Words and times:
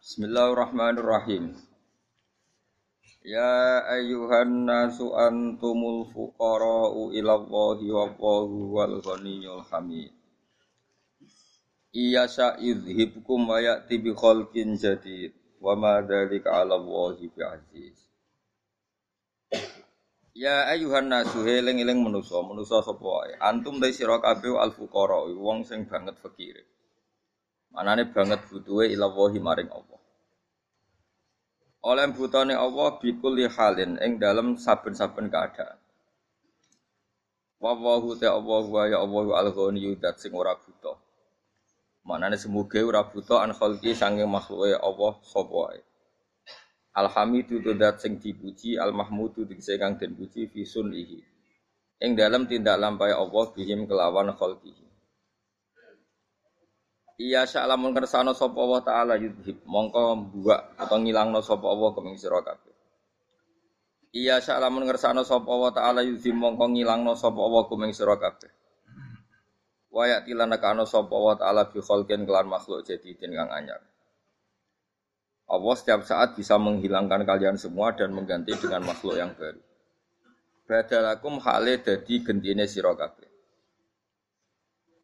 Bismillahirrahmanirrahim. 0.00 1.60
Ya 3.20 3.84
ayyuhan 3.84 4.64
nasu 4.64 5.12
antumul 5.12 6.08
fuqara'u 6.08 7.12
ila 7.12 7.36
Allahi 7.36 7.92
wallahu 7.92 8.80
wal 8.80 8.96
ghaniyyul 9.04 9.60
hamid. 9.68 10.08
Iya 11.92 12.24
sa'idhibkum 12.32 13.44
wa 13.44 13.60
ya'ti 13.60 14.00
bi 14.00 14.16
khalqin 14.16 14.80
jadid 14.80 15.36
wa 15.60 15.76
ma 15.76 16.00
dzalika 16.00 16.48
'ala 16.48 16.80
Allahi 16.80 17.28
bi 17.28 17.40
aziz. 17.44 18.00
Ya 20.32 20.64
ayyuhan 20.72 21.12
nasu 21.12 21.44
eling-eling 21.44 22.00
manusa, 22.00 22.40
manusa 22.40 22.80
sapa 22.80 23.04
wae. 23.04 23.36
Antum 23.36 23.76
ta 23.76 23.92
sira 23.92 24.16
kabeh 24.16 24.56
al 24.56 24.72
fuqara, 24.72 25.28
wong 25.28 25.68
sing 25.68 25.84
banget 25.84 26.16
fakir. 26.16 26.56
Manane 27.70 28.10
banget 28.10 28.50
butuhe 28.50 28.90
ila 28.96 29.06
wahi 29.14 29.38
maring 29.38 29.70
Allah. 29.70 29.99
Oleh 31.80 32.04
butane 32.12 32.52
Allah 32.52 33.00
bikul 33.00 33.40
halin 33.48 33.96
ing 34.04 34.20
dalam 34.20 34.60
saben-saben 34.60 35.32
keadaan. 35.32 35.80
Wa 37.56 37.72
wahu 37.72 38.20
ta 38.20 38.36
Allah 38.36 38.64
wa 38.68 38.84
ya 38.84 39.00
Allah 39.00 39.48
al-ghani 39.48 39.88
yudat 39.88 40.20
sing 40.20 40.36
ora 40.36 40.52
buta. 40.60 41.00
Manane 42.04 42.36
semoga 42.36 42.84
ora 42.84 43.00
buta 43.08 43.40
an 43.40 43.56
khalqi 43.56 43.96
sange 43.96 44.28
makhluke 44.28 44.76
Allah 44.76 45.12
sapa 45.24 45.56
wae. 45.56 45.80
Alhamidu 46.92 47.64
dat 47.64 47.96
sing 48.04 48.20
dipuji, 48.20 48.76
al 48.76 48.92
mahmudu 48.92 49.48
tegese 49.48 49.80
kang 49.80 49.96
den 49.96 50.12
puji 50.12 50.52
fi 50.52 50.68
sunihi. 50.68 51.24
Ing 52.04 52.12
dalam 52.12 52.44
tindak 52.44 52.76
lampai 52.76 53.16
Allah 53.16 53.44
bihim 53.56 53.88
kelawan 53.88 54.36
khalqihi. 54.36 54.89
Iya 57.20 57.44
sya'lamun 57.44 57.92
kersano 57.92 58.32
sapa 58.32 58.56
Allah 58.56 58.80
taala 58.80 59.14
yudhib 59.20 59.60
mongko 59.68 60.32
buak 60.32 60.80
atau 60.80 60.96
ngilangno 60.96 61.44
sapa 61.44 61.68
Allah 61.68 61.92
keming 61.92 62.16
sira 62.16 62.40
kabeh. 62.40 62.72
Iya 64.16 64.40
sya'lamun 64.40 64.88
kersano 64.88 65.20
sapa 65.20 65.44
Allah 65.52 65.68
taala 65.76 66.00
yudhib 66.00 66.32
mongko 66.32 66.72
ngilangno 66.72 67.12
sapa 67.12 67.36
Allah 67.36 67.68
keming 67.68 67.92
sira 67.92 68.16
kabeh. 68.16 68.48
Wa 69.92 70.08
ya'tilana 70.08 70.56
kana 70.56 70.88
sapa 70.88 71.12
Allah 71.12 71.36
taala 71.36 71.62
bi 71.68 71.84
kelan 71.84 72.46
makhluk 72.48 72.88
jadi 72.88 73.12
kang 73.20 73.52
anyar. 73.52 73.84
Allah 75.50 75.74
setiap 75.76 76.06
saat 76.08 76.40
bisa 76.40 76.56
menghilangkan 76.56 77.28
kalian 77.28 77.60
semua 77.60 77.92
dan 77.92 78.16
mengganti 78.16 78.56
dengan 78.56 78.86
makhluk 78.88 79.20
yang 79.20 79.36
baru. 79.36 79.60
Badalakum 80.64 81.36
hale 81.42 81.84
dadi 81.84 82.22
gentine 82.24 82.64
sira 82.64 82.96
kabeh. 82.96 83.29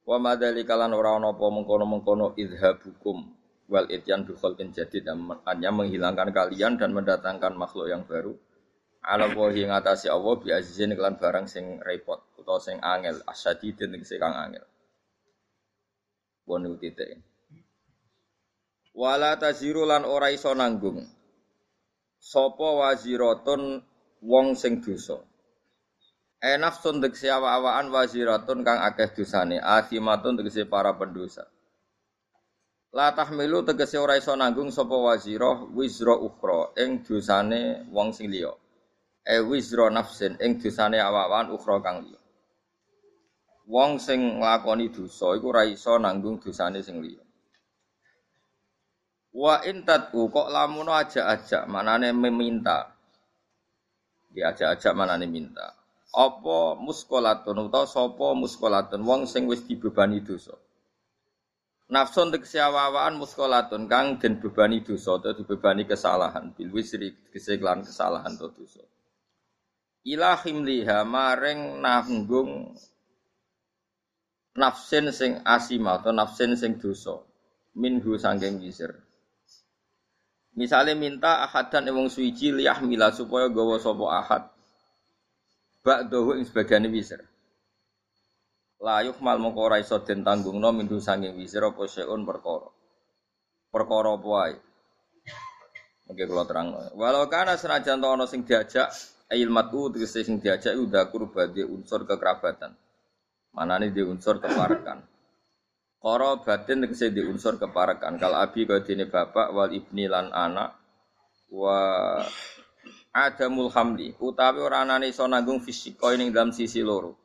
Wa 0.07 0.23
madzalika 0.23 0.79
lan 0.79 0.95
ora 0.95 1.19
ana 1.19 1.35
apa 1.35 1.47
mengkono-mengkono 1.51 2.39
idhabukum 2.39 3.27
wal 3.67 3.91
ityan 3.91 4.23
bi 4.23 4.39
khalqin 4.39 4.71
jadid 4.71 5.11
hanya 5.11 5.71
menghilangkan 5.75 6.31
kalian 6.31 6.79
dan 6.79 6.95
mendatangkan 6.95 7.59
makhluk 7.59 7.91
yang 7.91 8.07
baru. 8.07 8.39
Ala 9.03 9.35
wahi 9.35 9.67
ngatasi 9.67 10.07
Allah 10.07 10.35
bi 10.39 10.55
azizin 10.55 10.95
kelan 10.95 11.19
barang 11.19 11.47
sing 11.51 11.83
repot 11.83 12.23
utawa 12.39 12.63
sing 12.63 12.79
angel 12.83 13.19
asyadi 13.27 13.75
den 13.75 13.99
sing 14.07 14.23
kang 14.23 14.35
angel. 14.35 14.63
Wonu 16.47 16.79
titik. 16.79 17.19
Wala 18.95 19.35
taziru 19.35 19.83
lan 19.87 20.07
ora 20.07 20.31
iso 20.31 20.55
nanggung. 20.55 21.03
Sapa 22.23 22.69
waziratun 22.79 23.83
wong 24.23 24.55
sing 24.55 24.79
dosa. 24.83 25.19
Enafsun 26.37 27.01
tegese 27.01 27.33
awa-awaan 27.33 27.89
waziratun 27.89 28.61
kang 28.61 28.85
akeh 28.85 29.09
dosane, 29.17 29.57
asimatun 29.57 30.37
tegese 30.37 30.69
para 30.69 30.93
pendosa. 30.93 31.49
La 32.93 33.17
tahmilu 33.17 33.65
tegese 33.65 33.97
ora 33.97 34.21
iso 34.21 34.37
nanggung 34.37 34.69
sapa 34.69 34.93
wazirah 34.93 35.73
wizra 35.73 36.13
ukhra 36.13 36.77
ing 36.77 37.01
dosane 37.01 37.89
wong 37.89 38.13
sing 38.13 38.29
liya. 38.29 38.53
E 39.25 39.41
wizra 39.41 39.89
nafsin 39.89 40.37
ing 40.37 40.61
dosane 40.61 41.01
awa-awaan 41.01 41.57
ukhra 41.57 41.81
kang 41.81 42.05
liya. 42.05 42.21
Wong 43.73 43.97
sing 43.97 44.37
nglakoni 44.37 44.93
dosa 44.93 45.33
iku 45.41 45.57
ora 45.57 45.65
iso 45.65 45.97
nanggung 45.97 46.37
dosane 46.37 46.85
sing 46.85 47.01
liya. 47.01 47.25
Wa 49.33 49.65
intatu 49.65 50.29
kok 50.29 50.53
lamun 50.53 50.93
aja-aja 50.93 51.65
manane 51.65 52.13
meminta. 52.13 52.93
Diajak-ajak 54.37 54.93
manane 54.93 55.25
minta 55.25 55.86
apa 56.17 56.81
muskolatun 56.81 57.69
utawa 57.69 57.85
sapa 57.85 58.33
muskolatun 58.33 59.05
wong 59.05 59.29
sing 59.29 59.45
wis 59.45 59.61
dibebani 59.69 60.25
dosa. 60.25 60.57
Nafsun 61.93 62.33
tegese 62.33 62.59
awaan 62.59 63.21
muskolatun 63.21 63.85
kang 63.87 64.17
den 64.17 64.41
bebani 64.41 64.81
dosa 64.81 65.21
atau 65.21 65.37
dibebani 65.37 65.85
kesalahan 65.85 66.57
bil 66.57 66.73
wisri 66.73 67.15
keseklan 67.29 67.85
kesalahan 67.85 68.33
atau 68.33 68.49
dosa. 68.49 68.81
Ila 70.09 70.41
himliha 70.41 71.05
maring 71.05 71.85
nanggung 71.85 72.75
nafsin 74.57 75.13
sing 75.13 75.45
asima 75.45 76.01
atau 76.01 76.17
nafsin 76.17 76.57
sing 76.57 76.81
dosa 76.81 77.21
minhu 77.77 78.17
sangking 78.17 78.57
wisir. 78.65 78.91
Misalnya 80.57 80.97
minta 80.97 81.45
ahadan 81.45 81.93
wong 81.93 82.09
suci 82.09 82.57
liyahmila 82.57 83.13
supaya 83.13 83.53
gawa 83.53 83.77
sapa 83.77 84.07
ahad 84.09 84.56
ba'dahu 85.87 86.35
ing 86.35 86.45
sebagiane 86.51 86.91
wisir. 86.91 87.23
La 88.83 89.07
yuhmal 89.07 89.39
mongko 89.39 89.61
ora 89.71 89.79
iso 89.79 90.03
den 90.03 90.27
tanggungno 90.27 90.75
mindu 90.75 90.99
sanging 90.99 91.39
wisir 91.39 91.63
apa 91.63 91.87
seun 91.87 92.27
perkara. 92.27 92.67
Perkara 93.71 94.19
apa. 94.19 94.59
Mungkin 96.11 96.27
kula 96.27 96.45
terang. 96.47 96.75
Walau 96.99 97.31
kana 97.31 97.55
senajan 97.55 98.03
to 98.03 98.27
sing 98.27 98.43
diajak 98.43 98.91
ail 99.31 99.51
matu 99.51 99.91
tegese 99.95 100.27
sing 100.27 100.43
diajak 100.43 100.75
udah 100.75 101.07
kurbade 101.11 101.63
unsur 101.67 102.03
kekerabatan. 102.03 102.75
Manane 103.55 103.95
di 103.95 104.03
unsur 104.03 104.43
keparekan. 104.43 105.03
Koro 105.99 106.45
batin 106.45 106.85
tegese 106.87 107.11
di 107.11 107.23
unsur 107.25 107.59
keparekan. 107.59 108.19
Kal 108.19 108.39
abi 108.39 108.69
kaya 108.69 108.83
dene 108.87 109.07
bapak 109.11 109.51
wal 109.51 109.71
ibni 109.75 110.07
lan 110.07 110.31
anak 110.31 110.79
wa 111.51 112.23
adamul 113.17 113.73
hamli 113.73 114.13
utawi 114.21 114.61
ora 114.61 114.85
anane 114.85 115.09
iso 115.09 115.25
nanggung 115.25 115.65
fisika 115.65 116.13
ning 116.13 116.29
dalam 116.37 116.53
sisi 116.53 116.85
loro 116.85 117.17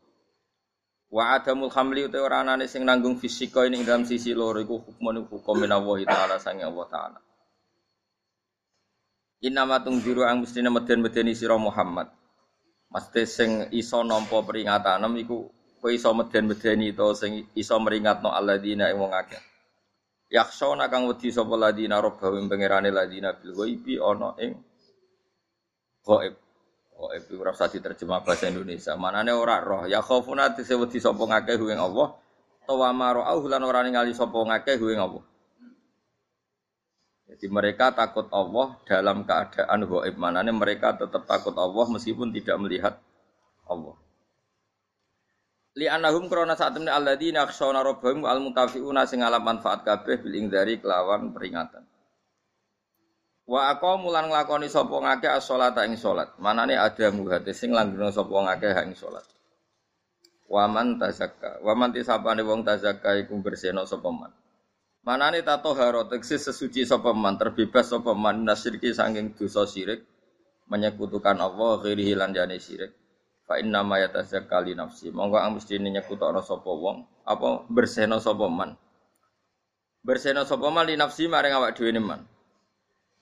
wa 1.11 1.35
adamul 1.35 1.67
hamli 1.67 2.07
utawi 2.07 2.23
ora 2.23 2.47
anane 2.47 2.71
sing 2.71 2.87
nanggung 2.87 3.19
fisika 3.19 3.67
ning 3.67 3.83
dalam 3.83 4.07
sisi 4.07 4.31
loro 4.31 4.63
iku 4.63 4.79
hukmun 4.79 5.27
hukum 5.27 5.67
minallahi 5.67 6.07
taala 6.07 6.39
sange 6.39 6.63
Allah 6.63 6.87
taala 6.87 7.19
Inama 9.41 9.81
tungjiru 9.81 10.21
ang 10.21 10.45
mestine 10.45 10.69
meden-medeni 10.69 11.33
sira 11.33 11.57
Muhammad. 11.57 12.13
Mesti 12.93 13.25
sing 13.25 13.51
iso 13.73 14.05
nampa 14.05 14.37
peringatan 14.45 15.01
iku 15.17 15.49
kowe 15.81 15.89
iso 15.89 16.13
meden-medeni 16.13 16.93
to 16.93 17.17
sing 17.17 17.49
iso 17.57 17.73
meringatno 17.81 18.29
alladzina 18.29 18.93
ing 18.93 19.01
wong 19.01 19.17
akeh. 19.17 19.41
Yaksona 20.29 20.93
kang 20.93 21.09
wedi 21.09 21.33
sapa 21.33 21.57
ladina 21.57 21.97
robbahu 21.97 22.37
pangerane 22.45 22.93
ladina 22.93 23.33
bil 23.33 23.57
ghaibi 23.57 23.97
ana 23.97 24.37
ing 24.37 24.53
Goib. 26.01 26.33
Goib 26.97 27.21
itu 27.25 27.41
rasa 27.41 27.69
diterjemah 27.69 28.21
bahasa 28.25 28.49
Indonesia. 28.49 28.93
Manane 28.97 29.33
ora 29.33 29.61
roh. 29.61 29.85
Ya 29.85 30.01
khofuna 30.01 30.53
disebut 30.53 30.93
sapa 30.97 31.21
ngakeh 31.21 31.57
ing 31.57 31.81
Allah. 31.81 32.17
Tawa 32.65 32.93
mara'au 32.93 33.41
lan 33.49 33.61
ora 33.65 33.81
ningali 33.85 34.13
sapa 34.13 34.37
ngakeh 34.37 34.77
ing 34.77 35.01
Allah. 35.01 35.23
Jadi 37.31 37.47
mereka 37.47 37.95
takut 37.95 38.27
Allah 38.29 38.75
dalam 38.83 39.23
keadaan 39.23 39.87
goib. 39.87 40.15
Manane 40.19 40.51
mereka 40.51 40.93
tetap 40.97 41.25
takut 41.25 41.55
Allah 41.55 41.85
meskipun 41.89 42.33
tidak 42.35 42.57
melihat 42.59 42.99
Allah. 43.65 43.95
Li 45.71 45.87
anahum 45.87 46.27
krona 46.27 46.59
saat 46.59 46.75
ini 46.75 46.91
alladzina 46.91 47.47
akhshawna 47.47 47.79
rabbahum 47.79 48.27
al 48.27 48.43
mutafiuna 48.43 49.07
sing 49.07 49.23
alam 49.23 49.39
manfaat 49.39 49.87
kabeh 49.87 50.19
bil 50.19 50.35
ingdari 50.35 50.83
kelawan 50.83 51.31
peringatan. 51.31 51.87
Wa 53.51 53.75
aku 53.75 53.99
mulan 53.99 54.31
nglakoni 54.31 54.71
sapa 54.71 54.95
ngake 54.95 55.27
as-shalat 55.27 55.75
ing 55.83 55.99
salat. 55.99 56.31
Manane 56.39 56.79
ada 56.79 57.11
muhate 57.11 57.51
sing 57.51 57.75
langgeng 57.75 58.07
sapa 58.07 58.31
ngake 58.31 58.71
ing 58.87 58.95
salat. 58.95 59.27
Wa 60.47 60.71
man 60.71 60.95
tazakka. 60.95 61.59
Wa 61.59 61.75
man 61.75 61.91
tisapane 61.91 62.47
wong 62.47 62.63
tazakka 62.63 63.11
iku 63.19 63.35
bersihno 63.43 63.83
sapa 63.83 64.07
man. 64.07 64.31
Tato 65.43 65.75
haro 65.75 66.07
tegese 66.07 66.39
sesuci 66.39 66.87
sapa 66.87 67.11
man 67.11 67.35
terbebas 67.35 67.91
sapa 67.91 68.15
man 68.15 68.47
nasirki 68.47 68.95
saking 68.95 69.35
dosa 69.35 69.67
syirik 69.67 69.99
menyekutukan 70.71 71.35
Allah 71.35 71.83
ghairihi 71.83 72.15
lan 72.15 72.31
jane 72.31 72.55
syirik. 72.55 72.95
Fa 73.43 73.59
inna 73.59 73.83
ma 73.83 73.99
yatazakkali 73.99 74.79
nafsi. 74.79 75.11
Monggo 75.11 75.35
ang 75.35 75.59
mesti 75.59 75.75
nyekutokno 75.75 76.39
sapa 76.39 76.71
wong 76.71 77.03
apa 77.27 77.67
bersihno 77.67 78.15
sapa 78.23 78.47
man. 78.47 78.79
Bersihno 80.07 80.47
sapa 80.47 80.71
man 80.71 80.87
li 80.87 80.95
nafsi 80.95 81.27
maring 81.27 81.51
awak 81.51 81.75
dhewe 81.75 81.99
man. 81.99 82.23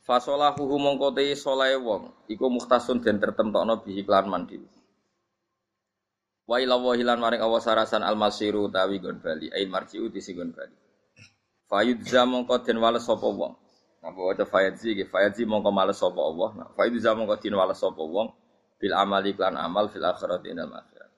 Fasolahu 0.09 0.65
mongko 0.65 1.13
te 1.13 1.37
solahe 1.37 1.77
wong 1.77 2.09
iku 2.25 2.49
muhtasun 2.49 2.97
den 2.97 3.21
tertemtokno 3.21 3.85
bihi 3.85 4.01
klan 4.01 4.25
man 4.25 4.49
dhewe. 4.49 4.65
Wa 6.49 6.57
ila 6.57 6.81
wahilan 6.81 7.21
maring 7.21 7.45
Allah 7.45 7.61
sarasan 7.61 8.01
almasiru 8.01 8.73
tawi 8.73 8.97
gon 8.97 9.21
bali 9.21 9.53
ail 9.53 9.69
marjiu 9.69 10.09
disi 10.09 10.33
gon 10.33 10.49
bali. 10.49 10.73
Fayudza 11.69 12.25
mongko 12.25 12.65
den 12.65 12.81
wales 12.81 13.05
wong. 13.05 13.53
Napa 14.01 14.17
waca 14.17 14.49
fayadzi 14.49 14.97
nggih 14.97 15.13
fayadzi 15.13 15.45
mongko 15.45 15.69
males 15.69 16.01
sapa 16.01 16.17
Allah. 16.17 16.49
Nah, 16.57 16.69
fayudza 16.73 17.13
mongko 17.13 17.37
den 17.37 17.53
wales 17.53 17.77
wong 17.77 18.33
bil 18.81 18.93
amali 18.97 19.37
klan 19.37 19.61
amal 19.61 19.93
fil 19.93 20.01
akhirati 20.01 20.57
inal 20.57 20.73
akhirat. 20.73 21.13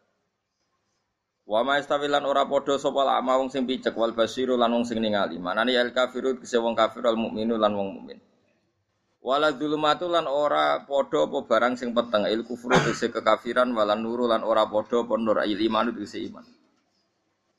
Wa 1.48 1.64
ma 1.64 1.80
istawilan 1.80 2.28
ora 2.28 2.44
padha 2.44 2.76
sapa 2.76 3.08
lama 3.08 3.40
wong 3.40 3.56
sing 3.56 3.64
picek 3.64 3.96
wal 3.96 4.12
basiru 4.12 4.60
lan 4.60 4.76
wong 4.76 4.84
sing 4.84 5.00
ningali. 5.00 5.40
Manane 5.40 5.80
al 5.80 5.96
kafiru 5.96 6.44
kese 6.44 6.60
wong 6.60 6.76
kafir 6.76 7.08
al 7.08 7.16
mukminu 7.16 7.56
lan 7.56 7.72
wong 7.72 7.90
mukmin. 7.96 8.20
Wala 9.22 9.54
dzulumatu 9.54 10.10
lan 10.10 10.26
ora 10.26 10.82
padha 10.82 11.30
apa 11.30 11.46
barang 11.46 11.78
sing 11.78 11.94
peteng 11.94 12.26
il 12.26 12.42
kufru 12.42 12.74
kese 12.74 13.14
kekafiran 13.14 13.70
walan 13.78 14.02
nuru 14.02 14.26
lan 14.26 14.42
ora 14.42 14.66
padha 14.66 15.06
apa 15.06 15.14
nur 15.22 15.46
il 15.46 15.62
iman 15.62 15.94
kese 15.94 16.26
iman. 16.26 16.42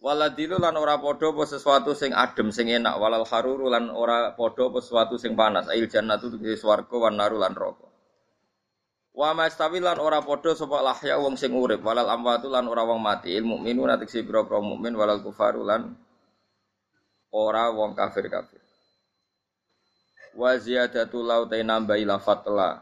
Waladilu 0.02 0.58
lan 0.58 0.74
ora 0.74 0.98
padha 0.98 1.30
apa 1.30 1.46
sesuatu 1.46 1.94
sing 1.94 2.10
adem 2.10 2.50
sing 2.50 2.66
enak 2.66 2.98
walal 2.98 3.22
haruru 3.22 3.70
lan 3.70 3.86
ora 3.94 4.34
padha 4.34 4.66
apa 4.66 4.82
sesuatu 4.82 5.14
sing 5.14 5.38
panas 5.38 5.70
ail 5.70 5.86
jannatu 5.86 6.34
tegese 6.34 6.66
swarga 6.66 6.96
wan 6.98 7.14
naru 7.14 7.38
lan 7.38 7.54
neraka. 7.54 7.86
Wa 9.14 9.30
mastawi 9.30 9.78
lan 9.78 10.02
ora 10.02 10.18
padha 10.18 10.58
sapa 10.58 10.82
lahya 10.82 11.22
wong 11.22 11.38
sing 11.38 11.54
urip 11.54 11.86
walal 11.86 12.10
amwatu 12.10 12.50
lan 12.50 12.66
ora 12.66 12.82
wong 12.82 12.98
mati 12.98 13.30
il 13.38 13.46
mukminu 13.46 13.86
lan 13.86 14.02
tegese 14.02 14.26
pira-pira 14.26 14.58
mukmin 14.58 14.98
walal 14.98 15.22
kufaru 15.22 15.62
lan 15.62 15.94
ora 17.30 17.70
wong 17.70 17.94
kafir-kafir. 17.94 18.61
Wa 20.32 20.56
ziyadatu 20.56 21.20
nambahi 21.24 22.08
lafat 22.08 22.48
la 22.48 22.80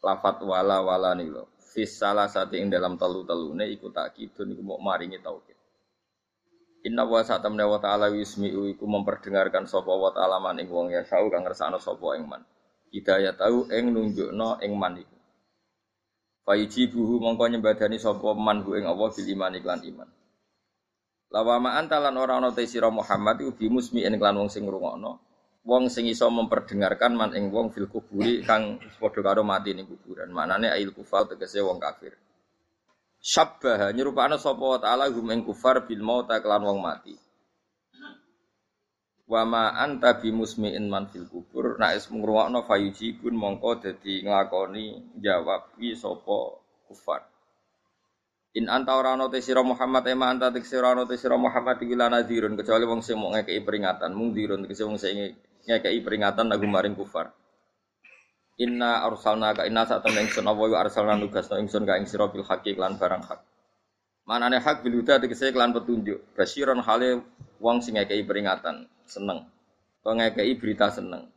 lafat 0.00 0.40
wala 0.44 0.80
wala 0.80 1.12
nilo. 1.12 1.52
Fis 1.70 1.94
salah 2.00 2.26
satu 2.26 2.58
ing 2.58 2.72
dalam 2.72 2.98
telu-telune 2.98 3.68
iku 3.70 3.94
takkidun 3.94 4.58
iku 4.58 4.62
mau 4.64 4.80
maringi 4.82 5.22
tauhid. 5.22 5.54
Inna 6.80 7.04
wa 7.04 7.20
satamna 7.20 7.68
wa 7.68 7.76
ta'ala 7.76 8.08
wismi'u 8.08 8.64
iku 8.72 8.88
memperdengarkan 8.88 9.68
sapa 9.68 9.92
wa 9.92 10.10
ta'ala 10.10 10.40
man 10.40 10.56
ing 10.58 10.72
wong 10.72 10.90
ya 10.90 11.04
sau 11.04 11.28
kang 11.28 11.44
ngersakno 11.44 11.76
sapa 11.76 12.16
ing 12.16 12.24
man. 12.24 12.42
Hidayah 12.90 13.36
tahu 13.36 13.68
ing 13.70 13.92
nunjukno 13.92 14.58
ing 14.64 14.72
man 14.74 14.98
iku. 14.98 15.16
Fayijibuhu 16.48 17.20
mongko 17.20 17.44
nyembadani 17.52 18.00
sapa 18.00 18.32
man 18.32 18.64
hu 18.64 18.74
ing 18.80 18.88
Allah 18.88 19.08
bil 19.12 19.28
iman 19.28 19.52
iklan 19.60 19.80
iman. 19.94 20.08
Lawama 21.30 21.78
antalan 21.78 22.16
ora 22.18 22.40
ana 22.40 22.50
te 22.50 22.66
sira 22.66 22.90
Muhammad 22.90 23.44
iku 23.44 23.54
bimusmi 23.54 24.02
ing 24.02 24.18
lan 24.18 24.40
wong 24.40 24.50
sing 24.50 24.66
ngrungokno. 24.66 25.29
Wong 25.60 25.92
sing 25.92 26.08
iso 26.08 26.24
memperdengarkan 26.32 27.12
man 27.12 27.36
ing 27.36 27.52
wong 27.52 27.68
fil 27.68 27.84
kuburi 27.84 28.40
kang 28.40 28.80
padha 28.96 29.20
karo 29.20 29.44
mati 29.44 29.76
ning 29.76 29.84
kuburan. 29.84 30.32
Manane 30.32 30.72
ail 30.72 30.88
kufar 30.96 31.28
tegese 31.28 31.60
wong 31.60 31.76
kafir. 31.76 32.16
Syabbaha 33.20 33.92
nyerupakno 33.92 34.40
sapa 34.40 34.64
wa 34.64 34.78
taala 34.80 35.12
hum 35.12 35.28
ing 35.28 35.44
kufar 35.44 35.84
bil 35.84 36.00
mauta 36.00 36.40
kelan 36.40 36.64
wong 36.64 36.80
mati. 36.80 37.12
Wa 39.28 39.44
ma 39.44 39.76
anta 39.76 40.16
bimusmi'in 40.16 40.88
man 40.88 41.12
fil 41.12 41.28
kubur 41.28 41.76
nek 41.76 41.92
is 41.92 42.08
ngrungokno 42.08 42.64
fayujibun 42.64 43.36
mongko 43.36 43.84
dadi 43.84 44.24
nglakoni 44.24 45.12
jawab 45.20 45.76
wi 45.76 45.92
sapa 45.92 46.56
kufar. 46.88 47.28
In 48.56 48.66
anta 48.72 48.96
ora 48.96 49.12
ana 49.12 49.28
sira 49.44 49.60
Muhammad 49.60 50.08
ema 50.08 50.32
anta 50.32 50.48
sira 50.64 50.96
ana 50.96 51.04
sira 51.04 51.36
Muhammad 51.36 51.76
iki 51.84 51.92
lan 51.92 52.16
kecuali 52.24 52.84
wong 52.88 53.04
sing 53.04 53.20
mau 53.20 53.28
ngekeki 53.28 53.60
peringatan. 53.60 54.10
Mung 54.16 54.32
dirun 54.32 54.64
tegese 54.64 54.88
wong 54.88 54.96
sing 54.96 55.36
ngekeki 55.68 56.00
peringatan 56.04 56.48
lagu 56.48 56.64
maring 56.64 56.96
kufar 56.96 57.34
Inna 58.60 59.08
arsalna 59.08 59.56
ka 59.56 59.64
inna 59.64 59.88
saat 59.88 60.04
temen 60.04 60.28
ingsun 60.28 60.44
apa 60.44 60.60
wa 60.60 60.78
arsalna 60.84 61.16
nugas 61.16 61.48
no 61.48 61.56
ingsun 61.56 61.88
ka 61.88 61.96
ing 61.96 62.04
sira 62.04 62.28
bil 62.28 62.44
haqqi 62.44 62.76
lan 62.76 63.00
barang 63.00 63.24
hak. 63.24 63.40
Manane 64.28 64.60
hak 64.60 64.84
bil 64.84 65.00
huda 65.00 65.16
tegese 65.16 65.48
lan 65.56 65.72
petunjuk. 65.72 66.36
Basyiron 66.36 66.84
hale 66.84 67.24
wong 67.56 67.80
sing 67.80 67.96
ngekeki 67.96 68.28
peringatan, 68.28 68.84
seneng. 69.08 69.48
To 70.04 70.12
ngekeki 70.12 70.60
berita 70.60 70.92
seneng. 70.92 71.32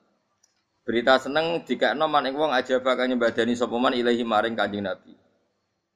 Berita 0.83 1.15
seneng 1.15 1.63
dikakno 1.63 2.11
man 2.11 2.27
ing 2.27 2.35
wong 2.35 2.51
aja 2.51 2.83
bakal 2.83 3.07
nyembadani 3.07 3.55
sapa 3.55 3.71
man 3.79 3.95
ilahi 3.95 4.27
maring 4.27 4.59
Kanjeng 4.59 4.83
Nabi. 4.83 5.15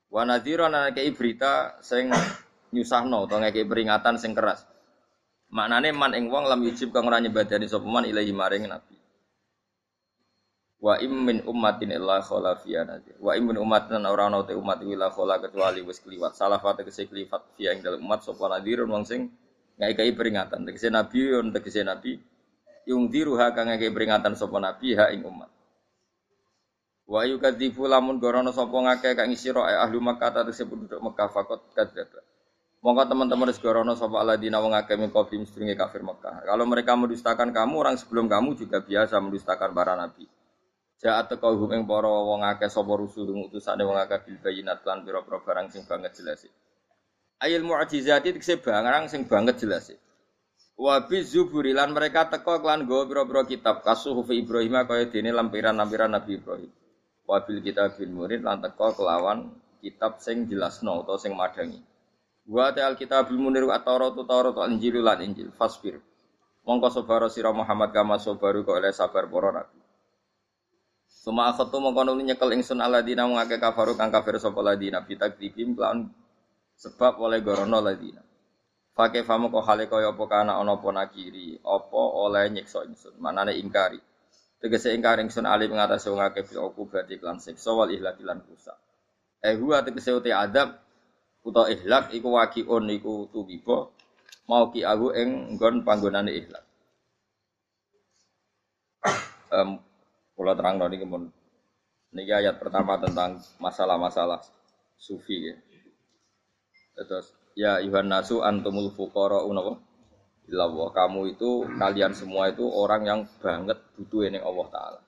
Wa 0.08 0.24
nadhiron 0.24 0.72
ngekeki 0.72 1.12
berita 1.12 1.76
sing 1.84 2.08
nyusahno 2.72 3.28
to 3.28 3.36
ngekeki 3.36 3.68
peringatan 3.68 4.16
sing 4.16 4.32
keras. 4.32 4.64
Maknane 5.48 5.96
man 5.96 6.12
ing 6.12 6.28
wong 6.28 6.46
lam 6.48 6.60
yujib 6.64 6.92
kang 6.92 7.08
ora 7.08 7.24
nyembadani 7.24 7.72
sapa 7.72 7.88
man 7.88 8.04
ilahi 8.04 8.36
maring 8.36 8.68
Nabi. 8.68 8.98
Wa 10.78 11.02
im 11.02 11.26
min 11.26 11.42
ummatin 11.42 11.90
illa 11.90 12.22
khala 12.22 12.54
fiya 12.62 12.86
nadir. 12.86 13.18
Wa 13.18 13.34
im 13.34 13.50
min 13.50 13.58
ummatin 13.58 14.06
ora 14.06 14.30
ana 14.30 14.46
te 14.46 14.54
umat 14.54 14.78
illa 14.86 15.10
khala 15.10 15.42
kecuali 15.42 15.82
wis 15.82 15.98
kliwat. 16.04 16.38
Salah 16.38 16.62
fate 16.62 16.86
kese 16.86 17.10
kliwat 17.10 17.58
fiya 17.58 17.74
ing 17.74 17.82
dalem 17.82 18.06
umat 18.06 18.22
sapa 18.22 18.46
nadirun 18.46 18.86
wong 18.92 19.02
sing 19.08 19.34
ngai 19.82 19.98
peringatan. 20.14 20.70
Tegese 20.70 20.94
nabi 20.94 21.34
yon 21.34 21.50
tegese 21.50 21.82
nabi 21.82 22.22
yung 22.86 23.10
diruha 23.10 23.58
kang 23.58 23.74
ngai 23.74 23.90
peringatan 23.90 24.38
sapa 24.38 24.62
nabi 24.62 24.94
ha 24.94 25.10
ing 25.10 25.26
umat. 25.26 25.50
Wa 27.10 27.26
yukadzifu 27.26 27.90
lamun 27.90 28.22
gorono 28.22 28.54
sapa 28.54 28.78
ngake 28.78 29.18
kang 29.18 29.34
isira 29.34 29.66
ahli 29.82 29.98
Makkah 29.98 30.30
ta 30.30 30.46
tegese 30.46 30.70
penduduk 30.70 31.02
Mekah 31.02 31.32
fakot 31.34 31.74
kadzdzaba. 31.74 32.22
Monggo 32.78 33.10
teman-teman 33.10 33.50
segorono 33.50 33.98
sapa 33.98 34.22
aladina 34.22 34.62
wong 34.62 34.78
akeh 34.78 35.02
min 35.02 35.10
qablihim 35.10 35.50
sedurunge 35.50 35.74
kafir 35.74 36.06
Mekah. 36.06 36.46
Kalau 36.46 36.66
mereka 36.70 36.94
mendustakan 36.94 37.50
kamu, 37.50 37.74
orang 37.82 37.98
sebelum 37.98 38.30
kamu 38.30 38.54
juga 38.54 38.86
biasa 38.86 39.18
mendustakan 39.18 39.74
para 39.74 39.98
nabi. 39.98 40.30
Jaat 40.98 41.30
teko 41.30 41.58
hum 41.58 41.74
ing 41.74 41.86
para 41.90 42.10
wong 42.10 42.46
akeh 42.46 42.70
sapa 42.70 42.94
rusul 42.94 43.30
utusane 43.50 43.82
wong 43.82 43.98
akeh 43.98 44.30
bil 44.30 44.38
bayinat 44.46 44.86
lan 44.86 45.02
pira-pira 45.02 45.42
barang 45.42 45.74
sing 45.74 45.86
banget 45.90 46.22
jelas. 46.22 46.46
Ayil 47.42 47.66
mu'jizati 47.66 48.34
tekse 48.34 48.62
barang 48.62 49.10
sing 49.10 49.30
banget 49.30 49.62
jelas. 49.62 49.94
Wa 50.78 51.06
bi 51.06 51.26
zuburi 51.26 51.74
lan 51.74 51.98
mereka 51.98 52.30
teko 52.30 52.62
klan 52.62 52.86
go 52.86 53.10
pira-pira 53.10 53.46
kitab 53.46 53.82
kasuh 53.82 54.22
fi 54.22 54.42
Ibrahim 54.42 54.86
kaya 54.86 55.10
dene 55.10 55.34
lampiran-lampiran 55.34 56.14
Nabi 56.14 56.38
Ibrahim. 56.38 56.70
Wa 57.26 57.42
bil 57.42 57.62
kitabil 57.62 58.10
murid 58.10 58.42
lan 58.46 58.62
teko 58.62 58.94
kelawan 58.94 59.50
kitab 59.82 60.22
sing 60.22 60.46
jelasno 60.46 61.02
utawa 61.02 61.18
sing 61.18 61.34
madangi. 61.34 61.97
Wa 62.48 62.72
ta'al 62.72 62.96
kitabul 62.96 63.36
munir 63.36 63.68
wa 63.68 63.76
Taurat 63.84 64.16
Taurat 64.16 64.56
Injil 64.72 65.04
lan 65.04 65.20
Injil 65.20 65.52
fasbir. 65.52 66.00
Mongko 66.64 66.88
sabar 66.92 67.28
sira 67.28 67.52
Muhammad 67.52 67.92
kama 67.92 68.16
sabaru 68.20 68.64
kok 68.64 68.80
oleh 68.80 68.96
sabar 68.96 69.28
para 69.28 69.52
nabi. 69.52 69.80
Suma 71.08 71.52
akhatu 71.52 71.84
mongko 71.84 72.08
nuli 72.08 72.28
nyekel 72.32 72.56
ingsun 72.56 72.80
aladina 72.80 73.28
ngake 73.28 73.60
kafaru 73.60 74.00
kang 74.00 74.12
kafir 74.12 74.40
sapa 74.40 74.64
ladina 74.64 75.04
bitakdibim 75.04 75.76
lan 75.76 76.08
sebab 76.80 77.20
oleh 77.20 77.44
gorono 77.44 77.84
ladina. 77.84 78.24
Fake 78.96 79.28
famu 79.28 79.52
kok 79.52 79.68
hale 79.68 79.92
kaya 79.92 80.16
apa 80.16 80.26
kana 80.26 80.56
ana 80.56 80.80
apa 80.80 80.88
nakiri, 80.90 81.60
apa 81.62 82.02
oleh 82.16 82.50
nyiksa 82.50 82.88
ingsun, 82.88 83.20
manane 83.20 83.60
ingkari. 83.60 84.00
Tegese 84.58 84.96
ingkari 84.96 85.22
ingsun 85.28 85.46
ali 85.46 85.68
ngatasi 85.68 86.10
wong 86.10 86.24
akeh 86.24 86.48
bil 86.48 86.72
berarti 86.88 87.20
lan 87.20 87.38
siksa 87.44 87.76
wal 87.76 87.92
rusak. 87.92 88.78
Eh 89.44 89.54
huwa 89.60 89.84
tegese 89.86 90.16
uti 90.16 90.34
adab 90.34 90.87
utawa 91.48 91.72
ihlak 91.72 92.12
iku 92.12 92.36
wakiun 92.36 92.92
iku 92.92 93.32
tuwiba 93.32 93.88
mau 94.52 94.68
ki 94.72 94.84
aku 94.84 95.16
ing 95.16 95.56
nggon 95.56 95.88
panggonane 95.88 96.32
ihlak. 96.36 96.64
Um, 99.48 99.80
kalau 100.36 100.54
terang 100.60 100.76
niki 100.92 101.08
pun 101.08 101.32
niki 102.12 102.32
ayat 102.36 102.60
pertama 102.60 103.00
tentang 103.00 103.40
masalah-masalah 103.64 104.44
sufi 105.00 105.52
ya. 105.52 105.56
Terus 107.00 107.32
ya 107.56 107.80
Yuhan 107.80 108.12
nasu 108.12 108.44
antumul 108.44 108.92
fuqara 108.92 109.44
unapa? 109.44 109.80
Allah 110.48 110.90
kamu 110.96 111.36
itu 111.36 111.68
kalian 111.76 112.16
semua 112.16 112.48
itu 112.48 112.64
orang 112.64 113.04
yang 113.04 113.22
banget 113.44 113.84
butuh 114.00 114.32
ini 114.32 114.40
Allah 114.40 114.68
taala. 114.72 115.02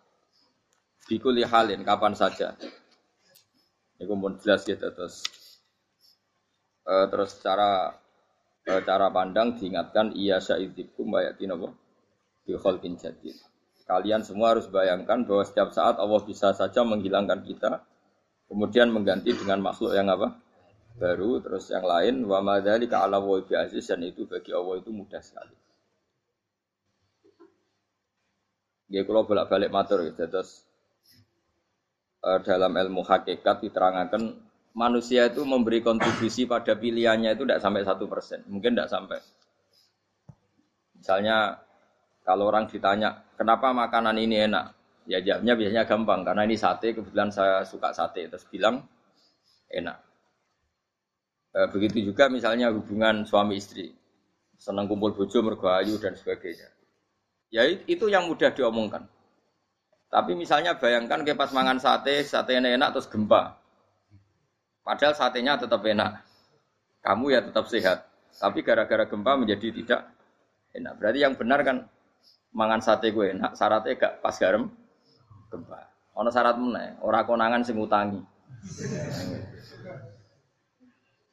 Bikuli 1.07 1.47
halin 1.47 1.87
kapan 1.87 2.11
saja. 2.11 2.59
Ini 3.99 4.03
pun 4.03 4.35
jelas 4.43 4.67
gitu 4.67 4.83
terus 4.83 5.23
uh, 6.89 7.05
terus 7.13 7.37
cara 7.37 7.93
uh, 8.65 8.81
cara 8.81 9.07
pandang 9.13 9.53
diingatkan 9.61 10.17
iya 10.17 10.41
sya'idikum 10.41 11.13
bayatin 11.13 11.53
apa? 11.53 11.69
Bi 12.49 12.57
jadid. 12.97 13.37
Kalian 13.85 14.21
semua 14.25 14.53
harus 14.53 14.69
bayangkan 14.69 15.25
bahwa 15.25 15.45
setiap 15.45 15.73
saat 15.73 15.97
Allah 15.97 16.21
bisa 16.21 16.53
saja 16.53 16.85
menghilangkan 16.85 17.41
kita, 17.45 17.81
kemudian 18.49 18.89
mengganti 18.93 19.33
dengan 19.33 19.65
makhluk 19.65 19.93
yang 19.93 20.09
apa? 20.09 20.37
Baru, 20.99 21.41
terus 21.41 21.69
yang 21.73 21.85
lain, 21.85 22.27
wa 22.27 22.37
madzalika 22.43 23.01
ala 23.01 23.17
wa 23.17 23.39
aziz 23.39 23.89
dan 23.89 24.05
itu 24.05 24.29
bagi 24.29 24.53
Allah 24.53 24.77
itu 24.77 24.93
mudah 24.93 25.21
sekali. 25.23 25.55
Ya 28.89 29.05
kalau 29.05 29.25
bolak-balik 29.25 29.69
matur. 29.69 30.01
Terus 30.13 30.65
uh, 32.25 32.41
dalam 32.41 32.73
ilmu 32.73 33.05
hakikat 33.05 33.69
diterangkan 33.69 34.48
manusia 34.73 35.29
itu 35.29 35.41
memberi 35.45 35.81
kontribusi 35.81 36.45
pada 36.45 36.77
pilihannya 36.77 37.33
itu 37.33 37.43
tidak 37.45 37.61
sampai 37.61 37.81
satu 37.85 38.05
persen, 38.05 38.45
mungkin 38.49 38.77
tidak 38.77 38.89
sampai. 38.91 39.19
Misalnya 40.99 41.57
kalau 42.27 42.51
orang 42.51 42.67
ditanya 42.69 43.23
kenapa 43.39 43.71
makanan 43.71 44.19
ini 44.19 44.45
enak, 44.45 44.75
ya 45.09 45.23
jawabnya 45.23 45.53
biasanya 45.57 45.83
gampang 45.89 46.21
karena 46.21 46.41
ini 46.45 46.55
sate 46.59 46.93
kebetulan 46.93 47.33
saya 47.33 47.65
suka 47.65 47.95
sate 47.95 48.29
terus 48.29 48.45
bilang 48.45 48.85
enak. 49.71 49.97
E, 51.49 51.59
begitu 51.73 52.13
juga 52.13 52.29
misalnya 52.29 52.69
hubungan 52.69 53.25
suami 53.25 53.57
istri, 53.57 53.89
senang 54.59 54.85
kumpul 54.85 55.17
bojo 55.17 55.41
mergayu 55.41 55.97
dan 55.97 56.13
sebagainya. 56.13 56.69
Ya 57.49 57.65
itu 57.65 58.05
yang 58.05 58.29
mudah 58.29 58.53
diomongkan. 58.53 59.09
Tapi 60.09 60.33
misalnya 60.33 60.77
bayangkan 60.77 61.21
kayak 61.21 61.37
pas 61.37 61.53
mangan 61.53 61.77
sate, 61.77 62.25
sate 62.25 62.57
enak 62.57 62.93
terus 62.93 63.09
gempa. 63.09 63.58
Padahal 64.89 65.13
satenya 65.13 65.53
tetap 65.53 65.85
enak. 65.85 66.25
Kamu 67.05 67.29
ya 67.29 67.45
tetap 67.45 67.69
sehat. 67.69 68.09
Tapi 68.41 68.65
gara-gara 68.65 69.05
gempa 69.05 69.37
menjadi 69.37 69.69
tidak 69.69 70.01
enak. 70.73 70.97
Berarti 70.97 71.19
yang 71.21 71.37
benar 71.37 71.61
kan 71.61 71.85
mangan 72.57 72.81
sate 72.81 73.13
gue 73.13 73.37
enak, 73.37 73.53
syaratnya 73.53 73.93
gak 73.93 74.13
pas 74.25 74.33
garam 74.33 74.65
gempa. 75.53 75.93
Ono 76.17 76.33
syarat 76.33 76.57
mana? 76.57 76.97
Orang 77.05 77.21
konangan 77.29 77.61
sing 77.61 77.77
utangi. 77.77 78.17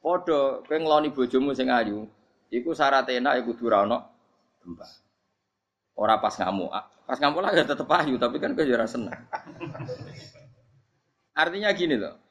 Podo, 0.05 0.61
kowe 0.61 0.77
ngloni 0.77 1.09
bojomu 1.09 1.57
sing 1.57 1.73
ayu, 1.73 2.05
iku 2.53 2.77
syarat 2.77 3.09
enak 3.09 3.41
iku 3.41 3.57
kudu 3.57 3.73
ora 3.73 4.05
gempa. 4.61 4.85
Ora 5.97 6.21
pas 6.21 6.37
ngamuk. 6.37 6.69
Ah, 6.69 6.85
pas 7.09 7.17
ngamuk 7.17 7.41
lah 7.41 7.57
ya 7.57 7.65
tetep 7.65 7.89
ayu, 7.89 8.21
tapi 8.21 8.37
kan 8.37 8.53
kowe 8.53 8.61
ya 8.61 8.85
seneng. 8.85 9.17
Artinya 11.33 11.73
gini 11.73 11.97
loh. 11.97 12.26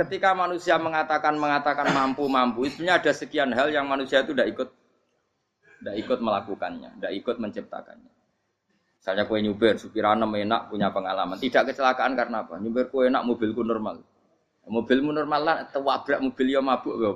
Ketika 0.00 0.32
manusia 0.32 0.80
mengatakan 0.80 1.36
mengatakan 1.36 1.92
mampu 1.92 2.24
mampu, 2.24 2.64
sebenarnya 2.72 3.04
ada 3.04 3.12
sekian 3.12 3.52
hal 3.52 3.68
yang 3.68 3.84
manusia 3.84 4.24
itu 4.24 4.32
tidak 4.32 4.48
ikut 4.56 4.68
tidak 5.80 5.96
ikut 6.00 6.18
melakukannya, 6.24 6.96
tidak 6.96 7.12
ikut 7.20 7.36
menciptakannya. 7.36 8.12
Misalnya 8.96 9.24
kue 9.28 9.44
nyuber, 9.44 9.76
supir 9.76 10.04
anem 10.08 10.32
enak 10.40 10.72
punya 10.72 10.88
pengalaman, 10.88 11.36
tidak 11.36 11.72
kecelakaan 11.72 12.16
karena 12.16 12.48
apa? 12.48 12.56
Nyuber 12.56 12.88
kue 12.88 13.12
enak 13.12 13.28
mobilku 13.28 13.60
normal, 13.60 14.00
mobilmu 14.64 15.12
normal 15.12 15.40
lah, 15.44 15.56
tewabrak 15.68 16.20
mobil 16.24 16.48
ya 16.48 16.64
mabuk 16.64 16.96
ya 16.96 17.12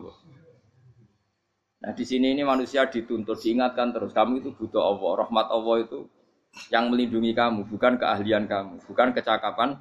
Nah 1.84 1.92
di 1.92 2.04
sini 2.08 2.32
ini 2.32 2.40
manusia 2.40 2.88
dituntut 2.88 3.36
diingatkan 3.36 3.92
terus 3.92 4.16
kamu 4.16 4.40
itu 4.40 4.56
butuh 4.56 4.80
Allah, 4.80 5.24
rahmat 5.24 5.46
Allah 5.52 5.76
itu 5.84 6.08
yang 6.72 6.88
melindungi 6.88 7.36
kamu, 7.36 7.68
bukan 7.68 8.00
keahlian 8.00 8.48
kamu, 8.48 8.80
bukan 8.88 9.12
kecakapan. 9.12 9.80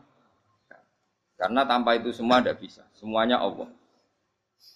Karena 1.44 1.68
tanpa 1.68 2.00
itu 2.00 2.16
semua 2.16 2.40
tidak 2.40 2.64
bisa, 2.64 2.88
semuanya 2.96 3.36
Allah. 3.36 3.68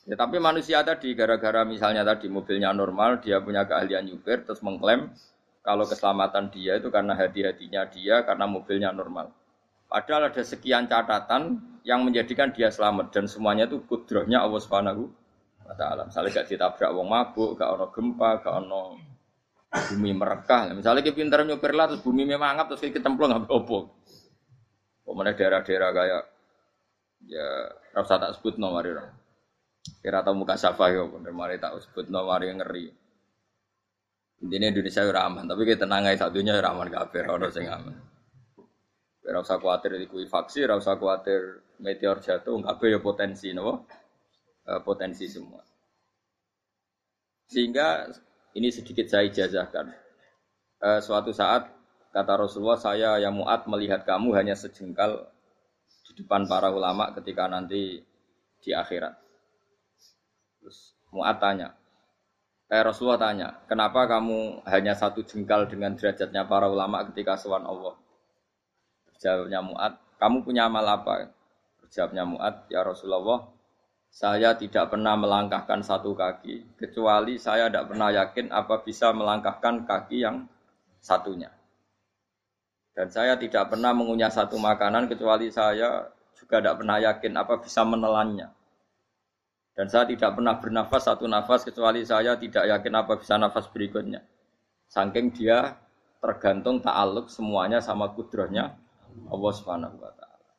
Ya 0.03 0.19
tapi 0.19 0.35
manusia 0.35 0.83
tadi 0.83 1.15
gara-gara 1.15 1.63
misalnya 1.63 2.03
tadi 2.03 2.27
mobilnya 2.27 2.75
normal, 2.75 3.23
dia 3.23 3.39
punya 3.39 3.63
keahlian 3.63 4.03
nyupir, 4.03 4.43
terus 4.43 4.59
mengklaim 4.59 5.07
kalau 5.63 5.87
keselamatan 5.87 6.51
dia 6.51 6.75
itu 6.75 6.91
karena 6.91 7.15
hati-hatinya 7.15 7.87
dia, 7.87 8.27
karena 8.27 8.51
mobilnya 8.51 8.91
normal. 8.91 9.31
Padahal 9.87 10.27
ada 10.27 10.43
sekian 10.43 10.91
catatan 10.91 11.63
yang 11.87 12.03
menjadikan 12.03 12.51
dia 12.51 12.67
selamat 12.67 13.15
dan 13.15 13.31
semuanya 13.31 13.63
itu 13.63 13.79
kudrohnya 13.87 14.43
Allah 14.43 14.59
Subhanahu 14.59 15.07
wa 15.63 15.75
taala. 15.79 16.03
Misalnya 16.11 16.43
gak 16.43 16.51
ditabrak 16.51 16.91
wong 16.91 17.07
mabuk, 17.07 17.55
gak 17.55 17.79
ono 17.79 17.87
gempa, 17.95 18.43
gak 18.43 18.53
ono 18.67 18.99
bumi 19.71 20.11
merekah. 20.11 20.75
Misalnya 20.75 20.99
kita 20.99 21.15
pintar 21.15 21.47
nyopir 21.47 21.71
lah 21.71 21.87
terus 21.87 22.03
bumi 22.03 22.27
memang 22.27 22.59
ngap 22.59 22.75
terus 22.75 22.83
kita 22.83 22.99
templung 22.99 23.31
nggak 23.31 23.47
apa 23.47 23.79
Pemenang 25.07 25.39
daerah-daerah 25.39 25.89
kayak 25.95 26.23
ya 27.25 27.73
rasa 27.97 28.21
tak 28.21 28.37
sebut 28.37 28.61
nomor 28.61 28.85
itu. 28.85 29.05
Kira 30.03 30.21
tahu 30.21 30.43
muka 30.43 30.59
siapa 30.59 30.91
ya, 30.91 31.07
mari 31.31 31.57
tak 31.57 31.79
sebut 31.81 32.11
yang 32.11 32.59
ngeri. 32.59 32.91
Intinya 34.37 34.69
Indonesia 34.69 35.01
ya 35.01 35.21
aman, 35.25 35.49
tapi 35.49 35.65
kita 35.65 35.89
tenang 35.89 36.05
satunya 36.13 36.53
ya 36.53 36.69
aman 36.69 36.93
kafir, 36.93 37.25
orang 37.25 37.49
sing 37.49 37.65
aman. 37.65 37.97
Ora 39.27 39.43
usah 39.43 39.59
kuatir 39.59 39.91
kuwi 40.07 40.23
faksi, 40.23 40.63
ora 40.63 40.79
usah 40.79 40.95
kuatir 40.95 41.59
meteor 41.83 42.23
jatuh, 42.23 42.63
kabeh 42.63 42.95
ya 42.95 42.99
potensi 43.03 43.51
napa? 43.51 43.83
E, 44.63 44.71
potensi 44.87 45.27
semua. 45.27 45.59
Sehingga 47.51 48.07
ini 48.55 48.71
sedikit 48.71 49.11
saya 49.11 49.27
ijazahkan. 49.27 49.91
E, 50.79 50.89
suatu 51.03 51.35
saat 51.35 51.67
kata 52.15 52.33
Rasulullah, 52.39 52.79
saya 52.79 53.19
yang 53.19 53.35
muat 53.35 53.67
melihat 53.67 54.07
kamu 54.07 54.31
hanya 54.31 54.55
sejengkal 54.55 55.27
depan 56.17 56.49
para 56.49 56.73
ulama 56.73 57.13
ketika 57.13 57.45
nanti 57.45 58.01
di 58.59 58.71
akhirat. 58.73 59.13
Terus 60.59 60.97
muat 61.13 61.37
tanya, 61.37 61.77
eh, 62.67 62.81
Rasulullah 62.81 63.21
tanya, 63.21 63.49
kenapa 63.69 64.09
kamu 64.09 64.65
hanya 64.65 64.97
satu 64.97 65.21
jengkal 65.21 65.69
dengan 65.69 65.93
derajatnya 65.93 66.43
para 66.49 66.65
ulama 66.67 67.05
ketika 67.13 67.37
sowan 67.37 67.63
Allah? 67.63 67.93
Jawabnya 69.17 69.61
Mu'ad, 69.61 69.93
kamu 70.17 70.45
punya 70.45 70.69
amal 70.69 70.85
apa? 70.85 71.29
Jawabnya 71.89 72.27
Mu'ad, 72.27 72.69
ya 72.69 72.83
Rasulullah, 72.83 73.49
saya 74.11 74.57
tidak 74.57 74.93
pernah 74.93 75.13
melangkahkan 75.13 75.85
satu 75.85 76.17
kaki, 76.17 76.77
kecuali 76.77 77.37
saya 77.37 77.69
tidak 77.69 77.93
pernah 77.93 78.09
yakin 78.09 78.49
apa 78.49 78.81
bisa 78.81 79.13
melangkahkan 79.13 79.85
kaki 79.85 80.25
yang 80.25 80.45
satunya. 81.01 81.56
Dan 82.97 83.13
saya 83.13 83.37
tidak 83.37 83.69
pernah 83.69 83.93
mengunyah 83.93 84.33
satu 84.33 84.57
makanan, 84.57 85.05
kecuali 85.05 85.53
saya 85.53 86.09
juga 86.33 86.57
tidak 86.57 86.81
pernah 86.81 86.97
yakin 86.97 87.33
apa 87.37 87.61
bisa 87.61 87.85
menelannya. 87.85 88.49
Dan 89.77 89.85
saya 89.85 90.09
tidak 90.09 90.33
pernah 90.33 90.57
bernafas 90.57 91.05
satu 91.05 91.29
nafas, 91.29 91.61
kecuali 91.61 92.01
saya 92.01 92.33
tidak 92.41 92.65
yakin 92.65 92.93
apa 92.97 93.21
bisa 93.21 93.37
nafas 93.37 93.69
berikutnya. 93.69 94.25
Saking 94.89 95.29
dia 95.29 95.77
tergantung 96.17 96.81
ta'aluk 96.81 97.29
semuanya 97.29 97.77
sama 97.85 98.09
kudrohnya 98.17 98.73
Allah 99.29 99.51
Subhanahu 99.53 100.01
wa 100.01 100.11
taala. 100.17 100.49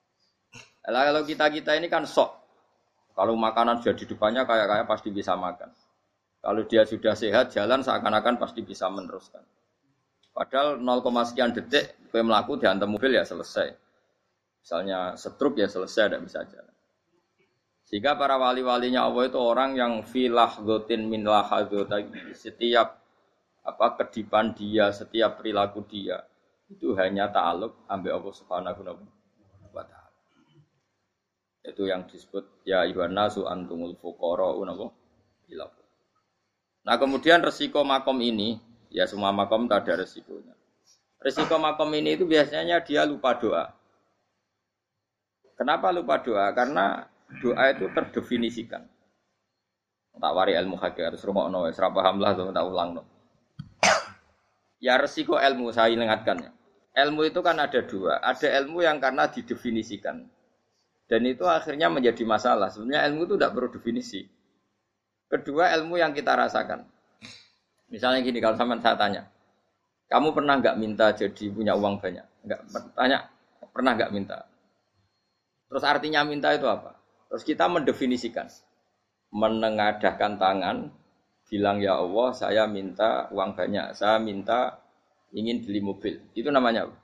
kalau 0.87 1.27
kita-kita 1.27 1.75
ini 1.75 1.91
kan 1.91 2.07
sok. 2.07 2.39
Kalau 3.19 3.35
makanan 3.35 3.83
sudah 3.83 3.99
di 3.99 4.07
depannya 4.07 4.47
kayak-kayak 4.47 4.87
pasti 4.87 5.11
bisa 5.11 5.35
makan. 5.35 5.75
Kalau 6.39 6.63
dia 6.71 6.87
sudah 6.87 7.19
sehat, 7.19 7.51
jalan 7.51 7.83
seakan-akan 7.83 8.39
pasti 8.39 8.63
bisa 8.63 8.87
meneruskan. 8.87 9.43
Padahal 10.39 10.79
0, 10.79 11.03
sekian 11.27 11.51
detik, 11.51 11.99
kue 12.15 12.23
melaku 12.23 12.63
dihantam 12.63 12.95
mobil 12.95 13.19
ya 13.19 13.27
selesai. 13.27 13.75
Misalnya 14.63 15.19
setruk 15.19 15.59
ya 15.59 15.67
selesai, 15.67 16.15
tidak 16.15 16.23
bisa 16.23 16.47
jalan. 16.47 16.75
Sehingga 17.91 18.15
para 18.15 18.39
wali-walinya 18.39 19.03
Allah 19.03 19.27
itu 19.27 19.41
orang 19.41 19.75
yang 19.75 20.07
filah 20.07 20.63
gotin 20.63 21.11
min 21.11 21.27
setiap 22.39 23.03
apa 23.67 23.87
kedipan 23.99 24.55
dia, 24.55 24.95
setiap 24.95 25.43
perilaku 25.43 25.83
dia 25.91 26.23
itu 26.69 26.93
hanya 27.01 27.33
ta'aluk 27.33 27.89
ambil 27.89 28.21
Allah 28.21 28.35
Subhanahu 28.37 28.81
wa 29.73 29.85
taala. 29.89 30.13
Itu 31.65 31.89
yang 31.89 32.05
disebut 32.07 32.63
ya 32.69 32.85
ayuhan 32.85 33.17
nasu 33.17 33.49
antumul 33.49 33.97
unapa 33.97 34.95
Nah, 36.89 36.97
kemudian 36.97 37.45
resiko 37.45 37.85
makom 37.85 38.17
ini, 38.21 38.61
ya 38.89 39.05
semua 39.09 39.33
makom 39.33 39.69
tak 39.69 39.87
ada 39.87 40.05
resikonya. 40.05 40.55
Resiko 41.19 41.59
makom 41.59 41.91
ini 41.95 42.15
itu 42.15 42.25
biasanya 42.25 42.83
dia 42.85 43.03
lupa 43.09 43.35
doa. 43.37 43.75
Kenapa 45.59 45.91
lupa 45.91 46.23
doa? 46.23 46.51
Karena 46.55 47.07
doa 47.43 47.65
itu 47.75 47.91
terdefinisikan. 47.91 48.87
Tak 50.19 50.35
wari 50.35 50.59
ilmu 50.59 50.75
hakikat 50.75 51.15
terus 51.15 51.23
rumah 51.23 51.47
no, 51.47 51.67
serapa 51.71 52.03
hamlah 52.03 52.35
tuh 52.35 52.51
tak 52.51 52.67
ulang 52.67 52.99
no. 52.99 53.03
Ya 54.79 54.99
resiko 54.99 55.39
ilmu 55.39 55.71
saya 55.75 55.95
ingatkannya 55.95 56.59
ilmu 56.99 57.31
itu 57.31 57.41
kan 57.45 57.57
ada 57.63 57.81
dua. 57.87 58.19
Ada 58.19 58.59
ilmu 58.63 58.83
yang 58.83 58.99
karena 58.99 59.31
didefinisikan. 59.31 60.27
Dan 61.09 61.23
itu 61.25 61.47
akhirnya 61.47 61.89
menjadi 61.89 62.27
masalah. 62.27 62.69
Sebenarnya 62.69 63.07
ilmu 63.09 63.31
itu 63.31 63.35
tidak 63.39 63.53
perlu 63.55 63.69
definisi. 63.73 64.21
Kedua 65.29 65.73
ilmu 65.79 65.97
yang 65.97 66.13
kita 66.13 66.35
rasakan. 66.35 66.85
Misalnya 67.89 68.21
gini, 68.21 68.39
kalau 68.41 68.57
sama 68.57 68.77
saya 68.81 68.97
tanya, 69.01 69.23
kamu 70.09 70.33
pernah 70.37 70.61
nggak 70.61 70.77
minta 70.77 71.13
jadi 71.13 71.45
punya 71.53 71.73
uang 71.77 72.01
banyak? 72.01 72.25
Nggak 72.45 72.61
tanya, 72.97 73.29
pernah 73.73 73.93
nggak 73.97 74.13
minta? 74.13 74.45
Terus 75.69 75.85
artinya 75.85 76.25
minta 76.25 76.53
itu 76.53 76.65
apa? 76.65 76.97
Terus 77.29 77.45
kita 77.45 77.69
mendefinisikan, 77.69 78.49
menengadahkan 79.33 80.41
tangan, 80.41 80.93
bilang 81.49 81.81
ya 81.81 82.01
Allah, 82.01 82.29
saya 82.33 82.65
minta 82.69 83.29
uang 83.33 83.57
banyak, 83.57 83.97
saya 83.97 84.17
minta 84.21 84.81
ingin 85.33 85.65
beli 85.65 85.81
mobil. 85.81 86.15
Itu 86.33 86.49
namanya 86.49 86.89
apa? 86.89 86.97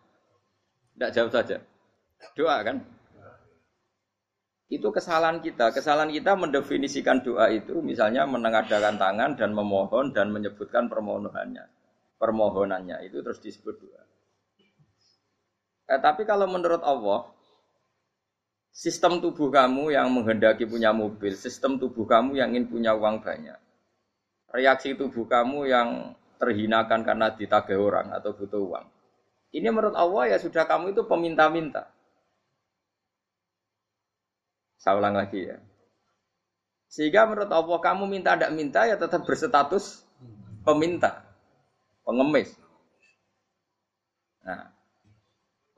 Tidak 0.96 1.10
jauh 1.12 1.32
saja. 1.32 1.56
Doa 2.36 2.56
kan? 2.64 2.80
Itu 4.74 4.90
kesalahan 4.90 5.38
kita. 5.38 5.70
Kesalahan 5.70 6.10
kita 6.10 6.34
mendefinisikan 6.34 7.22
doa 7.22 7.46
itu 7.46 7.78
misalnya 7.78 8.26
menengadakan 8.26 8.98
tangan 8.98 9.38
dan 9.38 9.54
memohon 9.54 10.10
dan 10.10 10.34
menyebutkan 10.34 10.90
permohonannya. 10.90 11.70
Permohonannya 12.18 13.06
itu 13.06 13.22
terus 13.22 13.38
disebut 13.38 13.74
doa. 13.78 14.02
Eh, 15.94 16.00
tapi 16.02 16.26
kalau 16.26 16.50
menurut 16.50 16.82
Allah, 16.82 17.30
sistem 18.74 19.22
tubuh 19.22 19.54
kamu 19.54 19.94
yang 19.94 20.10
menghendaki 20.10 20.66
punya 20.66 20.90
mobil, 20.90 21.38
sistem 21.38 21.78
tubuh 21.78 22.02
kamu 22.02 22.34
yang 22.42 22.50
ingin 22.50 22.66
punya 22.66 22.98
uang 22.98 23.22
banyak, 23.22 23.60
reaksi 24.50 24.98
tubuh 24.98 25.30
kamu 25.30 25.70
yang 25.70 26.18
terhinakan 26.42 27.06
karena 27.06 27.30
ditagih 27.30 27.78
orang 27.78 28.10
atau 28.10 28.34
butuh 28.34 28.58
uang. 28.58 28.86
Ini 29.54 29.70
menurut 29.70 29.94
Allah 29.94 30.34
ya 30.34 30.38
sudah 30.42 30.66
kamu 30.66 30.98
itu 30.98 31.06
peminta-minta. 31.06 31.93
Saya 34.84 35.00
ulang 35.00 35.16
lagi 35.16 35.48
ya. 35.48 35.56
Sehingga 36.92 37.24
menurut 37.24 37.48
Allah 37.48 37.78
kamu 37.80 38.04
minta 38.04 38.36
tidak 38.36 38.52
minta 38.52 38.84
ya 38.84 39.00
tetap 39.00 39.24
berstatus 39.24 40.04
peminta, 40.60 41.24
pengemis. 42.04 42.52
Nah, 44.44 44.76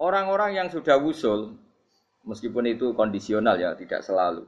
orang-orang 0.02 0.58
yang 0.58 0.68
sudah 0.75 0.98
wusul, 0.98 1.54
meskipun 2.26 2.66
itu 2.66 2.98
kondisional 2.98 3.54
ya, 3.54 3.78
tidak 3.78 4.02
selalu. 4.02 4.42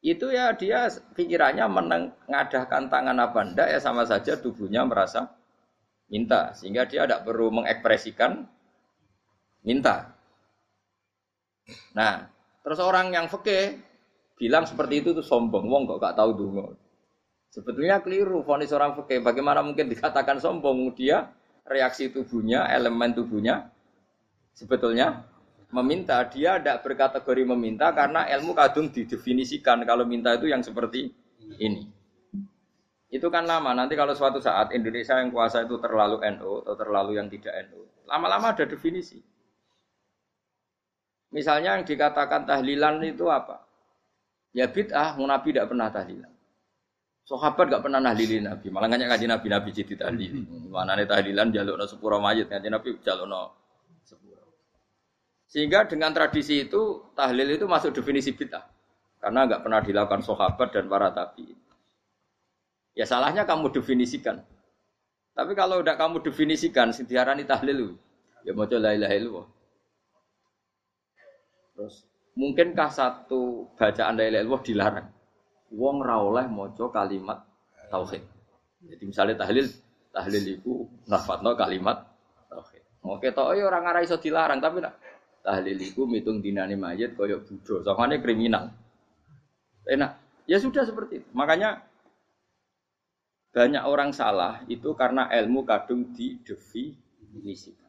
Itu 0.00 0.32
ya 0.32 0.56
dia 0.56 0.88
pikirannya 0.88 1.68
mengadahkan 1.68 2.88
tangan 2.88 3.20
apa 3.20 3.52
ndak 3.52 3.68
ya 3.68 3.78
sama 3.84 4.08
saja 4.08 4.40
tubuhnya 4.40 4.88
merasa 4.88 5.28
minta. 6.08 6.56
Sehingga 6.56 6.88
dia 6.88 7.04
tidak 7.04 7.28
perlu 7.28 7.52
mengekspresikan 7.52 8.48
minta. 9.60 10.16
Nah, 11.92 12.37
terus 12.68 12.84
orang 12.84 13.16
yang 13.16 13.32
fakih 13.32 13.80
bilang 14.36 14.68
seperti 14.68 15.00
itu 15.00 15.16
tuh 15.16 15.24
sombong, 15.24 15.64
wong 15.64 15.88
kok 15.88 16.04
gak 16.04 16.20
tahu 16.20 16.30
dungo. 16.36 16.76
Sebetulnya 17.48 18.04
keliru 18.04 18.44
vonis 18.44 18.76
orang 18.76 18.92
fakih. 18.92 19.24
Bagaimana 19.24 19.64
mungkin 19.64 19.88
dikatakan 19.88 20.36
sombong? 20.36 20.92
Dia 20.92 21.32
reaksi 21.64 22.12
tubuhnya, 22.12 22.68
elemen 22.68 23.16
tubuhnya 23.16 23.72
sebetulnya 24.52 25.24
meminta. 25.72 26.20
Dia 26.28 26.60
tidak 26.60 26.84
berkategori 26.84 27.48
meminta 27.48 27.88
karena 27.96 28.28
ilmu 28.36 28.52
kadung 28.52 28.92
didefinisikan 28.92 29.80
kalau 29.88 30.04
minta 30.04 30.36
itu 30.36 30.52
yang 30.52 30.60
seperti 30.60 31.08
ini. 31.56 31.88
Itu 33.08 33.32
kan 33.32 33.48
lama. 33.48 33.72
Nanti 33.72 33.96
kalau 33.96 34.12
suatu 34.12 34.36
saat 34.44 34.76
Indonesia 34.76 35.16
yang 35.16 35.32
kuasa 35.32 35.64
itu 35.64 35.80
terlalu 35.80 36.20
NU 36.36 36.60
atau 36.60 36.76
terlalu 36.76 37.16
yang 37.16 37.32
tidak 37.32 37.72
NU, 37.72 37.88
lama-lama 38.04 38.52
ada 38.52 38.68
definisi. 38.68 39.24
Misalnya 41.28 41.76
yang 41.76 41.84
dikatakan 41.84 42.48
tahlilan 42.48 43.04
itu 43.04 43.28
apa? 43.28 43.60
Ya 44.56 44.64
bid'ah, 44.64 45.20
Nabi 45.20 45.48
tidak 45.52 45.68
pernah 45.68 45.92
tahlilan. 45.92 46.32
Sahabat 47.28 47.68
gak 47.68 47.84
pernah 47.84 48.00
nahlilin 48.00 48.48
Nabi, 48.48 48.72
malah 48.72 48.88
nggak 48.88 49.04
ngaji 49.04 49.26
Nabi 49.28 49.46
Nabi 49.52 49.68
jadi 49.76 49.94
tahlil. 50.00 50.48
Mana 50.72 50.96
nih 50.96 51.04
tahlilan 51.04 51.52
jaluk 51.52 51.76
no 51.76 51.84
sepuro 51.84 52.16
mayit, 52.16 52.48
ngaji 52.48 52.68
Nabi 52.72 52.88
jaluk 53.04 53.28
no 53.28 53.52
sepuro. 54.00 54.48
Sehingga 55.44 55.84
dengan 55.84 56.16
tradisi 56.16 56.64
itu 56.64 57.12
tahlil 57.12 57.52
itu 57.52 57.68
masuk 57.68 57.92
definisi 57.92 58.32
bid'ah, 58.32 58.64
karena 59.20 59.44
nggak 59.44 59.60
pernah 59.60 59.80
dilakukan 59.84 60.24
sahabat 60.24 60.72
dan 60.72 60.88
para 60.88 61.12
tabi. 61.12 61.52
Ya 62.96 63.04
salahnya 63.04 63.44
kamu 63.44 63.76
definisikan. 63.76 64.40
Tapi 65.36 65.52
kalau 65.52 65.84
udah 65.84 66.00
kamu 66.00 66.24
definisikan, 66.24 66.96
sintiarani 66.96 67.44
tahlil, 67.44 67.92
ya 68.42 68.56
mau 68.56 68.64
coba 68.64 68.88
la 68.88 68.96
ilaha 68.96 69.44
Terus 71.78 72.02
mungkinkah 72.34 72.90
satu 72.90 73.70
bacaan 73.78 74.18
la 74.18 74.26
ilaha 74.26 74.58
dilarang? 74.66 75.08
wong 75.72 76.00
ra 76.00 76.16
oleh 76.24 76.48
kalimat 76.92 77.44
tauhid. 77.92 78.24
Jadi 78.88 79.04
misalnya 79.04 79.44
tahlil, 79.44 79.66
tahlil 80.14 80.44
itu 80.48 80.88
nafatno 81.08 81.52
kalimat 81.58 82.08
tauhid. 82.48 82.82
Oke 83.04 83.32
toh 83.36 83.52
ya 83.52 83.68
orang 83.68 83.84
arah 83.84 84.02
iso 84.04 84.16
dilarang 84.16 84.60
tapi 84.64 84.80
nak 84.80 84.96
tahlil 85.44 85.76
itu 85.76 86.04
mitung 86.08 86.40
dinane 86.40 86.76
mayit 86.76 87.16
koyo 87.16 87.44
Buddha, 87.44 87.84
soalnya 87.84 88.20
kriminal. 88.20 88.72
Enak, 89.88 90.44
ya 90.44 90.60
sudah 90.60 90.84
seperti 90.84 91.24
itu. 91.24 91.28
Makanya 91.32 91.80
banyak 93.56 93.84
orang 93.88 94.12
salah 94.12 94.60
itu 94.68 94.92
karena 94.92 95.24
ilmu 95.32 95.64
kadung 95.64 96.12
didefinisikan. 96.12 97.88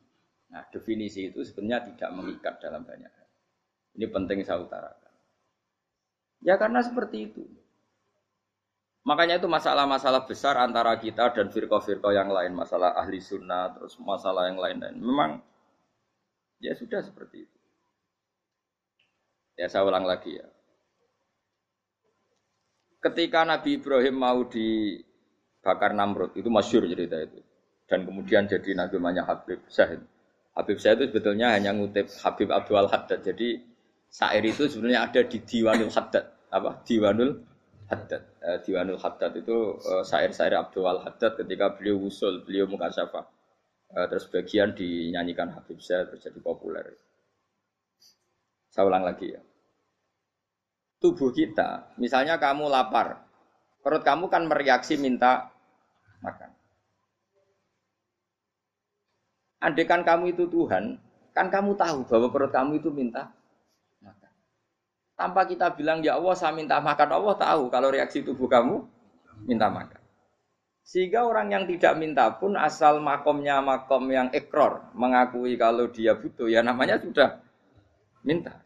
Nah, 0.49 0.63
definisi 0.71 1.27
itu 1.29 1.43
sebenarnya 1.43 1.91
tidak 1.91 2.09
mengikat 2.15 2.57
dalam 2.63 2.87
banyak. 2.87 3.18
Ini 3.99 4.07
penting 4.07 4.39
saya 4.47 4.63
utarakan. 4.63 5.11
Ya 6.39 6.55
karena 6.55 6.79
seperti 6.79 7.27
itu. 7.27 7.43
Makanya 9.03 9.43
itu 9.43 9.51
masalah-masalah 9.51 10.23
besar 10.23 10.55
antara 10.55 10.95
kita 10.95 11.35
dan 11.35 11.51
firqa-firqa 11.51 12.15
yang 12.15 12.31
lain, 12.31 12.55
masalah 12.55 12.95
ahli 12.95 13.19
sunnah, 13.19 13.75
terus 13.75 13.99
masalah 13.99 14.47
yang 14.47 14.55
lain-lain. 14.55 14.95
Memang 14.95 15.43
ya 16.63 16.71
sudah 16.79 17.03
seperti 17.03 17.43
itu. 17.43 17.57
Ya 19.59 19.67
saya 19.67 19.83
ulang 19.83 20.07
lagi 20.07 20.39
ya. 20.39 20.47
Ketika 23.03 23.43
Nabi 23.43 23.83
Ibrahim 23.83 24.15
mau 24.15 24.47
dibakar 24.47 25.91
Namrud, 25.91 26.39
itu 26.39 26.47
masyur 26.47 26.87
cerita 26.87 27.19
itu. 27.19 27.43
Dan 27.83 28.07
kemudian 28.07 28.47
jadi 28.47 28.79
Nabi 28.79 28.95
namanya 28.95 29.27
Habib 29.27 29.59
Syahid. 29.67 29.99
Habib 30.55 30.79
Syahid 30.79 31.03
itu 31.03 31.05
sebetulnya 31.11 31.51
hanya 31.55 31.75
ngutip 31.75 32.07
Habib 32.23 32.51
Abdul 32.51 32.87
Haddad. 32.87 33.23
Jadi 33.23 33.68
syair 34.09 34.41
itu 34.41 34.65
sebenarnya 34.65 35.05
ada 35.05 35.21
di 35.21 35.37
Diwanul 35.39 35.93
Haddad. 35.93 36.25
Apa? 36.49 36.81
Diwanul 36.81 37.31
Haddad. 37.87 38.21
Eh, 38.41 38.57
Diwanul 38.65 38.97
Haddad 38.97 39.37
itu 39.37 39.77
eh, 39.77 40.03
syair-syair 40.03 40.57
Abdul 40.57 40.85
Haddad 40.85 41.37
ketika 41.37 41.77
beliau 41.77 42.01
usul, 42.01 42.41
beliau 42.41 42.65
mukasyafah. 42.65 43.25
Eh, 43.89 44.05
terus 44.09 44.25
bagian 44.29 44.73
dinyanyikan 44.73 45.53
Habib 45.53 45.77
Syed 45.81 46.13
terjadi 46.17 46.41
populer. 46.41 46.97
Saya 48.69 48.85
ulang 48.85 49.05
lagi 49.05 49.33
ya. 49.33 49.41
Tubuh 50.99 51.31
kita, 51.31 51.95
misalnya 51.95 52.35
kamu 52.35 52.67
lapar, 52.67 53.23
perut 53.79 54.03
kamu 54.03 54.27
kan 54.27 54.43
mereaksi 54.45 54.99
minta 54.99 55.47
makan. 56.19 56.51
Andaikan 59.63 60.03
kamu 60.03 60.35
itu 60.35 60.43
Tuhan, 60.51 60.99
kan 61.31 61.47
kamu 61.47 61.79
tahu 61.79 62.03
bahwa 62.03 62.27
perut 62.35 62.51
kamu 62.51 62.83
itu 62.83 62.91
minta 62.91 63.31
tanpa 65.19 65.43
kita 65.43 65.75
bilang 65.75 65.99
ya 65.99 66.15
Allah 66.15 66.31
saya 66.31 66.55
minta 66.55 66.79
makan 66.79 67.09
Allah 67.11 67.35
tahu 67.35 67.67
kalau 67.67 67.91
reaksi 67.91 68.23
tubuh 68.23 68.47
kamu 68.47 68.87
minta 69.43 69.67
makan. 69.67 69.99
Sehingga 70.87 71.27
orang 71.27 71.51
yang 71.51 71.67
tidak 71.67 71.99
minta 71.99 72.31
pun 72.39 72.55
asal 72.55 73.03
makomnya 73.03 73.59
makom 73.59 74.07
yang 74.09 74.31
ekror 74.31 74.89
mengakui 74.95 75.59
kalau 75.59 75.91
dia 75.91 76.15
butuh 76.15 76.47
ya 76.47 76.63
namanya 76.63 76.97
sudah 77.03 77.43
minta. 78.23 78.63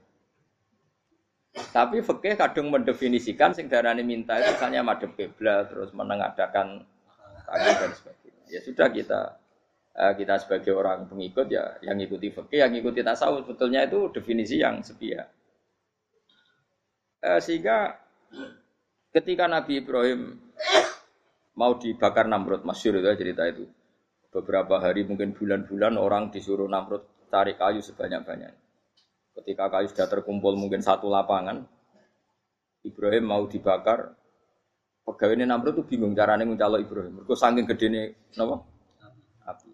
Tapi 1.53 2.05
fikih 2.05 2.37
kadang 2.37 2.69
mendefinisikan 2.69 3.57
sing 3.57 3.65
darani 3.65 4.05
minta 4.05 4.37
itu 4.37 4.53
misalnya 4.53 4.85
madhep 4.85 5.13
kiblat 5.17 5.73
terus 5.73 5.89
menengadakan 5.91 6.85
tangan 7.49 7.73
dan 7.81 7.91
sebagainya. 7.97 8.43
Ya 8.49 8.59
sudah 8.61 8.87
kita 8.93 9.21
eh, 9.97 10.13
kita 10.15 10.37
sebagai 10.37 10.73
orang 10.73 11.09
pengikut 11.09 11.49
ya 11.49 11.81
yang 11.81 11.97
ikuti 11.97 12.29
fikih, 12.29 12.61
yang 12.61 12.73
ikuti 12.77 13.01
tasawuf 13.01 13.45
sebetulnya 13.45 13.89
itu 13.89 14.09
definisi 14.13 14.61
yang 14.61 14.81
sepihak. 14.85 15.27
Eh, 17.23 17.39
sehingga 17.39 17.95
ketika 19.15 19.47
Nabi 19.47 19.79
Ibrahim 19.79 20.35
mau 21.55 21.79
dibakar 21.79 22.27
Namrud, 22.27 22.67
masyur 22.67 22.99
itu 22.99 23.07
cerita 23.15 23.47
itu. 23.47 23.63
Beberapa 24.27 24.83
hari 24.83 25.07
mungkin 25.07 25.31
bulan-bulan 25.31 25.95
orang 25.95 26.35
disuruh 26.35 26.67
Namrud 26.67 27.07
cari 27.31 27.55
kayu 27.55 27.79
sebanyak-banyak. 27.79 28.51
Ketika 29.39 29.71
kayu 29.71 29.87
sudah 29.87 30.11
terkumpul 30.11 30.59
mungkin 30.59 30.83
satu 30.83 31.07
lapangan, 31.07 31.63
Ibrahim 32.83 33.23
mau 33.23 33.47
dibakar, 33.47 34.19
pegawai 35.07 35.39
ini 35.39 35.47
Namrud 35.47 35.79
tuh 35.79 35.87
bingung 35.87 36.11
caranya 36.11 36.43
mencalo 36.43 36.75
Ibrahim. 36.75 37.23
Mereka 37.23 37.39
saking 37.39 37.63
gede 37.71 37.87
nih, 37.87 38.05
kenapa? 38.35 38.67
Api. 39.47 39.71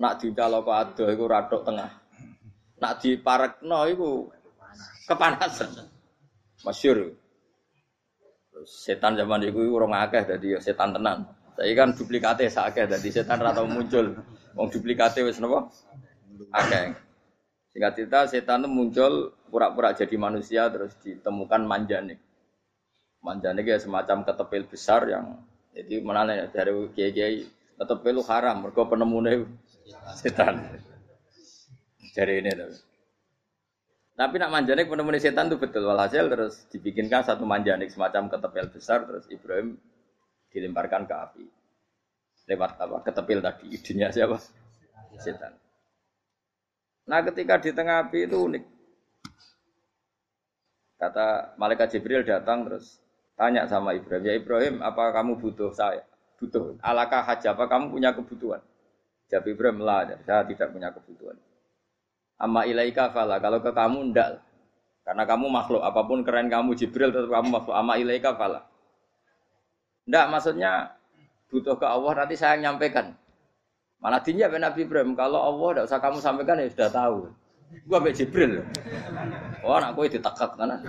Nak 0.00 0.14
dicalo 0.24 0.64
ke 0.64 0.72
ada, 0.72 1.04
itu 1.12 1.24
radok 1.28 1.62
tengah. 1.68 1.90
Nak 2.80 2.92
diparek 3.04 3.60
no, 3.60 3.84
itu 3.84 4.32
kepanasan. 5.04 5.91
Masyur. 6.62 7.14
Setan 8.62 9.18
zaman 9.18 9.42
itu 9.42 9.74
orang 9.74 10.06
akeh 10.06 10.22
jadi 10.22 10.62
setan 10.62 10.94
tenan. 10.94 11.26
Saya 11.58 11.72
kan 11.74 11.90
duplikatnya 11.92 12.46
sakeh 12.46 12.86
jadi 12.86 13.08
setan 13.10 13.42
rata 13.42 13.66
muncul. 13.66 14.14
Wong 14.54 14.68
duplikatnya 14.70 15.26
wis 15.26 15.42
napa? 15.42 15.66
Akeh. 16.54 16.94
Singkat 17.74 17.92
cerita 17.98 18.18
setan 18.30 18.62
itu 18.62 18.68
muncul 18.70 19.12
pura-pura 19.50 19.96
jadi 19.96 20.14
manusia 20.14 20.70
terus 20.70 20.94
ditemukan 21.02 21.66
manjane. 21.66 22.20
Manjane 23.24 23.66
ya 23.66 23.80
semacam 23.82 24.22
ketepil 24.22 24.62
besar 24.70 25.08
yang 25.10 25.42
jadi 25.72 26.04
mana 26.04 26.46
dari 26.52 26.70
kiai-kiai 26.92 27.48
ketepil 27.80 28.22
haram 28.28 28.62
mereka 28.62 28.86
penemunya 28.86 29.42
setan. 30.14 30.62
Dari 32.12 32.44
ini 32.44 32.50
tuh. 32.52 32.91
Tapi 34.22 34.38
nak 34.38 34.54
manjanik 34.54 34.86
penemuan 34.86 35.18
setan 35.18 35.50
itu 35.50 35.58
betul 35.58 35.82
walhasil 35.82 36.30
terus 36.30 36.62
dibikinkan 36.70 37.26
satu 37.26 37.42
manjanik 37.42 37.90
semacam 37.90 38.30
ketepil 38.30 38.70
besar 38.70 39.02
terus 39.02 39.26
Ibrahim 39.26 39.74
dilemparkan 40.54 41.10
ke 41.10 41.14
api 41.26 41.44
lewat 42.46 42.78
apa 42.78 43.02
ketepil 43.02 43.42
tadi 43.42 43.66
idenya 43.74 44.14
siapa 44.14 44.38
setan. 45.18 45.58
Nah 47.10 47.18
ketika 47.26 47.58
di 47.58 47.74
tengah 47.74 48.06
api 48.06 48.30
itu 48.30 48.38
unik. 48.38 48.64
Kata 51.02 51.58
malaikat 51.58 51.98
Jibril 51.98 52.22
datang 52.22 52.62
terus 52.62 53.02
tanya 53.34 53.66
sama 53.66 53.90
Ibrahim, 53.90 54.22
ya 54.22 54.38
Ibrahim, 54.38 54.86
apa 54.86 55.10
kamu 55.10 55.34
butuh 55.42 55.74
saya? 55.74 56.06
Butuh. 56.38 56.78
Alakah 56.78 57.26
haja, 57.26 57.58
apa 57.58 57.66
kamu 57.66 57.90
punya 57.90 58.14
kebutuhan? 58.14 58.62
Jawab 59.26 59.50
Ibrahim, 59.50 59.82
lah, 59.82 60.06
saya 60.22 60.46
tidak 60.46 60.70
punya 60.70 60.94
kebutuhan. 60.94 61.34
Amma 62.38 62.68
ilaika 62.68 63.10
fala, 63.10 63.38
kalau 63.38 63.58
ke 63.60 63.70
kamu 63.70 64.12
ndak. 64.12 64.40
Karena 65.02 65.26
kamu 65.26 65.46
makhluk, 65.50 65.82
apa 65.82 66.00
pun 66.06 66.22
keren 66.22 66.46
kamu 66.46 66.78
Jibril 66.78 67.10
tetap 67.10 67.30
kamu 67.30 67.48
makhluk. 67.50 67.74
Amma 67.74 67.98
ilaika 67.98 68.38
fala. 68.38 68.66
Ndak 70.06 70.26
maksudnya 70.30 70.94
butuh 71.50 71.78
ke 71.78 71.86
Allah 71.86 72.12
nanti 72.24 72.34
saya 72.34 72.58
nyampaikan. 72.58 73.14
Malah 74.02 74.18
dijawab 74.18 74.58
Nabi 74.58 74.82
Ibrahim, 74.82 75.14
kalau 75.14 75.38
Allah 75.38 75.68
tidak 75.78 75.86
usah 75.86 76.00
kamu 76.02 76.18
sampaikan 76.18 76.58
ya 76.58 76.66
sudah 76.74 76.90
tahu. 76.90 77.18
Gua 77.86 78.02
be 78.02 78.10
Jibril. 78.10 78.66
Oh, 79.62 79.78
anak 79.78 79.94
gue 79.94 80.18
ditekak 80.18 80.58
kan. 80.58 80.82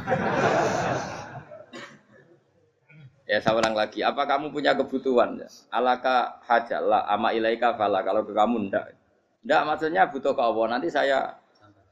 Ya 3.24 3.40
saya 3.40 3.56
ulang 3.56 3.78
lagi, 3.78 4.02
apa 4.02 4.26
kamu 4.26 4.52
punya 4.52 4.76
kebutuhan? 4.76 5.40
Alaka 5.72 6.42
hajat 6.44 6.82
lah, 6.84 7.06
ama 7.08 7.32
ilaika 7.32 7.78
fala. 7.78 8.02
Kalau 8.02 8.26
ke 8.26 8.34
kamu 8.34 8.68
ndak. 8.68 8.98
Ndak 9.44 9.62
maksudnya 9.68 10.08
butuh 10.08 10.32
ke 10.32 10.44
Allah, 10.44 10.66
nanti 10.72 10.88
saya 10.88 11.36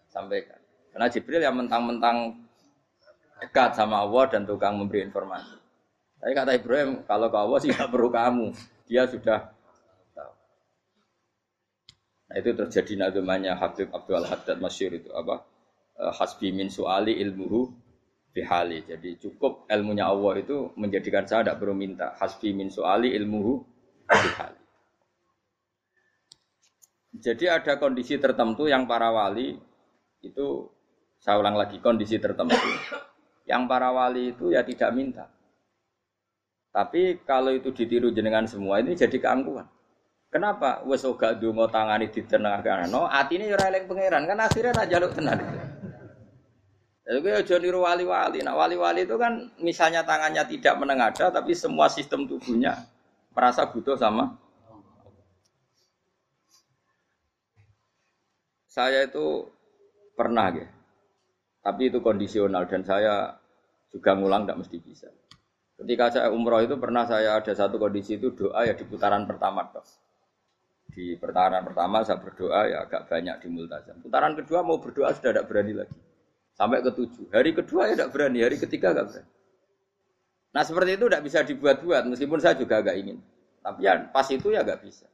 sampaikan. 0.07 0.59
Karena 0.91 1.07
Jibril 1.07 1.43
yang 1.43 1.55
mentang-mentang 1.55 2.35
dekat 3.43 3.75
sama 3.75 4.03
Allah 4.03 4.27
dan 4.31 4.47
tukang 4.47 4.75
memberi 4.79 5.03
informasi. 5.03 5.55
Tapi 6.21 6.31
kata 6.37 6.51
Ibrahim, 6.55 7.03
kalau 7.07 7.27
ke 7.27 7.37
Allah 7.39 7.57
sih 7.59 7.69
nggak 7.71 7.91
perlu 7.91 8.09
kamu. 8.11 8.47
Dia 8.87 9.07
sudah 9.07 9.51
Nah, 12.31 12.39
itu 12.39 12.55
terjadi 12.55 12.95
nadumanya 12.95 13.59
Habib 13.59 13.91
Abdul 13.91 14.23
Haddad 14.23 14.63
Masyur 14.63 14.95
itu 14.95 15.11
apa? 15.11 15.43
Eh, 15.99 16.13
hasbi 16.15 16.55
min 16.55 16.71
su'ali 16.71 17.19
ilmuhu 17.19 17.67
bihali. 18.31 18.87
Jadi 18.87 19.19
cukup 19.19 19.67
ilmunya 19.67 20.07
Allah 20.07 20.39
itu 20.39 20.71
menjadikan 20.79 21.27
saya 21.27 21.43
tidak 21.43 21.59
perlu 21.59 21.75
minta. 21.75 22.15
Hasbi 22.15 22.55
min 22.55 22.71
su'ali 22.71 23.11
ilmuhu 23.19 23.59
bihali. 24.07 24.60
Jadi 27.21 27.45
ada 27.45 27.77
kondisi 27.77 28.17
tertentu 28.17 28.65
yang 28.65 28.89
para 28.89 29.13
wali 29.13 29.53
itu 30.25 30.65
saya 31.21 31.37
ulang 31.37 31.53
lagi 31.53 31.77
kondisi 31.77 32.17
tertentu 32.17 32.57
yang 33.45 33.69
para 33.69 33.93
wali 33.93 34.33
itu 34.33 34.49
ya 34.49 34.65
tidak 34.65 34.89
minta. 34.89 35.29
Tapi 36.73 37.21
kalau 37.21 37.53
itu 37.53 37.69
ditiru 37.69 38.09
jenengan 38.09 38.49
semua 38.49 38.81
ini 38.81 38.97
jadi 38.97 39.21
keangkuhan. 39.21 39.69
Kenapa? 40.31 40.79
Wes 40.87 41.03
ora 41.03 41.35
donga 41.35 41.67
tangani 41.67 42.07
ditenangkan. 42.07 42.87
No, 42.87 43.03
atine 43.03 43.51
ora 43.51 43.67
eling 43.67 43.85
pangeran 43.85 44.23
kan 44.23 44.39
akhirnya 44.39 44.71
tak 44.71 44.87
jaluk 44.87 45.11
tenan. 45.11 45.37
Jadi 47.03 47.27
aja 47.27 47.55
niru 47.59 47.83
wali-wali. 47.83 48.39
Nah 48.39 48.55
wali-wali 48.55 49.03
itu 49.03 49.19
kan 49.19 49.51
misalnya 49.59 50.07
tangannya 50.07 50.47
tidak 50.47 50.79
menengada 50.79 51.27
tapi 51.27 51.51
semua 51.51 51.91
sistem 51.91 52.23
tubuhnya 52.23 52.87
merasa 53.35 53.67
butuh 53.67 53.99
sama. 53.99 54.39
Saya 58.71 59.03
itu 59.03 59.51
pernah 60.15 60.47
ya, 60.55 60.63
tapi 61.59 61.91
itu 61.91 61.99
kondisional 61.99 62.71
dan 62.71 62.87
saya 62.87 63.35
juga 63.91 64.15
ngulang 64.15 64.47
tidak 64.47 64.63
mesti 64.63 64.77
bisa. 64.79 65.11
Ketika 65.75 66.07
saya 66.07 66.27
umroh 66.31 66.63
itu 66.63 66.79
pernah 66.79 67.03
saya 67.03 67.35
ada 67.35 67.51
satu 67.51 67.75
kondisi 67.75 68.15
itu 68.15 68.31
doa 68.31 68.63
ya 68.63 68.71
di 68.71 68.87
putaran 68.87 69.27
pertama 69.27 69.67
dok 69.75 69.83
di 70.91 71.15
putaran 71.19 71.63
pertama 71.63 72.03
saya 72.03 72.19
berdoa 72.19 72.67
ya 72.67 72.87
agak 72.87 73.07
banyak 73.07 73.35
di 73.43 73.47
multazam. 73.51 73.99
Putaran 74.03 74.39
kedua 74.39 74.59
mau 74.63 74.79
berdoa 74.79 75.11
sudah 75.15 75.31
tidak 75.35 75.47
berani 75.47 75.73
lagi. 75.75 75.99
Sampai 76.55 76.79
ke 76.79 76.91
tujuh. 76.95 77.27
Hari 77.31 77.51
kedua 77.55 77.91
ya 77.91 77.93
tidak 77.99 78.11
berani, 78.15 78.39
hari 78.43 78.55
ketiga 78.55 78.95
agak 78.95 79.11
berani. 79.11 79.31
Nah 80.51 80.63
seperti 80.63 80.99
itu 80.99 81.05
tidak 81.11 81.23
bisa 81.23 81.39
dibuat-buat, 81.47 82.03
meskipun 82.11 82.39
saya 82.39 82.55
juga 82.55 82.79
agak 82.83 82.95
ingin. 82.99 83.19
Tapi 83.63 83.79
ya 83.83 83.99
pas 84.11 84.27
itu 84.31 84.47
ya 84.51 84.63
agak 84.63 84.83
bisa. 84.83 85.10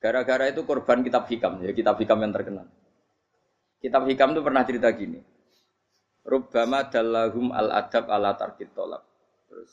Gara-gara 0.00 0.48
itu 0.48 0.64
korban 0.64 1.04
kitab 1.04 1.28
hikam, 1.28 1.60
ya 1.60 1.76
kitab 1.76 2.00
hikam 2.00 2.24
yang 2.24 2.32
terkenal. 2.32 2.66
Kitab 3.84 4.08
hikam 4.08 4.32
itu 4.32 4.40
pernah 4.40 4.64
cerita 4.64 4.88
gini. 4.96 5.20
Rubbama 6.24 6.88
dallahum 6.88 7.52
al-adab 7.52 8.08
ala 8.08 8.32
tarkit 8.36 8.72
tolak. 8.72 9.04
Terus, 9.48 9.70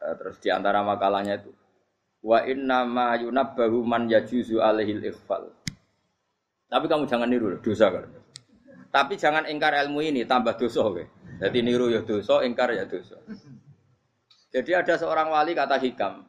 eh, 0.00 0.14
terus 0.16 0.36
di 0.40 0.48
antara 0.52 0.84
makalahnya 0.84 1.40
itu 1.40 1.52
Wa 2.22 2.46
inna 2.46 2.86
ma 2.86 3.18
yunabbahu 3.18 3.82
man 3.82 4.06
yajuzu 4.06 4.62
alaihil 4.62 5.02
ikhfal. 5.02 5.50
Tapi 6.70 6.86
kamu 6.86 7.04
jangan 7.10 7.26
niru 7.26 7.58
dosa 7.58 7.90
kan. 7.90 8.06
Tapi 8.94 9.18
jangan 9.18 9.50
ingkar 9.50 9.74
ilmu 9.84 10.00
ini 10.00 10.22
tambah 10.22 10.54
dosa 10.54 10.86
oke. 10.86 11.04
Jadi 11.42 11.58
niru 11.66 11.90
ya 11.90 12.06
dosa, 12.06 12.46
ingkar 12.46 12.70
ya 12.70 12.86
dosa. 12.86 13.18
Jadi 14.54 14.70
ada 14.70 14.94
seorang 14.94 15.34
wali 15.34 15.52
kata 15.58 15.82
hikam. 15.82 16.22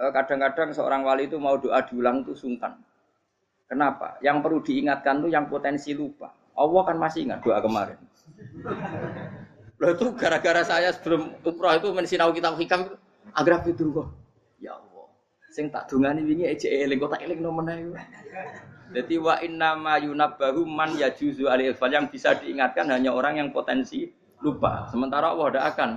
Eh, 0.00 0.12
kadang-kadang 0.16 0.72
seorang 0.72 1.04
wali 1.04 1.28
itu 1.28 1.36
mau 1.36 1.60
doa 1.60 1.84
diulang 1.84 2.24
itu 2.24 2.32
sungkan. 2.32 2.72
Kenapa? 3.68 4.16
Yang 4.24 4.36
perlu 4.40 4.58
diingatkan 4.64 5.20
tuh 5.20 5.28
yang 5.28 5.44
potensi 5.44 5.92
lupa. 5.92 6.32
Allah 6.56 6.82
kan 6.88 6.96
masih 6.96 7.28
ingat 7.28 7.44
doa 7.44 7.60
kemarin. 7.60 8.00
Loh 9.76 9.90
itu 9.92 10.06
gara-gara 10.16 10.64
saya 10.64 10.96
sebelum 10.96 11.36
umroh 11.44 11.76
itu 11.76 11.88
mensinau 11.92 12.32
kitab 12.32 12.56
hikam 12.56 12.96
agar 13.36 13.60
itu 13.68 13.92
kok. 13.92 14.08
Ya 14.56 14.72
Allah. 14.72 15.06
Sing 15.52 15.68
tak 15.68 15.92
dungani 15.92 16.24
wingi 16.24 16.48
ejek 16.48 16.72
eling 16.72 16.96
kok 16.96 17.12
tak 17.12 17.22
eling 17.28 17.44
no 17.44 17.52
meneh. 17.52 17.92
Jadi 18.90 19.14
wa 19.20 19.36
inna 19.44 19.76
ma 19.76 20.00
yunabbahu 20.00 20.64
man 20.64 20.96
yajuzu 20.96 21.46
alil 21.46 21.76
yang 21.76 22.08
bisa 22.08 22.40
diingatkan 22.40 22.88
hanya 22.88 23.12
orang 23.12 23.36
yang 23.36 23.48
potensi 23.52 24.08
lupa. 24.40 24.88
Sementara 24.88 25.36
Allah 25.36 25.46
tidak 25.52 25.64
akan. 25.76 25.90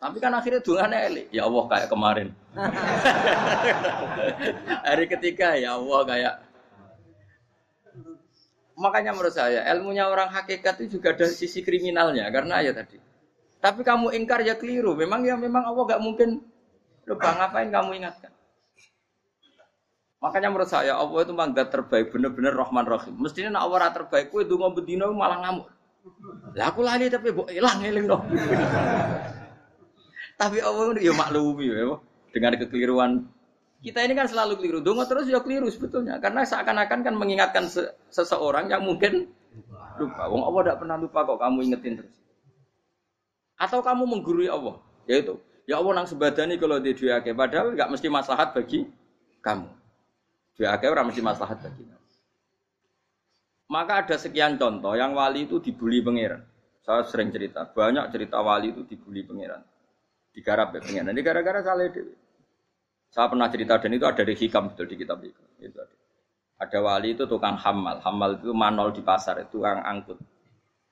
Tapi 0.00 0.16
kan 0.16 0.32
akhirnya 0.32 0.64
dungane 0.64 0.96
eling. 0.96 1.28
Ya 1.28 1.44
Allah 1.44 1.64
kayak 1.68 1.88
kemarin. 1.92 2.28
Hari 4.88 5.04
ketiga 5.06 5.54
ya 5.60 5.76
Allah 5.76 6.00
kayak 6.08 6.34
Makanya 8.80 9.12
menurut 9.12 9.36
saya 9.36 9.60
ilmunya 9.76 10.08
orang 10.08 10.32
hakikat 10.32 10.80
itu 10.80 10.96
juga 10.96 11.12
ada 11.12 11.28
sisi 11.28 11.60
kriminalnya 11.60 12.24
karena 12.32 12.64
ya 12.64 12.72
tadi. 12.72 12.96
Tapi 13.60 13.84
kamu 13.84 14.16
ingkar 14.16 14.40
ya 14.40 14.56
keliru. 14.56 14.96
Memang 14.96 15.20
ya 15.20 15.36
memang 15.36 15.68
Allah 15.68 15.84
gak 15.84 16.00
mungkin 16.00 16.40
Lupa 17.10 17.34
ngapain 17.34 17.74
kamu 17.74 17.90
ingatkan? 17.98 18.30
Makanya 20.20 20.52
menurut 20.52 20.70
saya 20.70 20.94
Allah 20.94 21.24
itu 21.24 21.32
mangga 21.32 21.64
terbaik 21.66 22.12
bener-bener 22.12 22.52
Rahman 22.52 22.86
Rahim. 22.86 23.16
Mestinya 23.18 23.58
nak 23.58 23.66
Allah 23.66 23.90
terbaik 23.90 24.30
kue 24.30 24.46
dungo 24.46 24.70
bedino 24.70 25.10
malah 25.10 25.42
ngamuk. 25.42 25.66
Lah 26.54 26.70
aku 26.70 26.84
lali 26.84 27.08
tapi 27.08 27.32
bu 27.32 27.48
hilang 27.48 27.82
eling 27.82 28.06
dong. 28.06 28.22
tapi 30.40 30.64
Allah 30.64 30.96
ya 30.96 31.12
maklumi 31.12 31.68
ya 31.68 32.00
dengan 32.32 32.56
kekeliruan 32.56 33.28
kita 33.80 34.04
ini 34.04 34.12
kan 34.12 34.28
selalu 34.28 34.60
keliru. 34.60 34.78
Dungo 34.84 35.08
terus 35.08 35.24
ya 35.24 35.40
keliru 35.40 35.64
sebetulnya 35.72 36.20
karena 36.20 36.44
seakan-akan 36.44 37.00
kan 37.00 37.14
mengingatkan 37.16 37.64
seseorang 38.12 38.68
yang 38.68 38.84
mungkin 38.84 39.32
lupa. 39.96 40.28
Wong 40.28 40.44
Allah 40.44 40.60
tidak 40.68 40.78
pernah 40.84 40.96
lupa 41.00 41.24
kok 41.24 41.40
kamu 41.40 41.58
ingetin 41.64 42.04
terus. 42.04 42.16
Atau 43.56 43.80
kamu 43.80 44.04
menggurui 44.04 44.48
Allah, 44.52 44.80
yaitu 45.08 45.40
Ya 45.68 45.80
Allah 45.80 46.02
nang 46.02 46.08
sebadani 46.08 46.58
kalau 46.58 46.82
di 46.82 46.92
dua 46.96 47.22
padahal 47.22 47.72
nggak 47.76 47.88
mesti 47.94 48.08
maslahat 48.10 48.52
bagi 48.52 48.84
kamu. 49.40 49.68
Dua 50.58 50.76
orang 50.76 51.06
mesti 51.08 51.22
maslahat 51.24 51.62
bagi 51.64 51.84
kamu. 51.88 52.06
Maka 53.70 53.92
ada 54.02 54.16
sekian 54.18 54.58
contoh 54.58 54.98
yang 54.98 55.14
wali 55.14 55.46
itu 55.46 55.62
dibully 55.62 56.02
pangeran. 56.02 56.42
Saya 56.82 57.06
sering 57.06 57.30
cerita, 57.30 57.70
banyak 57.70 58.10
cerita 58.10 58.42
wali 58.42 58.74
itu 58.74 58.82
dibully 58.82 59.22
pangeran. 59.22 59.62
Digarap 60.30 60.74
ya 60.76 60.80
pangeran. 60.80 61.12
Ini 61.12 61.22
gara-gara 61.22 61.60
salah 61.62 61.84
itu. 61.86 62.06
Saya 63.10 63.26
pernah 63.26 63.50
cerita 63.50 63.74
dan 63.82 63.90
itu 63.90 64.06
ada 64.06 64.22
di 64.22 64.34
hikam 64.38 64.70
betul 64.70 64.86
di 64.86 64.96
kitab 64.96 65.18
itu. 65.26 65.42
itu 65.58 65.76
ada. 65.76 65.96
ada 66.60 66.78
wali 66.78 67.18
itu 67.18 67.26
tukang 67.26 67.58
hamal. 67.58 67.98
Hamal 68.04 68.38
itu 68.38 68.54
manol 68.54 68.94
di 68.94 69.02
pasar, 69.02 69.42
itu 69.42 69.58
tukang 69.58 69.82
angkut. 69.82 70.20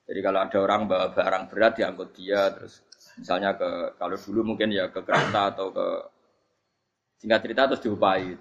Jadi 0.08 0.20
kalau 0.24 0.40
ada 0.42 0.58
orang 0.58 0.88
bawa 0.88 1.12
barang 1.14 1.44
berat 1.52 1.72
diangkut 1.78 2.16
dia 2.16 2.48
terus 2.50 2.82
Misalnya 3.18 3.58
ke 3.58 3.98
kalau 3.98 4.14
dulu 4.14 4.54
mungkin 4.54 4.70
ya 4.70 4.86
ke 4.94 5.02
kereta 5.02 5.50
atau 5.50 5.74
ke 5.74 5.86
singkat 7.18 7.40
cerita 7.42 7.66
terus 7.66 7.82
diupai. 7.82 8.38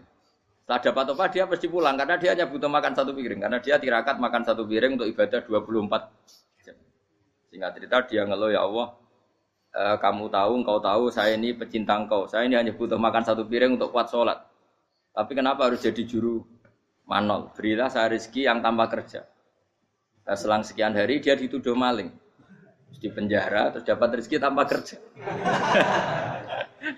Setelah 0.62 0.80
dapat 0.84 1.06
apa 1.18 1.26
dia 1.34 1.44
pasti 1.50 1.66
pulang 1.66 1.96
karena 1.98 2.16
dia 2.22 2.38
hanya 2.38 2.46
butuh 2.46 2.70
makan 2.70 2.94
satu 2.94 3.12
piring 3.16 3.40
karena 3.42 3.58
dia 3.58 3.82
tirakat 3.82 4.22
makan 4.22 4.44
satu 4.46 4.68
piring 4.70 5.00
untuk 5.02 5.10
ibadah 5.10 5.42
24 5.42 6.62
jam. 6.62 6.78
Singkat 7.50 7.72
cerita 7.74 7.98
dia 8.06 8.22
ngeluh 8.28 8.54
ya 8.54 8.62
Allah 8.68 8.94
e, 9.78 9.84
kamu 10.02 10.34
tahu 10.34 10.52
engkau 10.66 10.82
tahu 10.82 11.14
saya 11.14 11.38
ini 11.38 11.54
pecinta 11.54 11.94
engkau 11.94 12.26
saya 12.26 12.50
ini 12.50 12.58
hanya 12.58 12.74
butuh 12.74 12.98
makan 12.98 13.22
satu 13.22 13.46
piring 13.46 13.78
untuk 13.78 13.94
kuat 13.94 14.10
sholat. 14.10 14.42
Tapi 15.14 15.32
kenapa 15.38 15.70
harus 15.70 15.82
jadi 15.86 16.02
juru 16.02 16.42
manol? 17.06 17.54
Berilah 17.54 17.94
saya 17.94 18.10
rezeki 18.10 18.50
yang 18.50 18.66
tanpa 18.66 18.90
kerja. 18.90 19.26
Nah, 20.28 20.36
selang 20.36 20.66
sekian 20.66 20.98
hari 20.98 21.22
dia 21.22 21.38
dituduh 21.38 21.78
maling 21.78 22.12
di 22.98 23.14
penjara 23.14 23.70
terus 23.70 23.86
dapat 23.86 24.18
rezeki 24.22 24.42
tanpa 24.42 24.66
kerja. 24.66 24.98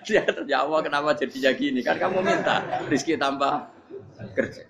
Dia 0.06 0.22
terjawab 0.22 0.86
kenapa 0.86 1.18
jadinya 1.18 1.52
gini 1.56 1.82
kan 1.82 1.98
kamu 1.98 2.22
minta 2.22 2.62
rezeki 2.88 3.18
tanpa 3.18 3.68
kerja. 4.38 4.64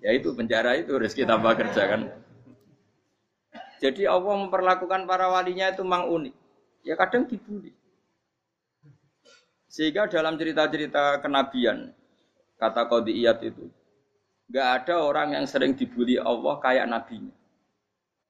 Ya 0.00 0.14
itu 0.14 0.30
penjara 0.36 0.78
itu 0.78 0.94
rezeki 0.94 1.26
tambah 1.26 1.58
kerja 1.58 1.82
kan. 1.90 2.00
Jadi 3.82 4.06
Allah 4.06 4.34
memperlakukan 4.46 5.04
para 5.04 5.26
walinya 5.28 5.68
itu 5.74 5.82
mang 5.82 6.06
unik. 6.08 6.45
Ya 6.86 6.94
kadang 6.94 7.26
dibully. 7.26 7.74
Sehingga 9.66 10.06
dalam 10.06 10.38
cerita-cerita 10.38 11.18
kenabian, 11.18 11.90
kata 12.62 12.86
Qadiyat 12.86 13.42
itu, 13.42 13.66
nggak 14.46 14.68
ada 14.80 15.02
orang 15.02 15.34
yang 15.34 15.44
sering 15.50 15.74
dibully 15.74 16.14
Allah 16.14 16.62
kayak 16.62 16.86
nabinya. 16.86 17.34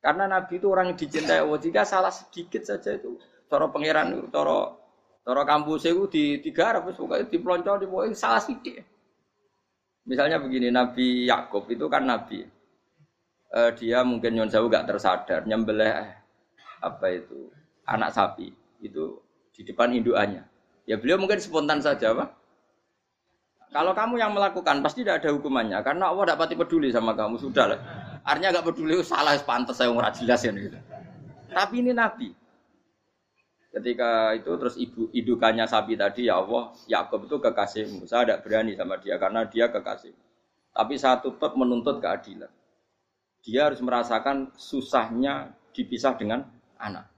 Karena 0.01 0.25
nabi 0.25 0.57
itu 0.57 0.73
orang 0.73 0.91
yang 0.91 0.99
dicintai 0.99 1.45
Allah. 1.45 1.61
Jika 1.61 1.85
salah 1.85 2.11
sedikit 2.11 2.65
saja 2.65 2.97
itu, 2.97 3.21
cara 3.53 3.69
pangeran, 3.69 4.25
cara 4.33 4.73
cara 5.21 5.43
kampus 5.45 5.85
itu 5.85 6.03
di 6.09 6.25
tiga 6.41 6.73
arab, 6.73 6.89
pokoknya 6.97 7.29
di 7.29 7.37
pelonco, 7.37 7.77
di 7.77 7.87
pokoknya 7.87 8.17
salah 8.17 8.41
sedikit. 8.41 8.81
Misalnya 10.07 10.41
begini, 10.41 10.71
Nabi 10.73 11.29
Yakub 11.29 11.67
itu 11.69 11.91
kan 11.93 12.07
nabi. 12.09 12.47
Uh, 13.51 13.71
dia 13.79 14.03
mungkin 14.03 14.35
nyon 14.35 14.51
jauh 14.51 14.67
gak 14.67 14.91
tersadar 14.91 15.47
nyembelih 15.47 15.87
apa 16.83 17.07
itu 17.15 17.47
anak 17.87 18.11
sapi 18.13 18.51
itu 18.83 19.19
di 19.55 19.63
depan 19.65 19.95
induannya. 19.95 20.45
Ya 20.87 20.99
beliau 21.01 21.19
mungkin 21.19 21.41
spontan 21.43 21.83
saja, 21.83 22.15
Pak. 22.15 22.29
Kalau 23.75 23.93
kamu 23.93 24.23
yang 24.23 24.31
melakukan 24.31 24.79
pasti 24.81 25.03
tidak 25.03 25.21
ada 25.21 25.35
hukumannya 25.35 25.83
karena 25.83 26.09
Allah 26.09 26.25
tidak 26.31 26.39
pati 26.39 26.55
peduli 26.55 26.89
sama 26.95 27.13
kamu 27.19 27.37
sudah 27.37 27.75
lah. 27.75 27.81
Artinya 28.23 28.59
gak 28.59 28.67
peduli 28.73 28.95
salah 29.03 29.35
pantas 29.43 29.79
saya 29.79 29.91
ngurah 29.91 30.15
jelas 30.15 30.41
ya 30.47 30.55
gitu. 30.55 30.79
Tapi 31.51 31.75
ini 31.83 31.93
Nabi. 31.93 32.31
Ketika 33.77 34.33
itu 34.33 34.49
terus 34.57 34.81
ibu 34.81 35.13
idukannya 35.13 35.69
sapi 35.69 35.99
tadi 35.99 36.31
ya 36.31 36.41
Allah 36.41 36.73
Yakub 36.89 37.29
itu 37.29 37.37
kekasihmu. 37.37 38.09
Saya 38.09 38.25
tidak 38.25 38.49
berani 38.49 38.73
sama 38.79 38.97
dia 38.97 39.21
karena 39.21 39.45
dia 39.45 39.69
kekasih. 39.69 40.15
Tapi 40.73 40.95
saya 40.97 41.21
tetap 41.21 41.53
menuntut 41.59 42.01
keadilan. 42.01 42.49
Dia 43.45 43.69
harus 43.69 43.83
merasakan 43.85 44.57
susahnya 44.57 45.53
dipisah 45.77 46.17
dengan 46.17 46.49
anak. 46.81 47.16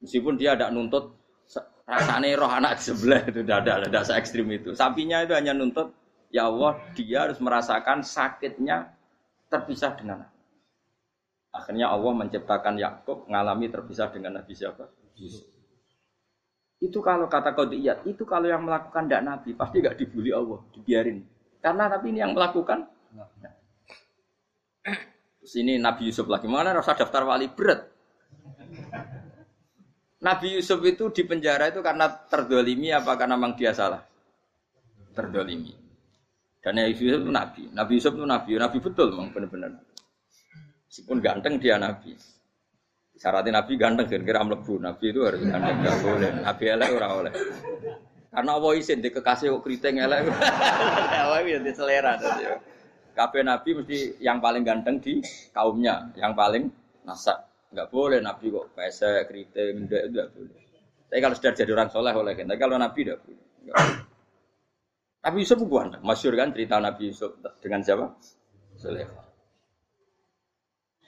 Meskipun 0.00 0.36
dia 0.36 0.54
tidak 0.54 0.72
nuntut 0.76 1.16
rasanya 1.86 2.34
roh 2.34 2.50
anak 2.50 2.82
sebelah 2.82 3.22
itu 3.30 3.46
tidak 3.46 3.86
ada, 3.86 4.00
se 4.02 4.12
ekstrim 4.18 4.50
itu. 4.50 4.74
Sapinya 4.74 5.22
itu 5.22 5.32
hanya 5.32 5.54
nuntut 5.54 5.94
ya 6.34 6.50
Allah 6.50 6.82
dia 6.98 7.30
harus 7.30 7.38
merasakan 7.38 8.02
sakitnya 8.02 8.90
terpisah 9.46 9.94
dengan 9.94 10.26
anak. 10.26 10.32
Akhirnya 11.56 11.88
Allah 11.88 12.12
menciptakan 12.12 12.76
Yakub 12.76 13.24
mengalami 13.30 13.72
terpisah 13.72 14.12
dengan 14.12 14.36
Nabi 14.36 14.52
siapa? 14.52 14.84
Itu 16.76 17.00
kalau 17.00 17.24
kata 17.32 17.56
kodiyat, 17.56 18.04
itu 18.04 18.28
kalau 18.28 18.44
yang 18.44 18.68
melakukan 18.68 19.08
tidak 19.08 19.24
Nabi, 19.24 19.56
pasti 19.56 19.80
gak 19.80 19.96
dibully 19.96 20.28
Allah, 20.36 20.60
dibiarin. 20.76 21.24
Karena 21.64 21.88
Nabi 21.88 22.12
ini 22.12 22.20
yang 22.20 22.36
melakukan. 22.36 22.84
Terus 25.40 25.54
ini 25.56 25.80
Nabi 25.80 26.12
Yusuf 26.12 26.28
lagi, 26.28 26.44
mana 26.44 26.76
rasa 26.76 26.92
daftar 26.92 27.24
wali 27.24 27.48
berat. 27.48 27.95
Nabi 30.16 30.56
Yusuf 30.56 30.80
itu 30.80 31.12
di 31.12 31.22
penjara 31.28 31.68
itu 31.68 31.84
karena 31.84 32.08
terdolimi 32.08 32.88
apa 32.88 33.20
karena 33.20 33.36
memang 33.36 33.52
dia 33.52 33.76
salah? 33.76 34.00
Terdolimi. 35.12 35.76
Dan 36.64 36.80
Nabi 36.80 36.96
Yusuf 36.96 37.20
itu 37.20 37.32
Nabi. 37.32 37.62
Nabi 37.70 37.92
Yusuf 38.00 38.12
itu 38.16 38.24
Nabi. 38.24 38.50
Nabi 38.56 38.78
betul 38.80 39.08
memang 39.12 39.30
benar-benar. 39.36 39.70
Meskipun 40.88 41.18
ganteng 41.20 41.60
dia 41.60 41.76
Nabi. 41.76 42.16
Syaratnya 43.16 43.60
Nabi 43.60 43.72
ganteng 43.76 44.08
kira-kira 44.08 44.40
melebu. 44.44 44.80
Nabi 44.80 45.04
itu 45.08 45.20
harus 45.24 45.40
ganteng, 45.44 45.84
gak 45.84 45.96
boleh. 46.00 46.30
Nabi 46.40 46.64
elek 46.68 46.88
ora 46.96 47.08
oleh. 47.12 47.32
Karena 48.32 48.50
Allah 48.52 48.72
izin 48.76 49.00
di 49.00 49.08
kekasih 49.08 49.48
kok 49.56 49.62
keriting 49.64 49.96
elek. 50.00 50.28
Allah 51.24 51.40
itu 51.44 51.60
di 51.64 51.72
selera. 51.72 52.20
Kabeh 53.16 53.40
Nabi 53.40 53.70
mesti 53.80 54.20
yang 54.20 54.44
paling 54.44 54.60
ganteng 54.60 55.00
di 55.00 55.24
kaumnya, 55.56 56.12
yang 56.20 56.36
paling 56.36 56.68
nasak. 57.08 57.40
Enggak 57.76 57.92
boleh 57.92 58.24
Nabi 58.24 58.48
kok 58.48 58.72
pesek, 58.72 59.28
keriting, 59.28 59.84
enggak, 59.84 60.08
enggak 60.08 60.28
boleh. 60.32 60.64
Tapi 61.12 61.20
kalau 61.20 61.36
sudah 61.36 61.52
jadi 61.52 61.70
orang 61.76 61.92
soleh 61.92 62.14
oleh 62.16 62.32
Tapi 62.32 62.56
kalau 62.56 62.80
Nabi 62.80 63.04
tidak 63.04 63.20
boleh. 63.20 63.44
Nabi 65.20 65.36
Yusuf 65.44 65.60
bukan, 65.60 66.00
masyur 66.00 66.32
kan 66.40 66.56
cerita 66.56 66.80
Nabi 66.80 67.12
Yusuf 67.12 67.36
dengan 67.60 67.84
siapa? 67.84 68.16
Soleh. 68.80 69.04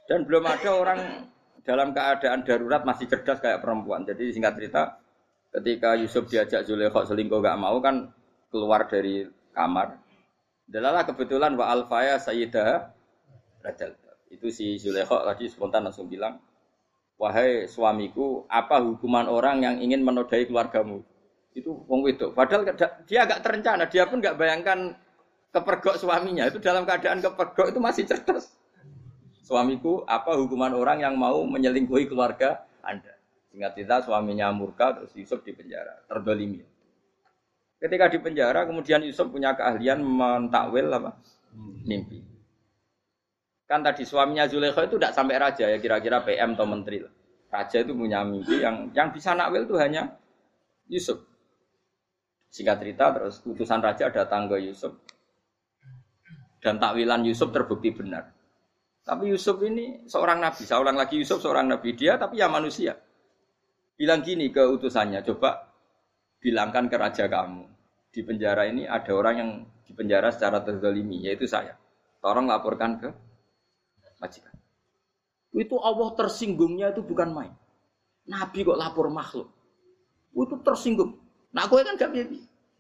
Dan 0.05 0.29
belum 0.29 0.45
ada 0.45 0.71
orang 0.77 1.01
dalam 1.65 1.97
keadaan 1.97 2.45
darurat 2.45 2.85
masih 2.85 3.09
cerdas 3.09 3.41
kayak 3.41 3.65
perempuan. 3.65 4.05
Jadi 4.05 4.29
singkat 4.29 4.61
cerita, 4.61 5.01
ketika 5.49 5.97
Yusuf 5.97 6.29
diajak 6.29 6.69
Zulekho 6.69 7.01
selingkuh 7.09 7.41
gak 7.41 7.57
mau 7.57 7.81
kan 7.81 8.13
keluar 8.53 8.85
dari 8.85 9.25
kamar. 9.57 9.97
Dalalah 10.69 11.09
kebetulan 11.09 11.57
wa 11.57 11.73
alfaya 11.73 12.21
sayyidah 12.21 12.93
rajal. 13.65 13.97
Itu 14.29 14.53
si 14.53 14.77
Zulekho 14.77 15.25
tadi 15.25 15.49
spontan 15.49 15.89
langsung 15.89 16.13
bilang, 16.13 16.37
wahai 17.19 17.67
suamiku, 17.67 18.47
apa 18.47 18.79
hukuman 18.79 19.27
orang 19.27 19.61
yang 19.61 19.77
ingin 19.83 20.01
menodai 20.07 20.47
keluargamu? 20.47 21.03
Itu 21.53 21.85
wong 21.91 22.07
itu. 22.07 22.31
Padahal 22.31 22.65
dia 23.05 23.27
agak 23.27 23.43
terencana, 23.43 23.85
dia 23.91 24.07
pun 24.07 24.23
nggak 24.23 24.39
bayangkan 24.39 24.95
kepergok 25.51 25.99
suaminya. 25.99 26.47
Itu 26.47 26.63
dalam 26.63 26.87
keadaan 26.87 27.19
kepergok 27.19 27.75
itu 27.75 27.81
masih 27.83 28.07
cerdas. 28.07 28.55
Suamiku, 29.43 30.07
apa 30.07 30.39
hukuman 30.39 30.71
orang 30.77 31.03
yang 31.03 31.19
mau 31.19 31.43
menyelingkuhi 31.43 32.07
keluarga 32.07 32.63
Anda? 32.85 33.19
Singkat 33.51 33.75
cerita 33.75 33.97
suaminya 34.05 34.53
murka 34.55 34.95
terus 34.95 35.11
Yusuf 35.19 35.43
di 35.43 35.57
penjara, 35.57 36.05
terdolimi. 36.07 36.63
Ketika 37.81 38.13
di 38.13 38.19
penjara, 38.21 38.69
kemudian 38.69 39.03
Yusuf 39.03 39.33
punya 39.33 39.57
keahlian 39.57 40.05
mentakwil 40.05 40.93
apa? 40.93 41.17
Mimpi. 41.83 42.38
Kan 43.69 43.85
tadi 43.85 44.09
suaminya 44.09 44.49
Zulekho 44.49 44.81
itu 44.81 44.97
tidak 44.97 45.13
sampai 45.13 45.37
raja 45.37 45.69
ya 45.69 45.77
kira-kira 45.77 46.25
PM 46.25 46.57
atau 46.57 46.65
menteri. 46.65 47.05
Raja 47.53 47.85
itu 47.85 47.93
punya 47.93 48.25
mimpi 48.25 48.65
yang 48.65 48.89
yang 48.97 49.13
bisa 49.13 49.37
nakwil 49.37 49.69
itu 49.69 49.77
hanya 49.77 50.09
Yusuf. 50.89 51.21
Singkat 52.49 52.81
cerita 52.81 53.13
terus 53.13 53.45
utusan 53.45 53.85
raja 53.85 54.09
datang 54.09 54.49
ke 54.49 54.57
Yusuf 54.65 54.97
dan 56.65 56.81
takwilan 56.81 57.29
Yusuf 57.29 57.53
terbukti 57.53 57.93
benar. 57.93 58.33
Tapi 59.05 59.29
Yusuf 59.37 59.61
ini 59.61 60.09
seorang 60.09 60.41
nabi, 60.41 60.65
seorang 60.65 60.97
lagi 60.97 61.21
Yusuf 61.21 61.45
seorang 61.45 61.69
nabi 61.69 61.93
dia 61.93 62.17
tapi 62.17 62.41
ya 62.41 62.49
manusia. 62.49 62.97
Bilang 64.01 64.25
gini 64.25 64.49
ke 64.49 64.65
utusannya, 64.65 65.21
coba 65.29 65.69
bilangkan 66.41 66.89
ke 66.89 66.97
raja 66.97 67.29
kamu 67.29 67.69
di 68.09 68.21
penjara 68.25 68.65
ini 68.65 68.89
ada 68.89 69.13
orang 69.13 69.35
yang 69.37 69.51
di 69.85 69.93
penjara 69.93 70.33
secara 70.33 70.65
terzalimi 70.65 71.21
yaitu 71.21 71.45
saya. 71.45 71.77
Tolong 72.25 72.49
laporkan 72.49 72.97
ke 72.97 73.28
majikan. 74.19 74.55
Itu 75.55 75.81
Allah 75.81 76.13
tersinggungnya 76.15 76.93
itu 76.93 77.03
bukan 77.03 77.33
main. 77.33 77.53
Nabi 78.29 78.63
kok 78.63 78.77
lapor 78.77 79.09
makhluk. 79.09 79.49
Itu 80.37 80.61
tersinggung. 80.61 81.17
Nah, 81.51 81.65
gue 81.67 81.81
kan 81.81 81.97
gak. 81.97 82.13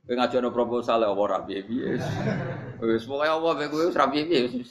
Gue 0.08 0.14
ngajuin 0.16 0.48
proposal 0.52 1.04
ya 1.04 1.12
bibi. 1.44 1.84
Wis 2.80 3.04
pokoke 3.04 3.28
Allah 3.28 3.52
be 3.56 3.66
gue 3.68 3.92
rabi 3.92 4.24
bibi. 4.24 4.64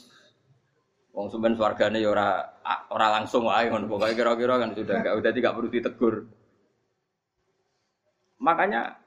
Wong 1.14 1.34
ya 1.34 2.10
ora 2.10 2.46
ora 2.94 3.08
langsung 3.18 3.50
wae 3.50 3.70
ngono 3.70 3.90
pokoke 3.90 4.14
kira-kira 4.18 4.62
kan 4.62 4.74
sudah 4.74 4.98
enggak 5.02 5.14
udah 5.18 5.32
tidak 5.34 5.54
perlu 5.54 5.70
ditegur. 5.70 6.16
Makanya 8.38 8.98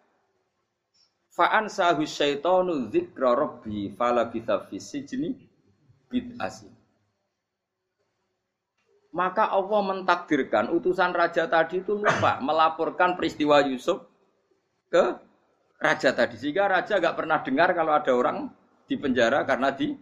fa'an 1.35 1.71
sahu 1.71 2.03
syaitanu 2.07 2.91
dzikra 2.91 3.35
rabbi 3.35 3.95
fala 3.95 4.27
bitha 4.27 4.59
fi 4.67 4.79
sijni 4.83 5.35
bid'asi. 6.11 6.80
Maka 9.11 9.51
Allah 9.51 9.81
mentakdirkan 9.91 10.71
utusan 10.71 11.11
raja 11.11 11.51
tadi 11.51 11.83
itu 11.83 11.99
lupa 11.99 12.39
melaporkan 12.39 13.19
peristiwa 13.19 13.59
Yusuf 13.67 14.07
ke 14.87 15.19
raja 15.83 16.15
tadi. 16.15 16.39
Sehingga 16.39 16.71
raja 16.71 17.03
gak 17.03 17.19
pernah 17.19 17.43
dengar 17.43 17.75
kalau 17.75 17.91
ada 17.91 18.13
orang 18.15 18.47
di 18.87 18.95
penjara 18.95 19.43
karena 19.43 19.75
di 19.75 19.99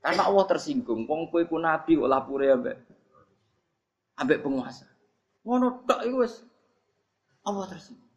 karena 0.00 0.22
Allah 0.24 0.44
tersinggung. 0.48 1.04
Wong 1.04 1.28
kowe 1.28 1.44
ku 1.44 1.60
nabi 1.60 2.00
kok 2.00 2.08
lapure 2.08 2.48
ambek 2.48 2.76
ambek 4.16 4.40
penguasa. 4.40 4.88
Ngono 5.44 5.84
tok 5.84 6.00
iku 6.08 6.16
wis 6.24 6.40
Allah 7.44 7.68
tersinggung. 7.68 8.08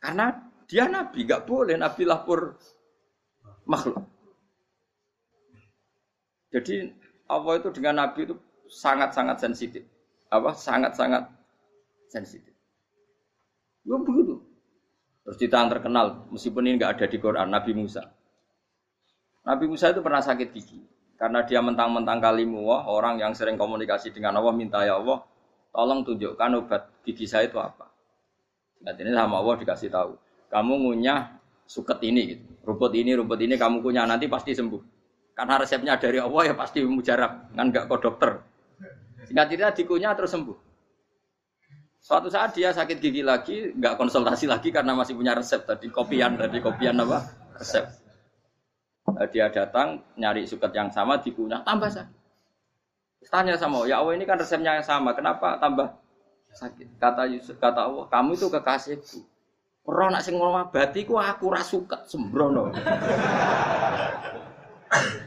Karena 0.00 0.32
dia 0.68 0.84
nabi, 0.88 1.24
gak 1.28 1.44
boleh 1.44 1.76
nabi 1.76 2.02
lapor 2.08 2.56
makhluk. 3.68 4.00
Jadi 6.48 6.88
Allah 7.28 7.60
itu 7.60 7.68
dengan 7.70 8.04
Nabi 8.04 8.24
itu 8.24 8.34
sangat-sangat 8.68 9.36
sensitif. 9.40 9.84
Apa? 10.32 10.56
Sangat-sangat 10.56 11.28
sensitif. 12.08 12.52
Ya 13.84 13.96
begitu. 14.00 14.40
Terus 15.24 15.36
cerita 15.36 15.60
terkenal, 15.68 16.24
meskipun 16.32 16.64
ini 16.64 16.80
nggak 16.80 16.92
ada 16.96 17.06
di 17.08 17.18
Quran, 17.20 17.52
Nabi 17.52 17.76
Musa. 17.76 18.00
Nabi 19.44 19.64
Musa 19.68 19.92
itu 19.92 20.00
pernah 20.00 20.24
sakit 20.24 20.48
gigi. 20.56 20.80
Karena 21.20 21.44
dia 21.44 21.60
mentang-mentang 21.60 22.16
kalimuwah, 22.22 22.88
orang 22.88 23.20
yang 23.20 23.36
sering 23.36 23.60
komunikasi 23.60 24.14
dengan 24.14 24.40
Allah, 24.40 24.54
minta 24.56 24.80
ya 24.86 24.96
Allah, 24.96 25.20
tolong 25.68 26.00
tunjukkan 26.06 26.64
obat 26.64 26.82
gigi 27.04 27.28
saya 27.28 27.44
itu 27.44 27.60
apa. 27.60 27.90
Nah, 28.86 28.94
ini 28.94 29.10
sama 29.12 29.42
Allah 29.42 29.58
dikasih 29.58 29.90
tahu. 29.90 30.14
Kamu 30.48 30.72
ngunyah 30.80 31.36
suket 31.68 31.98
ini, 32.08 32.22
gitu. 32.32 32.44
rumput 32.64 32.92
ini, 32.96 33.12
rumput 33.12 33.40
ini 33.44 33.60
kamu 33.60 33.84
kunyah 33.84 34.08
nanti 34.08 34.30
pasti 34.30 34.56
sembuh. 34.56 34.97
Karena 35.38 35.54
resepnya 35.54 35.94
dari 35.94 36.18
Allah 36.18 36.50
ya 36.50 36.54
pasti 36.58 36.82
mujarab, 36.82 37.54
kan 37.54 37.70
nggak 37.70 37.86
kok 37.86 38.00
dokter. 38.02 38.42
Singkat 39.30 39.46
cerita 39.46 39.70
dikunyah 39.70 40.12
terus 40.18 40.34
sembuh. 40.34 40.58
Suatu 42.02 42.26
saat 42.26 42.58
dia 42.58 42.74
sakit 42.74 42.98
gigi 42.98 43.22
lagi, 43.22 43.70
nggak 43.70 43.94
konsultasi 43.94 44.50
lagi 44.50 44.74
karena 44.74 44.98
masih 44.98 45.14
punya 45.14 45.38
resep 45.38 45.62
tadi 45.62 45.94
kopian 45.94 46.34
tadi 46.34 46.58
kopian 46.58 46.98
apa 47.06 47.22
resep. 47.54 47.86
Nah, 49.14 49.30
dia 49.30 49.46
datang 49.46 50.02
nyari 50.18 50.42
suket 50.42 50.74
yang 50.74 50.90
sama 50.90 51.22
dikunyah 51.22 51.62
tambah 51.62 51.86
sakit. 51.86 52.18
Tanya 53.30 53.54
sama 53.54 53.86
ya 53.86 54.02
Allah 54.02 54.18
ini 54.18 54.26
kan 54.26 54.42
resepnya 54.42 54.74
yang 54.74 54.86
sama, 54.86 55.14
kenapa 55.14 55.54
tambah 55.62 55.86
sakit? 56.50 56.98
Kata 56.98 57.30
Yusuf, 57.30 57.62
kata 57.62 57.86
Allah, 57.86 58.10
kamu 58.10 58.34
itu 58.34 58.50
kekasihku. 58.50 59.22
Roh 59.86 60.08
nak 60.10 60.26
sing 60.26 60.34
ngomabati 60.34 61.06
ku 61.06 61.14
aku 61.14 61.46
ra 61.46 61.62
suka 61.62 62.02
sembrono. 62.10 62.74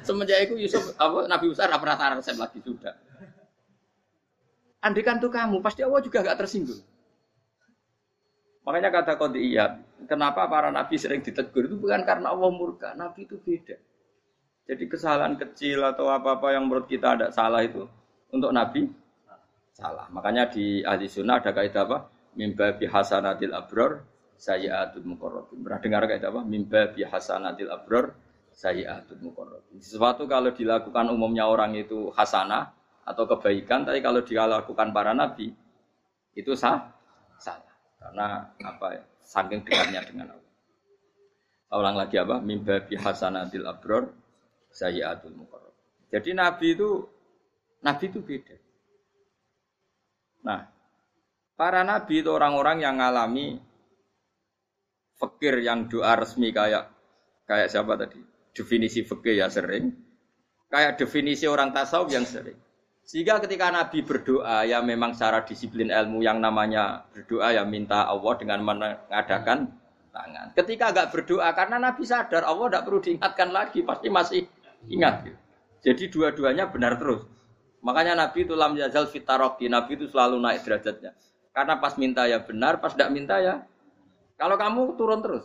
Semenjak 0.02 0.50
itu 0.50 0.58
Yusuf 0.58 0.94
apa 0.98 1.30
Nabi 1.30 1.46
Musa 1.54 1.70
ora 1.70 1.78
pernah 1.78 2.18
resep 2.18 2.38
lagi 2.38 2.60
sudah. 2.62 2.96
Andikan 4.82 5.22
tuh 5.22 5.30
kamu, 5.30 5.62
pasti 5.62 5.86
Allah 5.86 6.02
juga 6.02 6.26
gak 6.26 6.42
tersinggung. 6.42 6.82
Makanya 8.66 8.90
kata 8.94 9.18
iya, 9.38 9.78
kenapa 10.06 10.46
para 10.46 10.70
nabi 10.70 10.94
sering 10.98 11.26
ditegur 11.26 11.66
itu 11.66 11.78
bukan 11.78 12.06
karena 12.06 12.30
Allah 12.30 12.50
murka, 12.54 12.94
nabi 12.94 13.26
itu 13.26 13.38
beda. 13.42 13.78
Jadi 14.70 14.84
kesalahan 14.86 15.34
kecil 15.38 15.82
atau 15.82 16.14
apa-apa 16.14 16.54
yang 16.54 16.70
menurut 16.70 16.86
kita 16.86 17.18
ada 17.18 17.28
salah 17.34 17.66
itu 17.66 17.90
untuk 18.30 18.54
nabi 18.54 18.86
salah. 19.74 20.06
Makanya 20.14 20.54
di 20.54 20.86
ahli 20.86 21.10
sunnah 21.10 21.42
ada 21.42 21.52
kaidah 21.52 21.84
apa? 21.90 21.98
Mimba 22.38 22.78
bihasanatil 22.78 23.52
abror 23.52 24.06
sayyatul 24.38 25.10
muqarrabin. 25.10 25.66
Pernah 25.66 25.80
dengar 25.82 26.02
kaidah 26.06 26.30
apa? 26.30 26.42
Mimba 26.46 26.82
bihasanatil 26.94 27.70
abror 27.74 28.14
sayyatul 28.62 29.18
muqarrabin. 29.26 29.82
Sesuatu 29.82 30.30
kalau 30.30 30.54
dilakukan 30.54 31.10
umumnya 31.10 31.50
orang 31.50 31.74
itu 31.74 32.14
hasanah 32.14 32.70
atau 33.02 33.26
kebaikan, 33.26 33.82
tapi 33.82 34.06
kalau 34.06 34.22
dilakukan 34.22 34.94
para 34.94 35.18
nabi 35.18 35.50
itu 36.38 36.54
sah 36.54 36.94
salah. 37.42 37.74
Karena 37.98 38.54
apa 38.62 38.88
ya? 38.94 39.04
Saking 39.26 39.66
dekatnya 39.66 40.06
dengan 40.06 40.38
Allah. 40.38 40.54
Ulang 41.74 41.98
lagi 41.98 42.22
apa? 42.22 42.38
Mimba 42.38 42.86
bihasanatil 42.86 43.66
abror 43.66 44.14
sayyatul 44.70 45.34
muqarrabin. 45.34 46.14
Jadi 46.14 46.30
nabi 46.38 46.78
itu 46.78 46.90
nabi 47.82 48.06
itu 48.14 48.20
beda. 48.22 48.56
Nah, 50.46 50.70
para 51.58 51.82
nabi 51.82 52.22
itu 52.22 52.30
orang-orang 52.30 52.86
yang 52.86 52.94
mengalami 52.98 53.58
fakir 55.18 55.62
yang 55.66 55.90
doa 55.90 56.14
resmi 56.18 56.54
kayak 56.54 56.90
kayak 57.50 57.70
siapa 57.70 57.94
tadi? 57.98 58.31
Definisi 58.52 59.08
fakir 59.08 59.40
ya 59.40 59.48
sering. 59.48 59.96
Kayak 60.72 61.00
definisi 61.00 61.48
orang 61.48 61.76
tasawuf 61.76 62.12
yang 62.12 62.24
sering. 62.24 62.56
Sehingga 63.02 63.42
ketika 63.44 63.74
Nabi 63.74 64.06
berdoa 64.06 64.64
ya 64.64 64.80
memang 64.80 65.12
secara 65.12 65.44
disiplin 65.44 65.92
ilmu 65.92 66.24
yang 66.24 66.40
namanya 66.40 67.04
berdoa 67.12 67.52
ya 67.52 67.68
minta 67.68 68.08
Allah 68.08 68.34
dengan 68.40 68.60
mengadakan 68.64 69.68
tangan. 70.14 70.48
Ketika 70.56 70.96
agak 70.96 71.12
berdoa 71.12 71.50
karena 71.52 71.82
Nabi 71.82 72.04
sadar 72.08 72.46
Allah 72.46 72.72
tidak 72.72 72.84
perlu 72.88 73.00
diingatkan 73.04 73.50
lagi 73.52 73.80
pasti 73.84 74.08
masih 74.08 74.42
ingat. 74.88 75.28
Jadi 75.82 76.08
dua-duanya 76.14 76.70
benar 76.70 76.96
terus. 77.02 77.26
Makanya 77.82 78.14
Nabi 78.14 78.46
itu 78.46 78.54
lam 78.54 78.78
yazal 78.78 79.10
fitaroki, 79.10 79.66
Nabi 79.66 79.98
itu 79.98 80.06
selalu 80.06 80.38
naik 80.38 80.62
derajatnya. 80.62 81.18
Karena 81.52 81.82
pas 81.82 81.98
minta 81.98 82.30
ya 82.30 82.38
benar, 82.40 82.78
pas 82.78 82.94
tidak 82.94 83.10
minta 83.10 83.42
ya. 83.42 83.66
Kalau 84.38 84.56
kamu 84.56 84.96
turun 84.96 85.20
terus. 85.26 85.44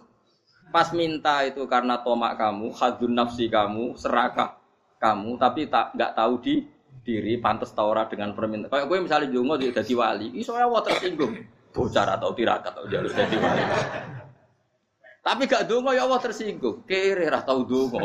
Pas 0.77 0.93
minta 0.93 1.41
itu 1.41 1.65
karena 1.65 2.05
tomak 2.05 2.37
kamu, 2.37 2.69
hadun 2.77 3.17
nafsi 3.17 3.49
kamu, 3.49 3.97
serakah 3.97 4.61
kamu, 5.01 5.41
tapi 5.41 5.73
tak 5.73 5.97
nggak 5.97 6.13
tahu 6.13 6.37
di 6.45 6.69
diri, 7.01 7.41
pantas 7.41 7.73
taura 7.73 8.05
dengan 8.05 8.37
permintaan. 8.37 8.69
Kayak 8.69 8.85
gue 8.85 8.99
misalnya 9.01 9.29
jongo 9.33 9.57
jadi 9.57 9.95
wali, 9.97 10.37
iso 10.37 10.53
ya 10.53 10.69
tersinggung. 10.85 11.33
Bocor 11.73 12.09
atau 12.13 12.29
tirakat 12.37 12.77
atau 12.77 12.85
jalur 12.93 13.09
jadi 13.09 13.37
wali. 13.41 13.65
Tapi 15.25 15.43
gak 15.49 15.65
dungo 15.65 15.97
ya 15.97 16.05
Allah 16.05 16.21
tersinggung. 16.21 16.85
Kere 16.85 17.25
rah 17.25 17.41
tau 17.41 17.65
dungo. 17.65 17.99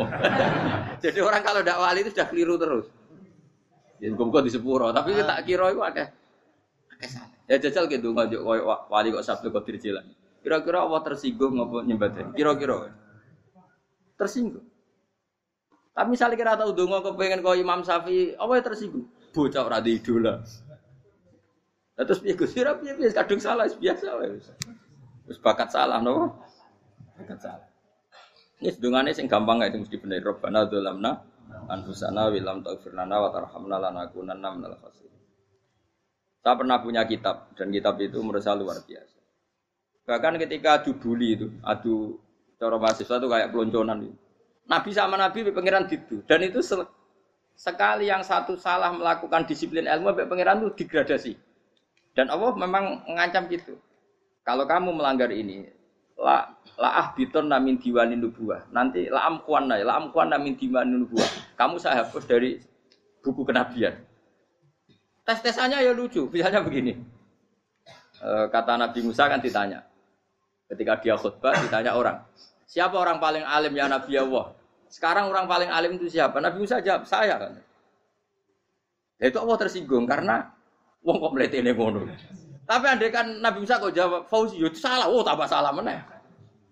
Jadi 1.04 1.22
orang 1.22 1.44
kalau 1.44 1.62
tidak 1.62 1.78
wali 1.78 1.98
itu 2.02 2.10
sudah 2.10 2.26
keliru 2.26 2.58
terus. 2.58 2.90
Ya 4.02 4.10
muga 4.16 4.42
di 4.42 4.50
sepuro, 4.50 4.90
tapi 4.90 5.14
ah. 5.14 5.28
tak 5.28 5.44
kira 5.44 5.70
itu 5.70 5.78
ada. 5.84 6.08
Ya 7.46 7.60
jajal 7.60 7.84
gitu 7.86 8.16
nggak 8.16 8.32
wali 8.88 9.12
kok 9.12 9.22
sabtu 9.28 9.52
kok 9.52 9.62
dirjilan. 9.62 10.21
Kira-kira 10.42 10.82
Allah 10.82 11.00
tersinggung 11.06 11.54
ngapa 11.54 11.86
nyembah 11.86 12.34
Kira-kira 12.34 12.90
tersinggung. 14.18 14.66
Tapi 15.92 16.08
misalnya 16.08 16.38
kira 16.38 16.56
tahu 16.56 16.72
dongo 16.72 17.04
kepengen 17.04 17.44
kau 17.44 17.52
Imam 17.52 17.84
Syafi'i, 17.84 18.32
ya 18.38 18.62
tersinggung? 18.64 19.06
Bocah 19.32 19.62
ora 19.64 19.78
idola. 19.84 20.40
Nah, 21.92 22.04
terus 22.08 22.20
piye 22.24 22.32
Gus? 22.32 22.56
Ora 22.56 22.76
piye 22.80 22.96
piye 22.96 23.12
kadung 23.12 23.40
salah 23.40 23.68
biasa 23.68 24.06
wae. 24.16 24.40
Wis 25.28 25.38
bakat 25.40 25.68
salah 25.68 26.00
no. 26.00 26.32
Bakat 27.20 27.38
salah. 27.44 27.68
Ini 28.64 28.72
sedungane 28.72 29.12
sing 29.12 29.28
gampang 29.28 29.60
itu 29.66 29.84
mesti 29.84 29.96
bener. 30.00 30.24
Robbana 30.24 30.64
dzalamna 30.64 31.12
anfusana 31.68 32.32
wilam 32.32 32.64
taghfir 32.64 32.96
lana 32.96 33.16
wa 33.20 33.28
tarhamna 33.28 33.76
lanakunanna 33.76 34.48
minal. 34.54 34.72
Saya 36.42 36.58
pernah 36.58 36.80
punya 36.80 37.04
kitab 37.06 37.52
dan 37.54 37.70
kitab 37.70 38.00
itu 38.00 38.18
saya 38.40 38.56
luar 38.56 38.80
biasa. 38.82 39.11
Bahkan 40.02 40.34
ketika 40.42 40.82
adu 40.82 40.98
bully 40.98 41.38
itu, 41.38 41.46
adu 41.62 42.18
cara 42.58 42.78
mahasiswa 42.78 43.18
itu 43.18 43.28
kayak 43.30 43.50
pelonconan 43.54 44.10
itu. 44.10 44.16
Nabi 44.66 44.90
sama 44.94 45.18
Nabi 45.18 45.50
pengiran 45.50 45.90
gitu 45.90 46.22
dan 46.24 46.38
itu 46.46 46.62
sekali 47.58 48.06
yang 48.06 48.22
satu 48.22 48.54
salah 48.54 48.94
melakukan 48.94 49.42
disiplin 49.44 49.84
ilmu 49.84 50.14
pengiran 50.26 50.62
itu 50.62 50.86
degradasi. 50.86 51.34
Dan 52.12 52.28
Allah 52.28 52.52
memang 52.54 53.02
mengancam 53.08 53.48
gitu. 53.48 53.74
Kalau 54.42 54.66
kamu 54.68 54.92
melanggar 54.92 55.30
ini, 55.32 55.70
la 56.18 56.50
la 56.76 56.90
ah 56.98 57.06
biton 57.14 57.48
namin 57.48 57.78
diwanin 57.78 58.20
nubuah. 58.20 58.68
Nanti 58.74 59.08
la 59.08 59.26
amkuan 59.26 59.70
la 59.70 59.94
amkuan 59.96 60.28
namin 60.28 60.58
diwanin 60.58 61.06
nubuah. 61.06 61.56
Kamu 61.56 61.78
saya 61.78 62.04
hapus 62.04 62.26
dari 62.26 62.58
buku 63.22 63.46
kenabian. 63.46 63.96
Tes 65.22 65.38
tesannya 65.40 65.78
ya 65.78 65.94
lucu. 65.94 66.26
Misalnya 66.26 66.66
begini. 66.66 66.98
E, 68.18 68.28
kata 68.50 68.74
Nabi 68.74 68.98
Musa 69.06 69.30
kan 69.30 69.38
ditanya. 69.38 69.86
Ketika 70.72 70.96
dia 71.04 71.20
khutbah 71.20 71.52
ditanya 71.60 71.92
orang. 71.92 72.16
Siapa 72.64 72.96
orang 72.96 73.20
paling 73.20 73.44
alim 73.44 73.76
ya 73.76 73.84
Nabi 73.92 74.16
Allah? 74.16 74.56
Sekarang 74.88 75.28
orang 75.28 75.44
paling 75.44 75.68
alim 75.68 76.00
itu 76.00 76.08
siapa? 76.08 76.40
Nabi 76.40 76.64
Musa 76.64 76.80
jawab, 76.80 77.04
saya 77.04 77.36
kan. 77.36 77.60
Ya 79.20 79.28
itu 79.28 79.36
Allah 79.36 79.56
tersinggung 79.60 80.08
karena 80.08 80.48
wong 81.04 81.20
kok 81.20 81.32
mletene 81.36 81.76
ngono. 81.76 82.08
Tapi 82.64 82.84
andai 82.88 83.12
kan 83.12 83.40
Nabi 83.44 83.68
Musa 83.68 83.76
kok 83.76 83.92
jawab 83.92 84.24
Fauzi, 84.32 84.56
itu 84.60 84.80
salah. 84.80 85.12
Oh, 85.12 85.20
tambah 85.20 85.44
salah 85.44 85.72
meneh. 85.76 86.00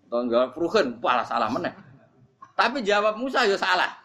Enggak 0.09 0.57
Ruhen, 0.57 0.97
malah 1.01 1.25
salah 1.29 1.53
meneh. 1.53 1.73
Tapi 2.57 2.81
jawab 2.81 3.21
Musa 3.21 3.45
ya 3.45 3.57
salah. 3.57 4.01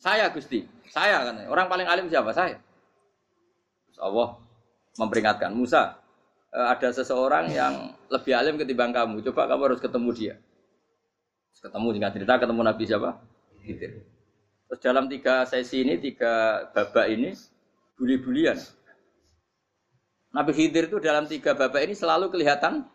Saya 0.00 0.32
Gusti, 0.32 0.64
saya 0.88 1.28
kan. 1.28 1.44
Orang 1.48 1.68
paling 1.68 1.84
alim 1.84 2.08
siapa? 2.08 2.32
Saya. 2.32 2.56
Terus 3.88 4.00
Allah 4.00 4.36
memperingatkan 4.96 5.52
Musa, 5.52 5.99
ada 6.50 6.88
seseorang 6.90 7.46
yang 7.54 7.94
lebih 8.10 8.34
alim 8.34 8.58
ketimbang 8.58 8.90
kamu. 8.90 9.22
Coba 9.30 9.46
kamu 9.46 9.62
harus 9.70 9.80
ketemu 9.80 10.10
dia. 10.10 10.34
Terus 11.50 11.60
ketemu 11.70 11.88
dengan 11.94 12.10
cerita 12.10 12.32
ketemu 12.38 12.60
Nabi 12.66 12.84
siapa? 12.86 13.10
Khidir. 13.62 13.92
Terus 14.70 14.80
dalam 14.82 15.10
tiga 15.10 15.46
sesi 15.46 15.82
ini, 15.82 15.98
tiga 15.98 16.66
babak 16.70 17.06
ini, 17.10 17.34
buli-bulian. 17.98 18.58
Nabi 20.30 20.50
Khidir 20.54 20.86
itu 20.86 20.98
dalam 21.02 21.26
tiga 21.26 21.58
babak 21.58 21.82
ini 21.86 21.94
selalu 21.94 22.30
kelihatan 22.30 22.86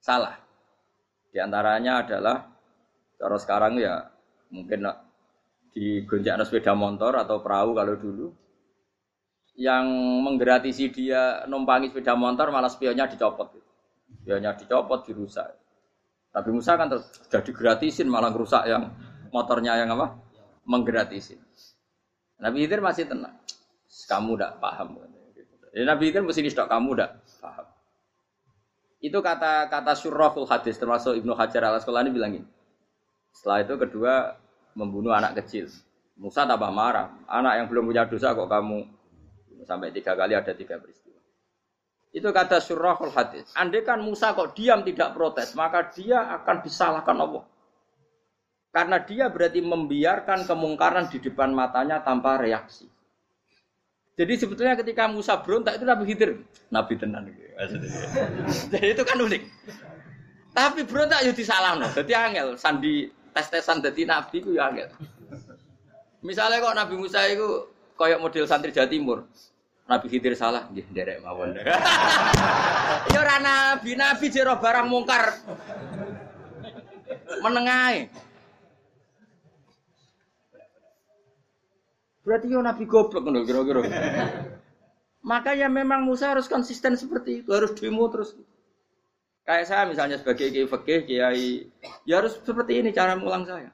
salah. 0.00 0.40
Di 1.32 1.40
antaranya 1.40 2.04
adalah 2.04 2.48
cara 3.16 3.36
sekarang 3.40 3.80
ya 3.80 4.08
mungkin 4.52 4.84
di 5.72 6.04
gonjak 6.04 6.36
sepeda 6.44 6.76
motor 6.76 7.16
atau 7.16 7.40
perahu 7.40 7.72
kalau 7.72 7.94
dulu 7.96 8.26
yang 9.56 9.84
menggratisi 10.24 10.88
dia 10.88 11.44
numpangi 11.44 11.92
sepeda 11.92 12.16
motor 12.16 12.48
malah 12.48 12.72
spionnya 12.72 13.04
dicopot. 13.04 13.52
Spionnya 14.22 14.56
dicopot 14.56 15.04
dirusak. 15.04 15.48
Tapi 16.32 16.48
Musa 16.48 16.80
kan 16.80 16.88
sudah 16.88 17.42
digratisin 17.44 18.08
malah 18.08 18.32
rusak 18.32 18.64
yang 18.64 18.88
motornya 19.28 19.76
yang 19.76 19.92
apa? 19.92 20.16
Menggratisin. 20.64 21.36
Nabi 22.40 22.64
Khidir 22.64 22.80
masih 22.80 23.04
tenang. 23.04 23.36
Kamu 24.08 24.40
tidak 24.40 24.56
paham. 24.56 24.96
Ya, 25.76 25.84
Nabi 25.84 26.08
kan 26.10 26.24
mesti 26.24 26.40
nistok 26.40 26.72
kamu 26.72 26.96
dah 26.96 27.10
paham. 27.44 27.66
Itu 29.02 29.20
kata 29.20 29.68
kata 29.68 29.92
surahul 29.92 30.48
hadis 30.48 30.80
termasuk 30.80 31.18
Ibnu 31.20 31.36
Hajar 31.36 31.68
al 31.68 31.76
Asqalani 31.76 32.08
bilang 32.08 32.32
ini. 32.40 32.48
Setelah 33.36 33.68
itu 33.68 33.74
kedua 33.76 34.14
membunuh 34.72 35.12
anak 35.12 35.44
kecil. 35.44 35.68
Musa 36.16 36.48
tambah 36.48 36.72
marah. 36.72 37.12
Anak 37.28 37.60
yang 37.60 37.66
belum 37.68 37.84
punya 37.92 38.08
dosa 38.08 38.32
kok 38.32 38.48
kamu 38.48 39.01
sampai 39.64 39.94
tiga 39.94 40.12
kali 40.14 40.34
ada 40.36 40.52
tiga 40.52 40.78
peristiwa. 40.78 41.18
Itu 42.12 42.28
kata 42.28 42.60
surahul 42.60 43.08
hadis. 43.10 43.48
Andai 43.56 43.82
kan 43.82 44.04
Musa 44.04 44.36
kok 44.36 44.52
diam 44.52 44.84
tidak 44.84 45.16
protes, 45.16 45.56
maka 45.56 45.88
dia 45.88 46.28
akan 46.40 46.56
disalahkan 46.60 47.16
Allah. 47.16 47.44
Karena 48.72 49.00
dia 49.00 49.28
berarti 49.32 49.60
membiarkan 49.64 50.44
kemungkaran 50.44 51.08
di 51.08 51.20
depan 51.20 51.52
matanya 51.52 52.04
tanpa 52.04 52.40
reaksi. 52.40 52.88
Jadi 54.12 54.36
sebetulnya 54.36 54.76
ketika 54.76 55.08
Musa 55.08 55.40
berontak 55.40 55.80
itu 55.80 55.84
Nabi 55.88 56.04
Khidir, 56.04 56.30
Nabi 56.68 57.00
tenan 57.00 57.32
Jadi 58.72 58.86
itu 58.92 59.02
kan 59.08 59.16
unik. 59.16 59.42
Tapi 60.52 60.84
berontak 60.84 61.24
ya 61.24 61.32
no. 61.80 61.88
Jadi 61.88 62.12
angel 62.12 62.48
sandi 62.60 63.08
tes-tesan 63.32 63.80
jadi 63.80 64.04
nabi 64.04 64.44
itu 64.44 64.52
ya 64.52 64.68
angel. 64.68 64.92
Misalnya 66.20 66.60
kok 66.60 66.76
Nabi 66.76 66.94
Musa 67.00 67.24
itu 67.24 67.72
koyok 67.96 68.20
model 68.20 68.44
santri 68.44 68.68
Jawa 68.68 68.88
Timur. 68.88 69.24
Nabi 69.92 70.08
Khidir 70.08 70.32
salah, 70.32 70.72
nggih 70.72 70.88
derek 70.88 71.20
mawon. 71.20 71.52
ya 73.12 73.18
ora 73.20 73.36
nabi, 73.44 73.92
nabi 73.92 74.26
jero 74.32 74.56
barang 74.56 74.88
mungkar. 74.88 75.36
Menengae. 77.44 78.08
Berarti 82.24 82.46
yo 82.48 82.64
nabi 82.64 82.88
goblok 82.88 83.20
ngono 83.20 83.44
kira-kira. 83.44 83.84
Makanya 85.20 85.68
memang 85.68 86.08
Musa 86.08 86.32
harus 86.32 86.48
konsisten 86.48 86.96
seperti 86.96 87.44
itu, 87.44 87.52
harus 87.52 87.76
demo 87.76 88.08
terus. 88.08 88.32
Kayak 89.44 89.68
saya 89.68 89.84
misalnya 89.84 90.16
sebagai 90.16 90.48
kiai 90.48 90.64
fakih, 90.64 91.04
kiai, 91.04 91.68
ya 92.08 92.24
harus 92.24 92.40
seperti 92.40 92.80
ini 92.80 92.96
cara 92.96 93.12
mulang 93.12 93.44
saya. 93.44 93.68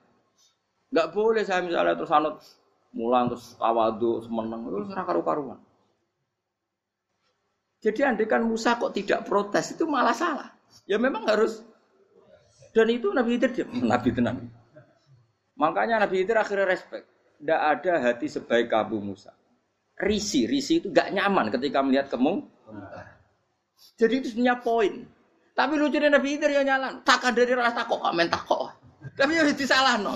Enggak 0.91 1.15
boleh 1.15 1.47
saya 1.47 1.63
misalnya 1.63 1.95
terus 1.95 2.11
anut 2.11 2.43
mulang 2.91 3.31
terus 3.31 3.55
tawadu 3.55 4.27
semeneng 4.27 4.67
terus 4.67 4.91
karu-karuan. 4.91 5.68
Jadi 7.79 8.01
andekan 8.03 8.43
Musa 8.43 8.75
kok 8.75 8.91
tidak 8.91 9.27
protes 9.27 9.75
itu 9.75 9.87
malah 9.87 10.15
salah. 10.15 10.51
Ya 10.89 10.99
memang 10.99 11.29
harus 11.31 11.63
dan 12.79 12.89
itu 12.93 13.11
Nabi 13.11 13.37
Khidir 13.37 13.51
dia, 13.51 13.67
Nabi 13.93 14.09
itu 14.13 14.21
Nabi. 14.23 14.45
Makanya 15.59 16.07
Nabi 16.07 16.23
Khidir 16.23 16.39
akhirnya 16.39 16.67
respect. 16.69 17.11
Tidak 17.39 17.61
ada 17.61 17.93
hati 18.03 18.27
sebaik 18.27 18.71
Abu 18.75 19.03
Musa. 19.03 19.35
Risi, 19.99 20.47
risi 20.47 20.79
itu 20.79 20.95
gak 20.95 21.11
nyaman 21.11 21.51
ketika 21.51 21.83
melihat 21.83 22.07
kemung. 22.11 22.47
Jadi 23.99 24.15
itu 24.23 24.27
sebenarnya 24.31 24.63
poin. 24.63 24.95
Tapi 25.59 25.75
lucunya 25.75 26.07
Nabi 26.07 26.39
Khidir 26.39 26.55
ya 26.55 26.63
nyalan. 26.63 27.03
Tak 27.03 27.35
dari 27.35 27.51
rasa 27.51 27.83
kok 27.83 27.99
komen 27.99 28.31
tak 28.31 28.47
kok. 28.47 28.79
Tapi 29.19 29.35
ya 29.35 29.43
disalah 29.51 29.99
no. 29.99 30.15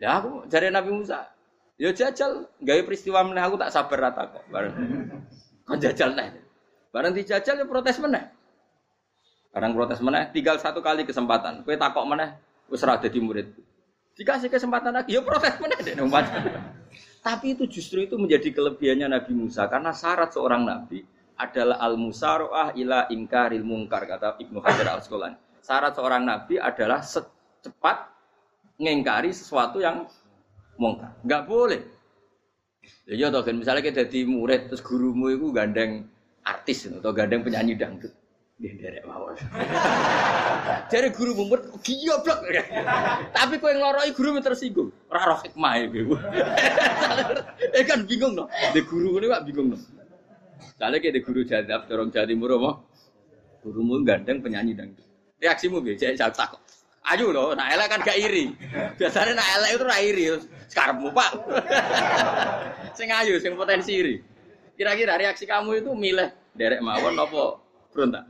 Ya 0.00 0.16
aku 0.16 0.48
cari 0.48 0.72
Nabi 0.72 0.90
Musa. 0.96 1.28
Ya 1.76 1.92
jajal, 1.92 2.48
gaya 2.60 2.84
peristiwa 2.84 3.24
meneh 3.24 3.40
aku 3.40 3.60
tak 3.60 3.72
sabar 3.72 4.08
rata 4.08 4.32
kok. 4.32 4.44
Bareng. 4.48 4.76
Kon 5.70 5.78
jajal 5.78 6.18
nih. 6.18 6.34
Bareng 6.90 7.14
dijajal 7.14 7.62
ya 7.62 7.66
protes 7.70 8.02
meneh. 8.02 8.26
Barang 9.54 9.70
protes 9.70 10.02
meneh, 10.02 10.26
tinggal 10.34 10.58
satu 10.58 10.82
kali 10.82 11.06
kesempatan. 11.06 11.62
Kue 11.62 11.78
takok 11.78 12.02
meneh, 12.10 12.34
wis 12.66 12.82
ora 12.82 12.98
dadi 12.98 13.22
murid. 13.22 13.54
Dikasih 14.18 14.50
kesempatan 14.50 14.98
lagi, 14.98 15.14
ya 15.14 15.22
protes 15.22 15.54
mana 15.62 15.78
deh 15.78 15.94
Tapi 17.26 17.54
itu 17.54 17.70
justru 17.70 18.02
itu 18.02 18.18
menjadi 18.18 18.50
kelebihannya 18.50 19.14
Nabi 19.14 19.32
Musa 19.36 19.70
karena 19.70 19.94
syarat 19.94 20.34
seorang 20.34 20.66
nabi 20.66 21.04
adalah 21.36 21.76
al 21.78 21.94
musaroah 22.00 22.72
ila 22.74 23.06
ingkaril 23.12 23.62
mungkar 23.62 24.08
kata 24.08 24.40
Ibnu 24.40 24.58
Hajar 24.64 24.86
al 24.90 25.04
Asqalani. 25.04 25.36
Syarat 25.62 25.94
seorang 25.94 26.24
nabi 26.24 26.56
adalah 26.56 27.04
secepat 27.04 28.10
ngengkari 28.80 29.30
sesuatu 29.36 29.78
yang 29.78 30.08
mungkar. 30.80 31.14
Enggak 31.22 31.44
boleh. 31.44 31.80
Ya 33.08 33.14
iya 33.16 33.26
toh 33.32 33.40
kan 33.40 33.56
misalnya 33.56 33.80
kita 33.80 34.06
jadi 34.06 34.28
murid 34.28 34.68
terus 34.68 34.82
gurumu 34.84 35.32
itu 35.32 35.48
gandeng 35.54 36.06
artis 36.44 36.88
atau 36.88 37.12
gandeng 37.12 37.44
penyanyi 37.44 37.76
dangdut. 37.76 38.12
Dia 38.60 38.76
derek 38.76 39.08
mawon. 39.08 39.40
Jadi 40.92 41.16
guru 41.16 41.32
mumet 41.32 41.64
goblok. 41.72 42.44
Tapi 43.32 43.56
kowe 43.56 43.72
ngloroi 43.72 44.12
guru 44.12 44.36
tersinggung. 44.44 44.92
Ora 45.08 45.32
roh 45.32 45.40
hikmah 45.40 45.80
iku. 45.80 46.12
Eh 47.80 47.84
kan 47.88 48.04
bingung 48.04 48.36
no. 48.36 48.52
De 48.76 48.84
guru 48.84 49.16
ini 49.16 49.32
Pak 49.32 49.48
bingung. 49.48 49.72
Soalnya 50.76 51.00
kayak 51.00 51.14
de 51.16 51.20
guru 51.24 51.40
jadab 51.48 51.88
dorong 51.88 52.12
Jawa 52.12 52.28
Timur 52.28 52.52
apa? 52.60 52.70
Gurumu 53.64 54.04
gandeng 54.04 54.44
penyanyi 54.44 54.76
dangdut. 54.76 55.08
Reaksimu? 55.40 55.80
Cek 55.96 56.20
sak 56.20 56.36
tak. 56.36 56.60
Ayo 57.00 57.32
loh, 57.32 57.56
nak 57.56 57.72
elek 57.72 57.88
kan 57.88 58.00
gak 58.04 58.20
iri. 58.20 58.52
Biasanya 59.00 59.32
nak 59.32 59.48
elek 59.56 59.70
itu 59.72 59.84
ra 59.88 59.98
iri. 60.04 60.24
Sekarang 60.68 61.00
Pak. 61.10 61.30
sing 62.98 63.08
ayu, 63.08 63.40
sing 63.40 63.56
potensi 63.56 63.96
iri. 63.96 64.16
Kira-kira 64.76 65.16
reaksi 65.16 65.48
kamu 65.48 65.80
itu 65.80 65.90
milih 65.96 66.28
derek 66.52 66.84
mawon 66.84 67.16
apa 67.16 67.60
berontak? 67.92 68.24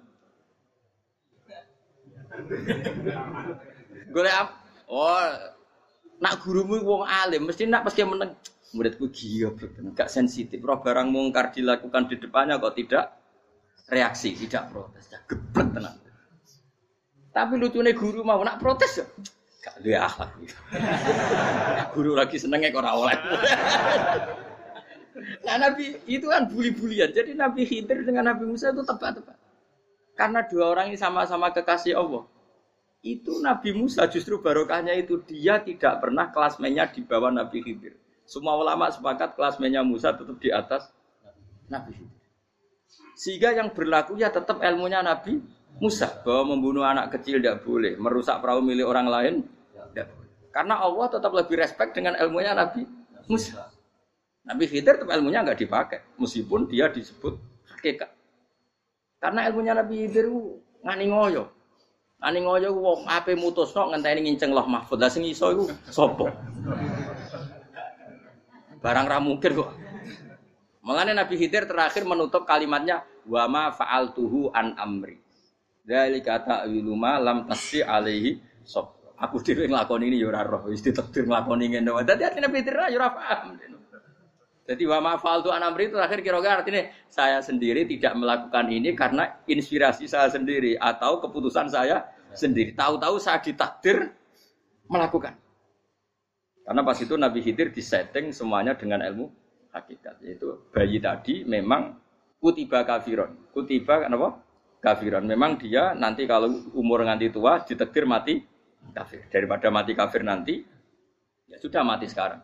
Golek 4.11 4.35
apa? 4.35 4.53
Oh, 4.91 5.23
nak 6.19 6.43
gurumu 6.43 6.83
wong 6.83 7.07
alim, 7.07 7.47
mesti 7.47 7.67
nak 7.67 7.87
pasti 7.87 8.03
meneng. 8.03 8.35
Muridku 8.71 9.11
gila, 9.11 9.55
gak 9.99 10.11
sensitif. 10.11 10.63
Roh 10.63 10.79
barang 10.79 11.11
mungkar 11.11 11.51
dilakukan 11.51 12.07
di 12.07 12.23
depannya 12.23 12.63
kok 12.63 12.79
tidak 12.79 13.19
reaksi, 13.91 14.39
tidak 14.39 14.71
protes, 14.71 15.11
ya 15.11 15.19
geblek 15.27 15.69
tenang. 15.75 15.99
Tapi 17.31 17.55
lucunya 17.59 17.95
guru 17.95 18.27
mau 18.27 18.43
nak 18.43 18.59
protes 18.59 19.03
ya. 19.03 19.07
Gak 19.61 19.77
dia 19.85 20.09
akhlak. 20.09 20.33
guru 21.95 22.17
lagi 22.17 22.41
senengnya 22.41 22.73
kok 22.73 22.81
ora 22.81 23.13
nah 25.45 25.57
Nabi 25.61 26.01
itu 26.09 26.27
kan 26.31 26.49
bully-bulian. 26.49 27.13
Jadi 27.13 27.37
Nabi 27.37 27.69
Khidir 27.69 28.07
dengan 28.09 28.33
Nabi 28.33 28.49
Musa 28.49 28.73
itu 28.73 28.81
tepat-tepat. 28.81 29.37
Karena 30.17 30.41
dua 30.49 30.73
orang 30.73 30.93
ini 30.93 30.97
sama-sama 30.97 31.53
kekasih 31.53 31.97
Allah. 31.97 32.25
Itu 33.01 33.41
Nabi 33.41 33.73
Musa 33.73 34.05
justru 34.09 34.41
barokahnya 34.41 34.93
itu 34.97 35.21
dia 35.25 35.61
tidak 35.61 36.05
pernah 36.05 36.29
kelasmennya 36.29 36.93
di 36.93 37.01
bawah 37.05 37.33
Nabi 37.33 37.65
Khidir. 37.65 37.97
Semua 38.25 38.57
ulama 38.57 38.89
sepakat 38.89 39.35
kelasmennya 39.35 39.83
Musa 39.85 40.13
tetap 40.13 40.37
di 40.41 40.49
atas 40.53 40.89
Nabi 41.69 41.97
Khidir. 41.97 42.21
Sehingga 43.17 43.53
yang 43.53 43.73
berlaku 43.77 44.17
ya 44.17 44.33
tetap 44.33 44.65
ilmunya 44.65 45.05
Nabi 45.05 45.41
Musa 45.79 46.11
bahwa 46.27 46.57
membunuh 46.57 46.85
anak 46.85 47.15
kecil 47.15 47.39
tidak 47.39 47.63
boleh, 47.63 47.95
merusak 47.97 48.43
perahu 48.43 48.61
milik 48.61 48.85
orang 48.85 49.07
lain 49.07 49.35
tidak 49.95 50.11
boleh. 50.13 50.31
Karena 50.51 50.75
Allah 50.83 51.07
tetap 51.07 51.33
lebih 51.33 51.57
respect 51.57 51.95
dengan 51.95 52.19
ilmunya 52.19 52.53
Nabi 52.53 52.83
Musa. 53.31 53.71
Nabi 54.43 54.65
Khidir 54.67 54.99
tetap 54.99 55.13
ilmunya 55.15 55.47
nggak 55.47 55.61
dipakai, 55.61 56.01
meskipun 56.19 56.67
dia 56.67 56.91
disebut 56.91 57.39
hakikat. 57.77 58.11
Karena 59.21 59.47
ilmunya 59.47 59.77
Nabi 59.77 60.09
Khidir 60.09 60.27
ngani 60.83 61.07
ngoyo. 61.13 61.45
Ngani 62.21 62.39
ngoyo 62.45 62.69
wong 62.77 63.01
ape 63.09 63.33
mutusno 63.37 63.93
ngenteni 63.93 64.29
nginceng 64.29 64.53
loh 64.53 64.65
mahfud. 64.65 65.01
Lah 65.01 65.09
sing 65.09 65.25
iso 65.25 65.49
iku 65.53 65.65
sapa? 65.89 66.29
Barang 68.81 69.07
ra 69.09 69.21
mungkin 69.21 69.61
kok. 69.61 69.71
Mengenai 70.81 71.13
Nabi 71.13 71.37
Khidir 71.37 71.69
terakhir 71.69 72.09
menutup 72.09 72.49
kalimatnya 72.49 73.05
wa 73.29 73.45
ma 73.45 73.65
fa'altuhu 73.69 74.49
an 74.57 74.73
amri. 74.81 75.20
Dari 75.91 76.23
kata 76.23 76.71
wiluma 76.71 77.19
lam 77.19 77.51
tasri 77.51 77.83
alaihi 77.83 78.39
sob. 78.63 79.19
Aku 79.19 79.43
dhewe 79.43 79.67
nglakoni 79.67 80.07
ini 80.07 80.23
ya 80.23 80.47
roh, 80.47 80.71
wis 80.71 80.87
ditakdir 80.87 81.27
nglakoni 81.27 81.75
ngene 81.75 81.91
wae. 81.91 82.07
Dadi 82.07 82.39
Nabi 82.39 82.63
Khidir 82.63 82.79
ya 82.79 82.95
ora 82.95 83.11
paham. 83.11 83.59
Jadi 84.71 84.87
wa 84.87 85.03
ma'fal 85.03 85.43
tu 85.43 85.51
anamri 85.51 85.91
itu 85.91 85.99
akhir 85.99 86.23
kira-kira 86.23 86.63
artinya 86.63 86.87
saya 87.11 87.43
sendiri 87.43 87.91
tidak 87.91 88.15
melakukan 88.15 88.71
ini 88.71 88.95
karena 88.95 89.43
inspirasi 89.51 90.07
saya 90.07 90.31
sendiri 90.31 90.79
atau 90.79 91.19
keputusan 91.19 91.67
saya 91.75 92.07
sendiri. 92.39 92.71
Tahu-tahu 92.79 93.19
saya 93.19 93.43
ditakdir 93.43 94.15
melakukan. 94.87 95.35
Karena 96.63 96.87
pas 96.87 96.95
itu 97.03 97.19
Nabi 97.19 97.43
Khidir 97.43 97.75
disetting 97.75 98.31
semuanya 98.31 98.79
dengan 98.79 99.03
ilmu 99.03 99.27
hakikat. 99.75 100.23
Yaitu 100.23 100.71
bayi 100.71 101.03
tadi 101.03 101.43
memang 101.43 101.99
kutiba 102.39 102.87
kafiron. 102.87 103.51
Kutiba 103.51 104.07
kenapa? 104.07 104.39
Kafiron. 104.81 105.29
Memang 105.29 105.61
dia 105.61 105.93
nanti 105.93 106.25
kalau 106.25 106.73
umur 106.73 107.05
nganti 107.05 107.29
tua 107.29 107.61
ditakdir 107.61 108.09
mati 108.09 108.41
kafir. 108.97 109.29
Daripada 109.29 109.69
mati 109.69 109.93
kafir 109.93 110.25
nanti, 110.25 110.65
ya 111.47 111.61
sudah 111.61 111.85
mati 111.85 112.09
sekarang. 112.09 112.41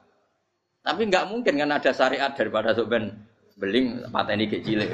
Tapi 0.84 1.02
nggak 1.08 1.24
mungkin 1.32 1.56
kan 1.56 1.70
ada 1.72 1.90
syariat 1.90 2.30
daripada 2.36 2.76
soben 2.76 3.10
beling 3.56 4.06
pateni 4.12 4.46
ke 4.46 4.60
cilik. 4.60 4.92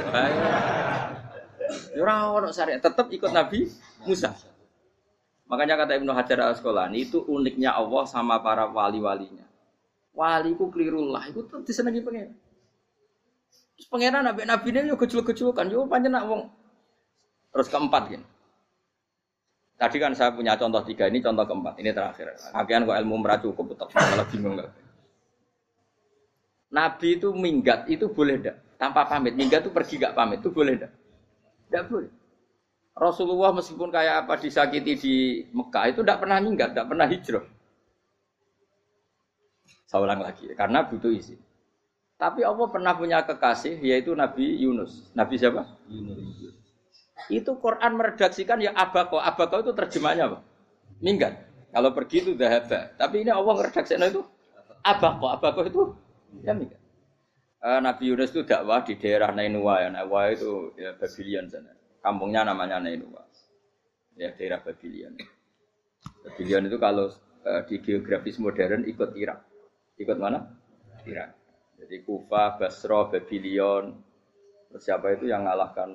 Ya 1.93 2.15
ora 2.31 2.49
syariat, 2.55 2.81
tetap 2.81 3.11
ikut 3.11 3.29
Nabi 3.35 3.69
Musa. 4.07 4.33
Makanya 5.51 5.85
kata 5.85 6.01
Ibnu 6.01 6.17
Hajar 6.17 6.39
al 6.41 6.57
Asqalani 6.57 7.05
itu 7.05 7.21
uniknya 7.29 7.77
Allah 7.77 8.09
sama 8.09 8.41
para 8.41 8.65
wali-walinya. 8.73 9.45
Wali 10.17 10.57
ku 10.57 10.73
klirullah, 10.73 11.29
itu 11.29 11.45
tuh 11.45 11.61
disenangi 11.61 12.01
pengen. 12.01 12.33
Terus 13.77 13.89
pengenan 13.89 14.25
nabi 14.25 14.49
nabi 14.49 14.69
ini 14.73 14.89
yo 14.93 14.97
kecil-kecil 14.97 15.53
kan, 15.53 15.69
yo 15.69 15.85
panjang 15.85 16.17
nak 16.17 16.25
wong. 16.25 16.43
Terus 17.53 17.69
keempat 17.69 18.03
gini. 18.09 18.27
Tadi 19.77 19.97
kan 19.99 20.15
saya 20.15 20.31
punya 20.33 20.55
contoh 20.55 20.81
tiga, 20.87 21.11
ini 21.11 21.19
contoh 21.19 21.43
keempat, 21.43 21.75
ini 21.83 21.91
terakhir. 21.91 22.39
Akhirnya 22.55 22.87
kok 22.87 22.99
ilmu 23.03 23.17
merah 23.19 23.39
cukup, 23.43 23.75
tetap 23.75 23.91
malah 23.93 24.27
bingung 24.31 24.55
nggak. 24.57 24.71
Nabi 26.73 27.21
itu 27.21 27.29
minggat 27.37 27.85
itu 27.93 28.09
boleh 28.09 28.41
ndak? 28.41 28.57
Tanpa 28.81 29.05
pamit. 29.05 29.37
Minggat 29.37 29.69
itu 29.69 29.71
pergi 29.71 30.01
gak 30.01 30.17
pamit 30.17 30.41
itu 30.41 30.49
boleh 30.49 30.81
ndak? 30.81 30.93
Tidak 31.69 31.85
boleh. 31.93 32.11
Rasulullah 32.97 33.53
meskipun 33.53 33.89
kayak 33.93 34.25
apa 34.25 34.41
disakiti 34.41 34.93
di 34.97 35.15
Mekah 35.53 35.93
itu 35.93 36.01
tidak 36.01 36.25
pernah 36.25 36.41
minggat, 36.41 36.73
tidak 36.73 36.89
pernah 36.89 37.07
hijrah. 37.09 37.45
Saya 39.89 40.01
ulang 40.01 40.21
lagi, 40.25 40.49
karena 40.57 40.89
butuh 40.89 41.13
isi. 41.13 41.37
Tapi 42.17 42.41
Allah 42.47 42.69
pernah 42.71 42.95
punya 42.97 43.21
kekasih 43.25 43.83
yaitu 43.83 44.17
Nabi 44.17 44.63
Yunus. 44.63 45.11
Nabi 45.13 45.37
siapa? 45.37 45.69
Yunus. 45.91 46.62
Itu 47.29 47.59
Quran 47.59 47.99
meredaksikan 47.99 48.59
ya 48.59 48.73
abako. 48.75 49.21
Abako 49.21 49.63
itu 49.63 49.73
terjemahnya 49.77 50.31
apa? 50.31 50.39
Minggat. 51.03 51.35
Kalau 51.73 51.91
pergi 51.95 52.17
itu 52.25 52.33
dahaba. 52.35 52.95
Tapi 52.99 53.27
ini 53.27 53.31
Allah 53.31 53.55
meredaksikan 53.55 54.09
itu 54.09 54.23
abako. 54.83 55.27
Abako 55.31 55.61
itu 55.67 55.83
ya 56.43 56.57
minggat. 56.57 56.81
Uh, 57.63 57.79
Nabi 57.79 58.11
Yunus 58.11 58.35
itu 58.35 58.43
dakwah 58.43 58.83
di 58.83 58.99
daerah 58.99 59.31
Nainua 59.31 59.87
ya. 59.87 59.89
Nainua 59.93 60.35
itu 60.35 60.75
ya 60.75 60.99
Babylon 60.99 61.47
sana. 61.47 61.71
Kampungnya 62.03 62.43
namanya 62.43 62.83
Nainua. 62.83 63.23
Ya 64.19 64.35
daerah 64.35 64.59
Babylon. 64.59 65.15
Babylon 66.27 66.67
itu 66.67 66.79
kalau 66.83 67.07
uh, 67.47 67.63
di 67.71 67.79
geografis 67.79 68.43
modern 68.43 68.83
ikut 68.83 69.15
Irak. 69.15 69.47
Ikut 69.95 70.19
mana? 70.19 70.51
Irak. 71.07 71.39
Jadi 71.79 72.03
Kufa, 72.03 72.59
Basra, 72.59 73.11
Babylon. 73.11 73.95
Siapa 74.73 75.15
itu 75.15 75.29
yang 75.29 75.45
ngalahkan 75.45 75.91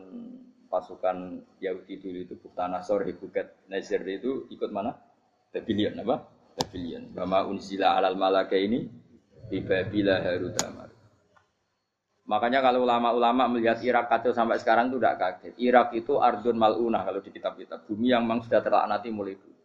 pasukan 0.68 1.42
Yahudi 1.64 2.00
dulu 2.00 2.18
itu 2.24 2.36
Buktanasor, 2.38 3.08
Hebuket, 3.08 3.68
Nazir 3.72 4.04
itu 4.08 4.46
ikut 4.52 4.70
mana? 4.70 4.94
Babylon 5.52 6.04
apa? 6.04 6.16
Babylon. 6.60 7.10
Bama 7.16 7.48
unzila 7.48 7.98
alal 7.98 8.20
malaka 8.20 8.60
ini 8.60 8.86
di 9.48 9.64
Babila 9.64 10.20
Harutamar. 10.22 10.90
Makanya 12.28 12.60
kalau 12.60 12.84
ulama-ulama 12.84 13.48
melihat 13.48 13.80
Irak 13.80 14.12
kacau 14.12 14.36
sampai 14.36 14.60
sekarang 14.60 14.92
itu 14.92 15.00
tidak 15.00 15.16
kaget. 15.16 15.54
Irak 15.64 15.96
itu 15.96 16.20
Ardun 16.20 16.60
Malunah 16.60 17.08
kalau 17.08 17.24
di 17.24 17.32
kitab-kitab. 17.32 17.88
Bumi 17.88 18.12
yang 18.12 18.28
memang 18.28 18.44
sudah 18.44 18.60
terlaknati 18.60 19.08
mulai 19.08 19.40
dulu. 19.40 19.56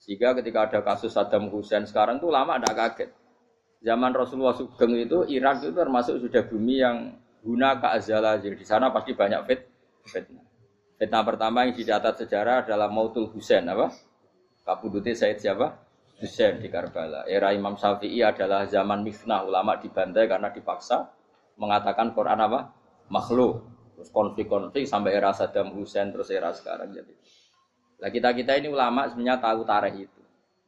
Sehingga 0.00 0.32
ketika 0.40 0.64
ada 0.72 0.80
kasus 0.80 1.12
Saddam 1.12 1.52
Hussein 1.52 1.84
sekarang 1.84 2.16
itu 2.16 2.32
lama 2.32 2.56
tidak 2.56 2.74
kaget. 2.80 3.10
Zaman 3.84 4.16
Rasulullah 4.16 4.56
Sugeng 4.56 4.96
itu 4.96 5.28
Irak 5.28 5.60
itu 5.60 5.76
termasuk 5.76 6.16
sudah 6.24 6.48
bumi 6.48 6.80
yang 6.80 7.20
guna 7.44 7.76
keazala. 7.76 8.40
Jadi 8.40 8.56
di 8.56 8.64
sana 8.64 8.88
pasti 8.88 9.12
banyak 9.12 9.40
fit 9.44 9.60
fitnah. 10.06 10.46
Fitnah 10.96 11.22
pertama 11.26 11.68
yang 11.68 11.76
dicatat 11.76 12.24
sejarah 12.24 12.64
adalah 12.64 12.88
Mautul 12.88 13.28
Husain 13.28 13.66
apa? 13.68 13.92
Kapudutnya 14.64 15.12
Said 15.12 15.38
siapa? 15.38 15.76
Husain 16.16 16.56
di 16.56 16.72
Karbala. 16.72 17.28
Era 17.28 17.52
Imam 17.52 17.76
Syafi'i 17.76 18.24
adalah 18.24 18.64
zaman 18.64 19.04
mifnah 19.04 19.44
ulama 19.44 19.76
dibantai 19.76 20.24
karena 20.24 20.48
dipaksa 20.48 21.12
mengatakan 21.60 22.16
Quran 22.16 22.40
apa? 22.40 22.72
Makhluk. 23.12 23.68
Terus 23.96 24.08
konflik-konflik 24.12 24.88
sampai 24.88 25.16
era 25.16 25.32
Saddam 25.36 25.72
Hussein 25.76 26.12
terus 26.12 26.32
era 26.32 26.52
sekarang 26.52 26.92
jadi. 26.92 27.12
Nah 28.00 28.08
kita 28.12 28.32
kita 28.32 28.56
ini 28.60 28.68
ulama 28.68 29.08
sebenarnya 29.08 29.40
tahu 29.40 29.60
tarikh 29.64 30.08
itu. 30.08 30.22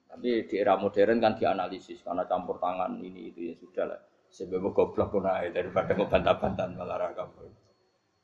Tapi 0.08 0.48
di 0.48 0.54
era 0.56 0.76
modern 0.80 1.20
kan 1.20 1.36
dianalisis 1.36 2.00
karena 2.00 2.24
campur 2.24 2.56
tangan 2.56 2.96
ini 3.00 3.32
itu 3.32 3.52
ya 3.52 3.54
sudah 3.56 3.84
lah. 3.84 4.00
Sebab 4.28 4.60
goblok 4.76 5.08
pun 5.08 5.24
daripada 5.24 5.96
ngebantah-bantahan 5.96 6.76
malah 6.76 7.08
rakam. 7.08 7.32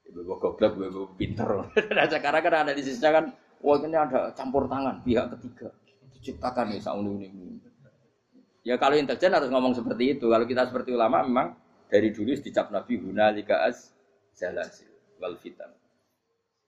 Ibu 0.05 0.37
goblok, 0.37 0.77
ibu 0.77 1.03
pinter. 1.17 1.49
Nah 1.97 2.07
sekarang 2.07 2.43
kan 2.45 2.55
analisisnya 2.69 3.11
kan, 3.11 3.25
wah 3.65 3.81
ini 3.81 3.97
ada 3.97 4.31
campur 4.37 4.69
tangan 4.69 5.01
pihak 5.01 5.33
ketiga. 5.37 5.73
Diciptakan 6.13 6.77
nih 6.77 6.81
sauni 6.81 7.29
ini. 7.29 7.59
Ya 8.65 8.81
kalau 8.81 8.97
intelijen 8.97 9.33
harus 9.33 9.53
ngomong 9.53 9.77
seperti 9.77 10.17
itu. 10.17 10.33
Kalau 10.33 10.49
kita 10.49 10.69
seperti 10.69 10.97
ulama 10.97 11.21
memang 11.21 11.53
dari 11.93 12.13
dulu 12.13 12.33
dicap 12.33 12.73
Nabi 12.73 12.97
Huna 12.97 13.29
lika 13.29 13.61
as 13.65 13.93
jalasil 14.37 14.89
wal 15.21 15.37
fitan. 15.37 15.69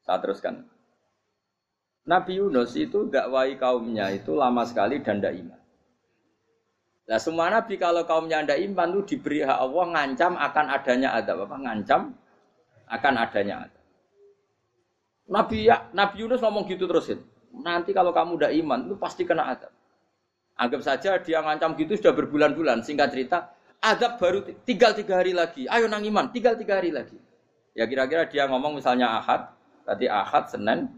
Saya 0.04 0.20
teruskan. 0.20 0.68
Nabi 2.06 2.38
Yunus 2.38 2.78
itu 2.78 3.10
dakwai 3.10 3.58
kaumnya 3.58 4.14
itu 4.14 4.38
lama 4.38 4.62
sekali 4.62 5.02
dan 5.02 5.18
tidak 5.18 5.34
iman. 5.42 5.60
Nah 7.06 7.18
semua 7.18 7.50
nabi 7.50 7.74
kalau 7.78 8.06
kaumnya 8.06 8.46
tidak 8.46 8.62
iman 8.70 8.88
itu 8.94 9.02
diberi 9.14 9.42
hak 9.42 9.58
Allah 9.58 9.84
ngancam 9.90 10.32
akan 10.38 10.66
adanya 10.70 11.08
adab 11.18 11.50
apa? 11.50 11.56
Ngancam 11.58 12.14
akan 12.86 13.14
adanya 13.18 13.66
adab. 13.66 13.84
Nabi 15.26 15.66
ya, 15.66 15.90
Nabi 15.90 16.22
Yunus 16.22 16.38
ngomong 16.38 16.70
gitu 16.70 16.86
terusin. 16.86 17.18
Nanti 17.50 17.90
kalau 17.90 18.14
kamu 18.14 18.38
udah 18.38 18.50
iman, 18.62 18.86
itu 18.86 18.94
pasti 18.94 19.26
kena 19.26 19.50
adab. 19.50 19.72
Anggap 20.56 20.80
saja 20.86 21.18
dia 21.20 21.42
ngancam 21.42 21.74
gitu 21.76 21.98
sudah 21.98 22.14
berbulan-bulan. 22.14 22.80
Singkat 22.86 23.08
cerita, 23.12 23.52
adab 23.82 24.16
baru 24.16 24.46
tinggal 24.64 24.94
tiga 24.96 25.20
hari 25.20 25.36
lagi. 25.36 25.66
Ayo 25.68 25.90
nang 25.90 26.06
iman, 26.06 26.30
tinggal 26.30 26.54
tiga 26.56 26.78
hari 26.78 26.94
lagi. 26.94 27.18
Ya 27.76 27.84
kira-kira 27.84 28.24
dia 28.24 28.48
ngomong 28.48 28.80
misalnya 28.80 29.20
Ahad, 29.20 29.52
tadi 29.84 30.08
Ahad, 30.08 30.48
Senin, 30.48 30.88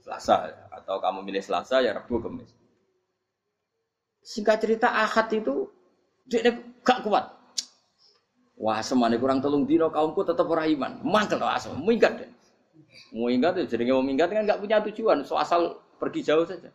Selasa. 0.00 0.48
Atau 0.72 0.96
kamu 1.02 1.26
milih 1.26 1.42
Selasa, 1.44 1.84
ya 1.84 1.92
Rabu, 1.92 2.22
Kamis. 2.24 2.56
Singkat 4.24 4.64
cerita 4.64 4.88
Ahad 4.96 5.28
itu 5.34 5.68
dia 6.24 6.56
gak 6.80 7.04
kuat. 7.04 7.35
Wah, 8.56 8.80
semane 8.80 9.20
kurang 9.20 9.44
telung 9.44 9.68
dino 9.68 9.92
kaumku 9.92 10.24
tetap 10.24 10.48
ora 10.48 10.64
iman. 10.64 11.00
Mangkel 11.04 11.36
to 11.36 11.44
asem, 11.44 11.76
minggat 11.76 12.24
deh. 12.24 12.30
Mau 13.12 13.28
minggat 13.28 13.60
ya 13.60 13.64
jadi 13.68 13.92
mau 13.92 14.00
minggat 14.00 14.32
kan 14.32 14.48
nggak 14.48 14.60
punya 14.60 14.80
tujuan, 14.88 15.20
so 15.28 15.36
asal 15.36 15.84
pergi 16.00 16.24
jauh 16.24 16.48
saja. 16.48 16.72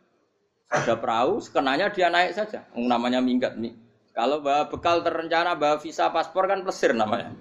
Ada 0.72 0.96
perahu, 0.96 1.42
sekenanya 1.42 1.90
dia 1.92 2.08
naik 2.08 2.38
saja. 2.38 2.64
Namanya 2.78 3.20
minggat 3.20 3.58
nih. 3.58 3.74
Kalau 4.14 4.40
bawa 4.44 4.70
bekal 4.70 5.02
terencana, 5.02 5.58
bawa 5.58 5.82
visa 5.82 6.08
paspor 6.14 6.48
kan 6.48 6.62
plesir 6.62 6.94
namanya. 6.94 7.34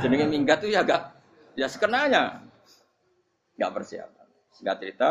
Jadi 0.00 0.14
minggat 0.26 0.64
tuh 0.64 0.70
ya 0.72 0.80
gak, 0.82 1.14
ya 1.54 1.68
sekenanya. 1.68 2.40
Gak 3.60 3.70
persiapan. 3.70 4.26
Singkat 4.54 4.76
cerita, 4.80 5.10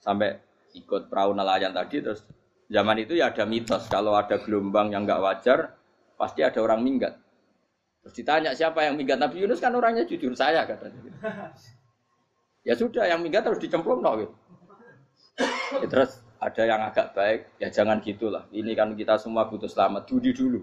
sampai 0.00 0.36
ikut 0.74 1.12
perahu 1.12 1.36
nelayan 1.36 1.72
tadi, 1.76 2.00
terus 2.00 2.24
zaman 2.72 2.96
itu 3.00 3.16
ya 3.16 3.30
ada 3.30 3.44
mitos. 3.44 3.88
Kalau 3.92 4.16
ada 4.16 4.40
gelombang 4.40 4.92
yang 4.92 5.04
nggak 5.04 5.20
wajar, 5.20 5.76
pasti 6.16 6.40
ada 6.40 6.60
orang 6.64 6.80
minggat. 6.80 7.16
Terus 8.02 8.14
ditanya 8.18 8.50
siapa 8.50 8.82
yang 8.82 8.98
minggat 8.98 9.22
Nabi 9.22 9.46
Yunus 9.46 9.62
kan 9.62 9.70
orangnya 9.78 10.02
jujur 10.02 10.34
saya 10.34 10.66
katanya. 10.66 11.00
Ya 12.62 12.78
sudah 12.78 13.10
yang 13.10 13.18
minggat 13.26 13.42
harus 13.42 13.58
dicemplung 13.58 14.06
no, 14.06 14.14
gitu. 14.22 14.34
Ya, 15.82 15.86
terus 15.90 16.22
ada 16.38 16.62
yang 16.62 16.78
agak 16.78 17.10
baik, 17.10 17.50
ya 17.58 17.74
jangan 17.74 17.98
gitulah. 17.98 18.46
Ini 18.54 18.78
kan 18.78 18.94
kita 18.94 19.18
semua 19.18 19.50
butuh 19.50 19.66
selamat. 19.66 20.06
Judi 20.06 20.30
dulu. 20.30 20.62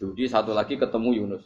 Judi 0.00 0.24
satu 0.24 0.56
lagi 0.56 0.80
ketemu 0.80 1.12
Yunus. 1.12 1.44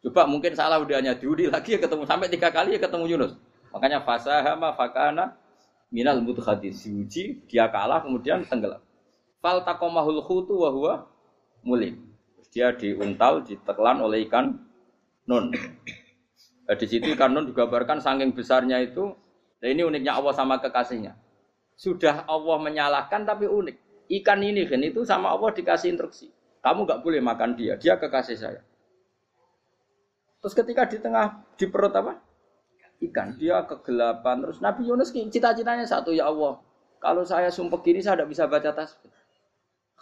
Coba 0.00 0.24
mungkin 0.24 0.56
salah 0.56 0.80
udah 0.80 1.04
hanya 1.04 1.12
judi 1.20 1.52
lagi 1.52 1.76
ya 1.76 1.84
ketemu 1.84 2.08
sampai 2.08 2.32
tiga 2.32 2.48
kali 2.48 2.76
ya 2.76 2.80
ketemu 2.80 3.12
Yunus. 3.12 3.36
Makanya 3.76 4.00
fasahama 4.08 4.72
fakana 4.72 5.36
minal 5.92 6.24
mutkhadis. 6.24 6.80
Diuji, 6.88 7.44
dia 7.52 7.68
kalah 7.68 8.00
kemudian 8.00 8.40
tenggelam. 8.48 8.80
Fal 9.44 9.60
takomahul 9.68 10.24
khutu 10.24 10.64
wa 10.64 10.72
huwa 10.72 10.94
mulim 11.60 12.11
dia 12.52 12.76
diuntal, 12.76 13.40
ditelan 13.42 14.04
oleh 14.04 14.28
ikan 14.28 14.52
nun. 15.24 15.48
Nah, 16.62 16.76
di 16.76 16.86
situ 16.86 17.16
ikan 17.16 17.32
nun 17.32 17.48
digambarkan 17.48 17.98
saking 17.98 18.36
besarnya 18.36 18.76
itu. 18.84 19.08
Nah, 19.64 19.68
ini 19.72 19.82
uniknya 19.82 20.20
Allah 20.20 20.36
sama 20.36 20.60
kekasihnya. 20.60 21.16
Sudah 21.74 22.28
Allah 22.28 22.56
menyalahkan 22.60 23.24
tapi 23.24 23.48
unik. 23.48 24.06
Ikan 24.12 24.44
ini 24.44 24.68
kan 24.68 24.84
itu 24.84 25.00
sama 25.08 25.32
Allah 25.32 25.48
dikasih 25.56 25.96
instruksi. 25.96 26.28
Kamu 26.60 26.84
nggak 26.84 27.00
boleh 27.00 27.24
makan 27.24 27.56
dia, 27.56 27.80
dia 27.80 27.96
kekasih 27.96 28.36
saya. 28.36 28.60
Terus 30.44 30.52
ketika 30.52 30.84
di 30.84 31.00
tengah 31.00 31.40
di 31.56 31.66
perut 31.66 31.96
apa? 31.96 32.20
Ikan, 33.02 33.40
dia 33.40 33.64
kegelapan. 33.66 34.44
Terus 34.46 34.58
Nabi 34.60 34.86
Yunus 34.86 35.10
cita-citanya 35.10 35.88
satu 35.88 36.12
ya 36.12 36.28
Allah. 36.28 36.60
Kalau 37.02 37.26
saya 37.26 37.50
sumpah 37.50 37.82
gini 37.82 37.98
saya 37.98 38.22
tidak 38.22 38.30
bisa 38.30 38.44
baca 38.46 38.70
tasbih. 38.70 39.10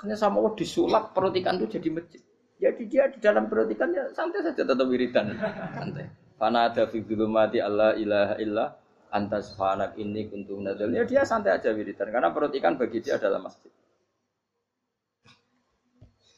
Hanya 0.04 0.16
sama 0.16 0.40
Allah 0.40 0.52
disulap 0.56 1.16
perut 1.16 1.32
ikan 1.40 1.56
itu 1.60 1.80
jadi 1.80 1.88
masjid. 1.92 2.20
Jadi 2.60 2.82
dia 2.92 3.08
di 3.08 3.18
dalam 3.24 3.48
perut 3.48 3.72
ikannya 3.72 4.12
santai 4.12 4.44
saja 4.44 4.62
tetap 4.68 4.84
wiridan. 4.84 5.32
Santai. 5.72 6.12
Fana 6.36 6.68
ada 6.68 6.84
fi 6.92 7.00
mati 7.24 7.56
Allah 7.60 7.96
ilaha 7.96 8.34
illa 8.36 8.64
antas 9.08 9.56
fanak 9.56 9.96
ini 9.96 10.28
kuntum 10.28 10.60
nadal. 10.60 10.92
Ya 10.92 11.08
dia 11.08 11.24
santai 11.24 11.56
aja 11.56 11.72
wiridan 11.72 12.12
karena 12.12 12.28
perut 12.36 12.52
ikan 12.52 12.76
bagi 12.76 13.00
dia 13.00 13.16
adalah 13.16 13.40
masjid. 13.40 13.72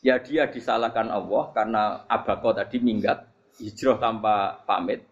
Ya 0.03 0.19
dia 0.23 0.47
disalahkan 0.47 1.11
Allah 1.11 1.51
karena 1.55 1.83
abako 2.07 2.55
tadi 2.55 2.79
minggat 2.79 3.27
hijrah 3.59 3.99
tanpa 3.99 4.63
pamit. 4.63 5.03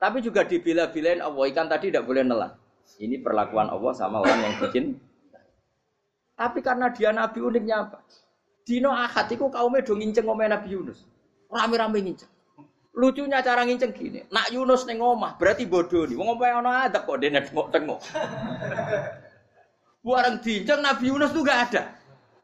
Tapi 0.00 0.24
juga 0.24 0.44
dibela-belain 0.44 1.20
Allah 1.20 1.44
ikan 1.52 1.68
tadi 1.68 1.88
tidak 1.92 2.04
boleh 2.04 2.24
nelan. 2.24 2.52
Ini 3.00 3.20
perlakuan 3.20 3.72
Allah 3.72 3.92
sama 3.96 4.20
orang 4.20 4.40
yang 4.44 4.54
bikin. 4.60 4.96
Tapi 6.36 6.64
karena 6.64 6.88
dia 6.88 7.12
nabi 7.12 7.40
uniknya 7.44 7.84
apa? 7.84 8.00
Dino 8.70 8.94
akad 8.94 9.34
itu 9.34 9.50
kaumnya 9.50 9.82
do 9.82 9.98
nginceng 9.98 10.30
ngomel 10.30 10.46
Nabi 10.46 10.78
Yunus. 10.78 11.02
Rame-rame 11.50 12.06
nginceng. 12.06 12.30
Lucunya 12.94 13.42
cara 13.42 13.66
nginceng 13.66 13.90
gini, 13.90 14.22
nak 14.30 14.46
Yunus 14.54 14.86
neng 14.86 15.02
omah 15.02 15.34
berarti 15.42 15.66
bodoh 15.66 16.06
nih. 16.06 16.14
Wong 16.14 16.38
apa 16.38 16.62
ono 16.62 16.70
adab 16.70 17.02
kok 17.02 17.18
dene 17.18 17.42
tengok-tengok. 17.42 17.98
Barang 20.06 20.38
dinceng 20.38 20.86
Nabi 20.86 21.10
Yunus 21.10 21.34
tuh 21.34 21.42
gak 21.42 21.58
ada. 21.66 21.82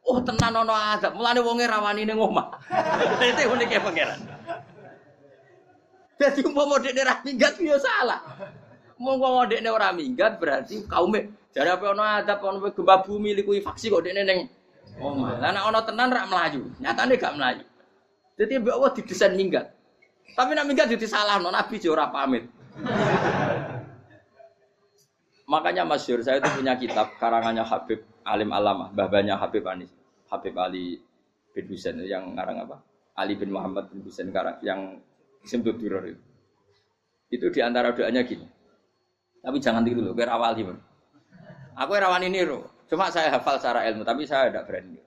Oh 0.03 0.19
tenan 0.19 0.67
ono 0.67 0.75
adab, 0.75 1.15
mulane 1.15 1.39
wonge 1.47 1.71
rawani 1.71 2.03
ning 2.03 2.19
omah. 2.19 2.59
Itu 3.31 3.47
uniknya 3.47 3.87
pangeran. 3.87 4.21
Jadi 6.19 6.41
umpama 6.43 6.83
dekne 6.83 7.07
ra 7.07 7.23
minggat 7.23 7.55
yo 7.63 7.79
salah. 7.79 8.19
Mau 8.99 9.47
dekne 9.47 9.71
ora 9.71 9.95
minggat 9.95 10.43
berarti 10.43 10.83
kaume 10.91 11.31
jare 11.55 11.71
apa 11.71 11.87
ono 11.87 12.03
adab 12.03 12.43
ono 12.43 12.59
gempa 12.67 13.07
bumi 13.07 13.31
likui 13.39 13.63
faksi 13.63 13.95
kok 13.95 14.03
dekne 14.03 14.27
ning 14.27 14.41
omah. 15.01 15.41
Lah 15.41 15.51
nek 15.53 15.65
ono 15.69 15.81
tenan 15.85 16.09
rak 16.13 16.27
melayu. 16.29 16.63
Nyatane 16.81 17.15
gak 17.17 17.35
melayu. 17.37 17.65
Jadi 18.37 18.53
mbak 18.61 18.75
Allah 18.77 18.93
didesain 18.93 19.35
minggat. 19.37 19.67
Tapi 20.37 20.53
nak 20.53 20.69
minggat 20.69 20.93
jadi 20.93 21.07
salah, 21.09 21.41
no 21.41 21.49
Nabi 21.49 21.81
ora 21.89 22.13
pamit. 22.13 22.45
Makanya 25.47 25.87
Masyur 25.87 26.21
saya 26.27 26.43
itu 26.43 26.51
punya 26.59 26.75
kitab 26.75 27.15
karangannya 27.23 27.63
Habib 27.63 28.03
Alim 28.27 28.51
Alama, 28.51 28.91
babanya 28.91 29.39
Habib 29.39 29.63
Anis, 29.71 29.95
Habib 30.27 30.59
Ali 30.59 30.99
bin 31.55 31.71
Husain 31.71 31.97
yang 32.03 32.35
ngarang 32.35 32.67
apa? 32.67 32.83
Ali 33.15 33.39
bin 33.39 33.55
Muhammad 33.55 33.87
bin 33.89 34.03
Husain 34.03 34.29
karang 34.35 34.59
yang 34.61 34.99
Simtud 35.47 35.79
Duror 35.79 36.03
itu. 36.03 36.23
Itu 37.31 37.47
di 37.55 37.63
antara 37.63 37.95
doanya 37.95 38.27
gini. 38.27 38.45
Tapi 39.41 39.63
jangan 39.63 39.87
tiru 39.87 40.03
loh, 40.03 40.11
biar 40.11 40.35
awal 40.35 40.59
gimana. 40.59 40.83
Aku 41.79 41.95
rawan 41.95 42.27
ini 42.27 42.43
loh. 42.43 42.67
Cuma 42.87 43.11
saya 43.11 43.35
hafal 43.35 43.59
secara 43.59 43.83
ilmu, 43.91 44.07
tapi 44.07 44.23
saya 44.23 44.51
tidak 44.51 44.71
berani. 44.71 45.03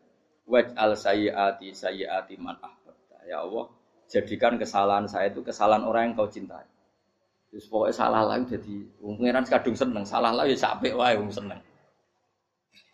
Waj 0.49 0.75
al 0.75 0.97
sayyati 0.99 1.71
sayyati 1.71 2.35
man 2.35 2.59
ahbabta. 2.59 3.23
Ya 3.23 3.39
Allah, 3.39 3.71
jadikan 4.11 4.59
kesalahan 4.59 5.07
saya 5.07 5.31
itu 5.31 5.39
kesalahan 5.45 5.87
orang 5.87 6.11
yang 6.11 6.13
kau 6.19 6.27
cintai. 6.27 6.67
Terus 7.49 7.65
pokoknya 7.65 7.95
salah 7.95 8.23
lagi 8.27 8.57
jadi 8.57 8.75
pengiran 9.01 9.45
kadung 9.47 9.77
seneng, 9.77 10.05
salah 10.05 10.29
lagi 10.35 10.53
ya 10.53 10.69
sampai 10.69 10.93
wae 10.93 11.15
wong 11.17 11.31
seneng. 11.33 11.61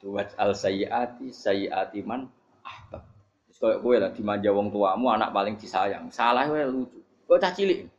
Waj 0.05 0.37
al 0.37 0.53
sayyati 0.53 1.33
sayyati 1.33 2.05
man 2.05 2.29
ahbab. 2.61 3.03
Terus 3.49 3.57
koyo 3.57 3.77
kowe 3.81 3.95
lah 3.97 4.11
dimanja 4.13 4.53
wong 4.53 4.69
tuamu 4.69 5.09
anak 5.09 5.33
paling 5.33 5.57
disayang. 5.57 6.13
Salah 6.13 6.45
wae 6.45 6.61
lucu. 6.69 7.01
Kok 7.25 7.41
cah 7.41 7.51
cilik. 7.51 7.89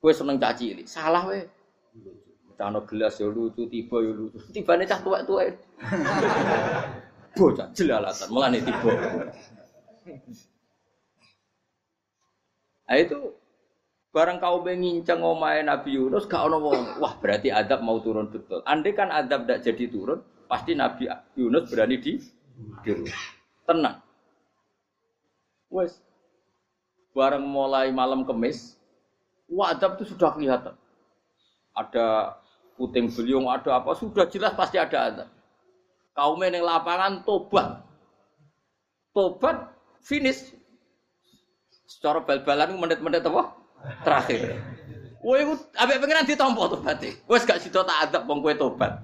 Kowe 0.00 0.10
seneng 0.16 0.40
cah 0.40 0.56
cilik. 0.56 0.88
Salah 0.88 1.28
wae 1.28 1.44
Cano 2.62 2.86
gelas 2.86 3.18
ya 3.18 3.26
lucu, 3.26 3.66
tiba 3.66 3.98
ya 3.98 4.14
lucu. 4.14 4.38
Tibane 4.54 4.86
cah 4.86 5.02
tuwek-tuwek. 5.02 5.58
Bocah 7.34 7.74
jelalatan, 7.74 8.30
mulane 8.30 8.62
tiba. 8.62 8.92
Nah 12.86 12.96
itu 13.02 13.34
barang 14.14 14.38
kau 14.38 14.62
mengincang 14.62 15.26
omae 15.26 15.66
Nabi 15.66 15.98
Yunus 15.98 16.30
gak 16.30 16.46
ono. 16.46 16.70
Wah, 17.02 17.18
berarti 17.18 17.50
adab 17.50 17.82
mau 17.82 17.98
turun 17.98 18.30
betul. 18.30 18.62
Andai 18.62 18.94
kan 18.94 19.10
adab 19.10 19.42
tidak 19.42 19.66
jadi 19.66 19.84
turun, 19.90 20.22
pasti 20.46 20.78
Nabi 20.78 21.10
Yunus 21.34 21.66
berani 21.66 21.98
di 21.98 22.22
di 22.86 22.90
Tenang. 23.66 23.98
Wes. 25.66 25.98
Barang 27.10 27.42
mulai 27.42 27.90
malam 27.90 28.22
kemis, 28.22 28.78
wah 29.50 29.74
adab 29.74 29.98
itu 29.98 30.14
sudah 30.14 30.30
kelihatan. 30.30 30.78
Ada 31.74 32.38
puting 32.76 33.12
beliung 33.12 33.46
ada 33.48 33.78
apa 33.80 33.92
sudah 33.96 34.26
jelas 34.28 34.56
pasti 34.56 34.76
ada 34.80 34.98
azab. 35.08 35.28
Kaum 36.12 36.40
yang 36.44 36.60
lapangan 36.60 37.24
tobat. 37.24 37.80
Tobat 39.16 39.72
finish. 40.04 40.52
Secara 41.88 42.24
bal-balan 42.24 42.76
menit-menit 42.76 43.24
apa? 43.24 43.52
Terakhir. 44.04 44.60
Wah, 45.22 45.36
itu 45.38 45.54
abek 45.76 46.00
pengiran 46.02 46.26
ditompo 46.26 46.68
tobatnya. 46.68 47.16
Wes 47.28 47.44
gak 47.44 47.60
sido 47.60 47.84
tak 47.84 48.08
adab 48.08 48.28
wong 48.28 48.42
tobat. 48.56 49.00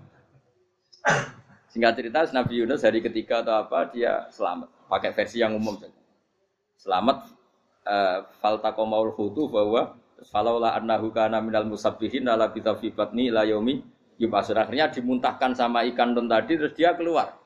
Singkat 1.69 1.93
cerita 2.01 2.25
Nabi 2.33 2.65
Yunus 2.65 2.85
hari 2.85 3.05
ketiga 3.05 3.45
atau 3.45 3.55
apa 3.55 3.93
dia 3.93 4.29
selamat. 4.33 4.69
Pakai 4.89 5.13
versi 5.13 5.45
yang 5.45 5.53
umum 5.53 5.77
saja. 5.77 6.01
Selamat 6.81 7.29
uh, 7.85 8.25
faltaqamaul 8.41 9.13
hutu 9.13 9.51
bahwa 9.53 9.98
Falaula 10.27 10.75
annahu 10.75 11.15
kana 11.15 11.39
minal 11.39 11.63
musabbihin 11.63 12.27
la 12.27 12.51
bi 12.51 12.59
fi 12.59 12.91
batni 12.91 13.31
la 13.31 13.47
yaumi 13.47 13.79
yub'atsun. 14.19 14.59
Akhirnya 14.59 14.91
dimuntahkan 14.91 15.55
sama 15.55 15.87
ikan 15.95 16.19
don 16.19 16.27
tadi 16.27 16.59
terus 16.59 16.75
dia 16.75 16.99
keluar. 16.99 17.39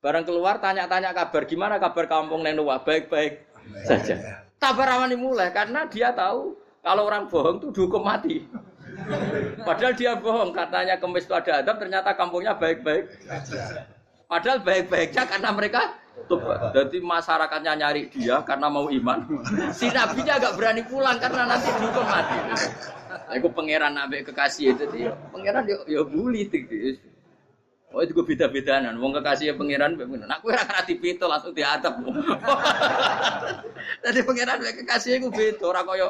Barang 0.00 0.24
keluar 0.24 0.62
tanya-tanya 0.62 1.12
kabar 1.12 1.44
gimana 1.44 1.76
kabar 1.76 2.08
kampung 2.08 2.40
neng 2.40 2.56
baik-baik 2.56 3.44
saja. 3.84 4.46
Tabar 4.56 4.96
awani 4.96 5.16
mulai 5.18 5.52
karena 5.52 5.84
dia 5.90 6.14
tahu 6.14 6.56
kalau 6.80 7.04
orang 7.04 7.28
bohong 7.28 7.60
tuh 7.60 7.70
dihukum 7.74 8.00
mati. 8.00 8.46
Padahal 9.60 9.92
dia 9.92 10.16
bohong 10.16 10.56
katanya 10.56 10.96
kemis 10.96 11.28
itu 11.28 11.34
ada 11.36 11.60
adab 11.60 11.76
ternyata 11.76 12.16
kampungnya 12.16 12.56
baik-baik. 12.56 13.12
Padahal 14.30 14.62
baik-baiknya 14.62 15.26
karena 15.26 15.50
mereka 15.52 15.98
tobat. 16.30 16.70
Jadi 16.74 17.02
masyarakatnya 17.02 17.72
nyari 17.74 18.02
dia 18.10 18.38
karena 18.46 18.66
mau 18.70 18.86
iman. 18.86 19.18
Si 19.74 19.90
nabinya 19.90 20.38
agak 20.38 20.54
berani 20.54 20.82
pulang 20.86 21.18
karena 21.18 21.42
nanti 21.50 21.68
dihukum 21.74 22.06
mati. 22.06 22.38
Aku 23.34 23.50
pangeran 23.50 23.98
nabi 23.98 24.22
kekasih 24.22 24.78
itu 24.78 24.84
dia. 24.94 25.10
Pangeran 25.34 25.66
yo 25.66 25.82
yo 25.86 26.02
bully 26.06 26.46
Oh 27.90 28.06
itu 28.06 28.14
gue 28.14 28.22
beda-bedaan. 28.22 28.94
Wong 29.02 29.10
kekasih 29.18 29.50
ya 29.50 29.54
pangeran, 29.58 29.98
nah 29.98 30.38
aku 30.38 30.54
ora 30.54 30.62
kena 30.62 30.86
dipito 30.86 31.26
langsung 31.26 31.50
diatap. 31.50 31.98
Jadi 34.06 34.20
pangeran 34.28 34.62
kekasih 34.62 35.18
gue 35.26 35.32
beda. 35.34 35.64
Orang 35.66 35.84
koyo 35.90 36.08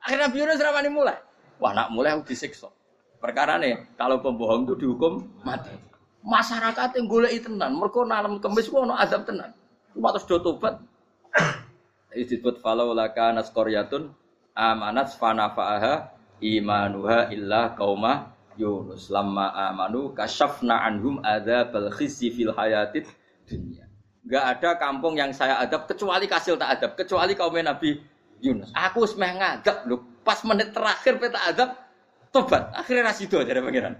akhirnya 0.00 0.32
Nabi 0.32 0.40
Yunus 0.40 0.60
mulai. 0.88 1.20
Wah 1.60 1.76
nak 1.76 1.92
mulai 1.92 2.16
aku 2.16 2.32
disiksa. 2.32 2.72
Perkara 3.20 3.60
nih 3.60 3.76
kalau 4.00 4.24
pembohong 4.24 4.64
itu 4.64 4.74
dihukum 4.80 5.20
mati 5.44 5.89
masyarakat 6.24 6.88
yang 6.96 7.06
golek 7.08 7.32
tenan 7.40 7.72
mereka 7.76 8.04
nalam 8.04 8.36
kemis 8.40 8.68
ku 8.68 8.84
ono 8.84 8.96
azab 8.96 9.24
tenan. 9.24 9.52
Cuma 9.96 10.12
terus 10.14 10.28
do 10.28 10.38
tobat 10.38 10.78
falau 12.64 12.92
laka 12.92 13.32
naskoryatun 13.34 14.12
amanat 14.54 15.14
fanafa'aha 15.16 16.12
imanuha 16.44 17.32
illa 17.32 17.72
qauma 17.74 18.36
Yunus. 18.60 19.08
Lamma 19.08 19.52
amanu 19.72 20.12
kasyafna 20.12 20.84
anhum 20.84 21.24
adzabal 21.24 21.88
khizi 21.96 22.28
fil 22.28 22.52
hayatid 22.52 23.08
dunia 23.48 23.88
Enggak 24.20 24.44
ada 24.44 24.70
kampung 24.76 25.16
yang 25.16 25.32
saya 25.32 25.56
adab 25.64 25.88
kecuali 25.88 26.28
kasil 26.28 26.60
tak 26.60 26.76
adab 26.76 26.92
kecuali 26.92 27.32
kaum 27.32 27.56
Nabi 27.56 27.96
Yunus. 28.44 28.68
Aku 28.76 29.08
semeh 29.08 29.32
ngadab 29.32 29.88
lho. 29.88 29.96
Pas 30.20 30.36
menit 30.44 30.76
terakhir 30.76 31.16
peta 31.16 31.40
adab 31.40 31.72
tobat. 32.28 32.68
Akhirnya 32.76 33.08
rasido 33.08 33.40
dari 33.40 33.64
pangeran. 33.64 33.96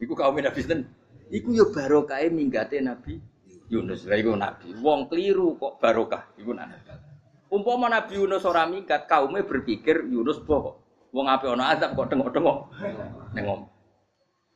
Iku 0.00 0.16
kaum 0.16 0.40
Nabi 0.40 0.64
Yunus 0.64 0.97
Iku 1.28 1.52
yo 1.52 1.68
barokah 1.70 2.24
minggate 2.32 2.80
Nabi 2.80 3.20
Yunus. 3.68 4.08
Lah 4.08 4.16
iku 4.16 4.32
nabi. 4.34 4.72
Wong 4.80 5.12
keliru 5.12 5.60
kok 5.60 5.76
barokah 5.78 6.32
iku 6.40 6.56
nabi. 6.56 6.76
Umpama 7.48 7.88
Nabi 7.88 8.20
Yunus 8.20 8.44
ora 8.44 8.68
minggat, 8.68 9.08
kaumnya 9.08 9.40
berpikir 9.40 10.04
Yunus 10.04 10.36
bohong. 10.44 10.76
Wong 11.16 11.26
ape 11.32 11.48
ana 11.48 11.72
azab 11.72 11.96
kok 11.96 12.12
tengok-tengok 12.12 12.68
nengom. 13.32 13.64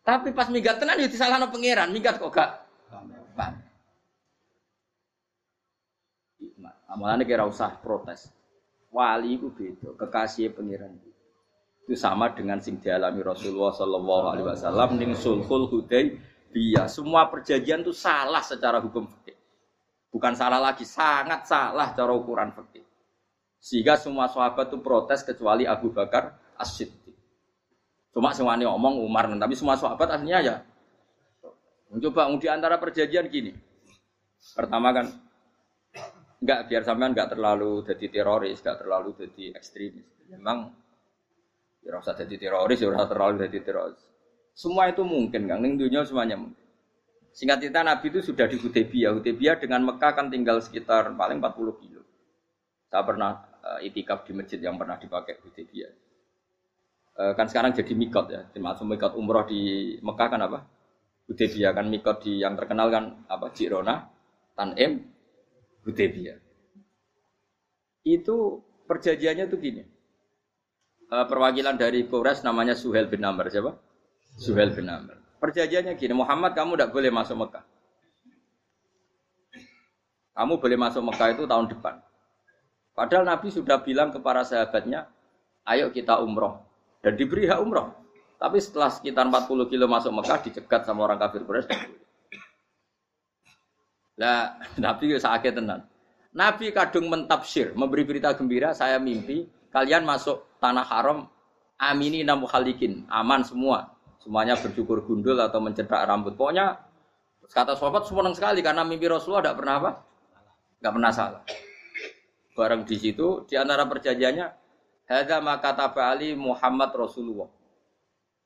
Tapi 0.04 0.36
pas 0.36 0.52
minggat 0.52 0.76
tenan 0.76 1.00
yo 1.00 1.08
disalahno 1.08 1.48
pangeran, 1.48 1.88
minggat 1.88 2.20
kok 2.20 2.28
gak 2.28 2.68
paham. 3.32 3.64
Amalane 6.92 7.24
kira 7.24 7.48
usah 7.48 7.80
protes. 7.80 8.28
Wali 8.92 9.40
itu 9.40 9.48
beda, 9.48 9.96
kekasih 9.96 10.52
pangeran. 10.52 10.92
Itu 11.88 11.96
sama 11.96 12.36
dengan 12.36 12.60
sing 12.60 12.76
dialami 12.76 13.24
Rasulullah 13.24 13.72
Sallallahu 13.72 14.26
Alaihi 14.28 14.46
Wasallam 14.52 15.00
ning 15.00 15.16
sulhul 15.16 15.72
hudai 15.72 16.20
Iya, 16.52 16.84
semua 16.84 17.32
perjanjian 17.32 17.80
itu 17.80 17.96
salah 17.96 18.44
secara 18.44 18.76
hukum 18.84 19.08
fikih. 19.08 19.36
Bukan 20.12 20.36
salah 20.36 20.60
lagi, 20.60 20.84
sangat 20.84 21.48
salah 21.48 21.96
cara 21.96 22.12
ukuran 22.12 22.52
fikih. 22.52 22.84
Sehingga 23.56 23.96
semua 23.96 24.28
sahabat 24.28 24.68
itu 24.68 24.78
protes 24.84 25.24
kecuali 25.24 25.64
Abu 25.64 25.88
Bakar 25.88 26.36
As-Siddiq. 26.60 27.16
Cuma 28.12 28.36
semuanya 28.36 28.68
ngomong 28.68 29.00
Umar, 29.00 29.24
tapi 29.32 29.56
semua 29.56 29.80
sahabat 29.80 30.12
aslinya 30.12 30.40
ya. 30.44 30.56
Mencoba 31.88 32.28
di 32.36 32.48
antara 32.52 32.76
perjanjian 32.76 33.32
gini. 33.32 33.56
Pertama 34.52 34.92
kan 34.92 35.08
enggak 36.44 36.68
biar 36.68 36.82
sampean 36.84 37.16
enggak 37.16 37.32
terlalu 37.32 37.80
jadi 37.88 38.06
teroris, 38.12 38.60
enggak 38.60 38.84
terlalu 38.84 39.08
jadi 39.16 39.56
ekstremis. 39.56 40.08
Memang 40.28 40.68
ya 41.80 41.96
rasa 41.96 42.12
jadi 42.12 42.36
teroris, 42.36 42.76
ya 42.76 42.92
rasa 42.92 43.08
terlalu 43.08 43.48
jadi 43.48 43.58
teroris. 43.64 44.11
Semua 44.52 44.92
itu 44.92 45.00
mungkin, 45.02 45.48
kan? 45.48 45.58
Ning 45.64 45.80
dunia 45.80 46.04
semuanya 46.04 46.36
mungkin. 46.36 46.62
Singkat 47.32 47.64
cerita 47.64 47.80
Nabi 47.80 48.12
itu 48.12 48.20
sudah 48.20 48.44
di 48.44 48.60
Hudaybiyah. 48.60 49.16
Hudaybiyah 49.16 49.56
dengan 49.56 49.80
Mekah 49.88 50.12
kan 50.12 50.28
tinggal 50.28 50.60
sekitar 50.60 51.08
paling 51.16 51.40
40 51.40 51.80
kilo. 51.80 52.04
Saya 52.92 53.02
pernah 53.08 53.40
uh, 53.64 53.80
itikaf 53.80 54.28
di 54.28 54.36
masjid 54.36 54.60
yang 54.60 54.76
pernah 54.76 55.00
dipakai 55.00 55.40
Hudaybiyah. 55.40 55.92
Uh, 57.16 57.32
kan 57.32 57.48
sekarang 57.48 57.72
jadi 57.72 57.92
mikot 57.96 58.28
ya. 58.28 58.44
Termasuk 58.52 58.84
mikot 58.84 59.16
umroh 59.16 59.48
di 59.48 59.96
Mekah 60.04 60.28
kan 60.28 60.40
apa? 60.44 60.68
Hudaybiyah 61.32 61.72
kan 61.72 61.88
mikot 61.88 62.20
di 62.20 62.44
yang 62.44 62.52
terkenal 62.52 62.92
kan 62.92 63.24
apa? 63.32 63.48
Jirona, 63.56 64.12
Tanim, 64.52 65.00
Hudaybiyah. 65.88 66.36
Itu 68.04 68.60
perjanjiannya 68.84 69.48
tuh 69.48 69.56
gini. 69.56 69.82
Uh, 71.08 71.24
perwakilan 71.24 71.80
dari 71.80 72.04
Kores 72.04 72.44
namanya 72.44 72.76
Suhel 72.76 73.08
bin 73.08 73.24
Amr 73.24 73.48
siapa? 73.48 73.72
Suhel 74.42 74.74
bin 74.74 74.90
Amr. 74.90 75.14
Perjanjiannya 75.38 75.94
gini, 75.94 76.18
Muhammad 76.18 76.58
kamu 76.58 76.74
tidak 76.74 76.90
boleh 76.90 77.10
masuk 77.14 77.46
Mekah. 77.46 77.62
Kamu 80.34 80.58
boleh 80.58 80.78
masuk 80.78 81.02
Mekah 81.06 81.28
itu 81.38 81.46
tahun 81.46 81.66
depan. 81.70 81.94
Padahal 82.98 83.22
Nabi 83.22 83.48
sudah 83.54 83.78
bilang 83.86 84.10
kepada 84.10 84.42
sahabatnya, 84.42 85.06
ayo 85.70 85.94
kita 85.94 86.18
umroh. 86.18 86.58
Dan 87.02 87.14
diberi 87.14 87.46
hak 87.46 87.62
umroh. 87.62 87.94
Tapi 88.42 88.58
setelah 88.58 88.90
sekitar 88.90 89.30
40 89.30 89.70
kilo 89.70 89.86
masuk 89.86 90.10
Mekah 90.10 90.38
dicegat 90.42 90.82
sama 90.82 91.06
orang 91.06 91.22
kafir 91.22 91.46
Quraisy. 91.46 91.70
Lah, 94.18 94.58
Nabi 94.82 95.14
sakit 95.22 95.52
tenan. 95.54 95.86
Nabi 96.32 96.74
kadung 96.74 97.06
mentafsir, 97.12 97.76
memberi 97.78 98.08
berita 98.08 98.32
gembira, 98.34 98.74
saya 98.74 98.96
mimpi 98.96 99.46
kalian 99.70 100.02
masuk 100.02 100.58
tanah 100.58 100.82
haram 100.88 101.28
amini 101.76 102.24
namu 102.24 102.48
khalikin, 102.48 103.04
aman 103.12 103.44
semua. 103.44 103.91
Semuanya 104.22 104.54
bercukur 104.54 105.02
gundul 105.02 105.34
atau 105.42 105.58
mencetak 105.58 106.06
rambut. 106.06 106.38
Pokoknya 106.38 106.78
kata 107.50 107.74
sahabat 107.74 108.06
senang 108.06 108.38
sekali 108.38 108.62
karena 108.62 108.86
mimpi 108.86 109.10
Rasulullah 109.10 109.50
tidak 109.50 109.58
pernah 109.58 109.74
apa? 109.82 109.90
Enggak 110.78 110.92
pernah 110.94 111.12
salah. 111.12 111.42
Bareng 112.54 112.86
di 112.86 112.96
situ 113.02 113.42
di 113.50 113.58
antara 113.58 113.82
perjanjiannya 113.90 114.46
hadza 115.10 115.42
maka 115.42 115.74
Ali 116.06 116.38
Muhammad 116.38 116.94
Rasulullah. 116.94 117.50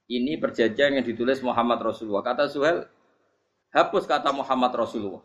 Ini 0.06 0.38
perjanjian 0.38 0.96
yang 0.96 1.04
ditulis 1.04 1.42
Muhammad 1.42 1.82
Rasulullah. 1.82 2.22
Kata 2.22 2.46
Suhel, 2.46 2.86
hapus 3.74 4.06
kata 4.06 4.30
Muhammad 4.30 4.70
Rasulullah. 4.72 5.20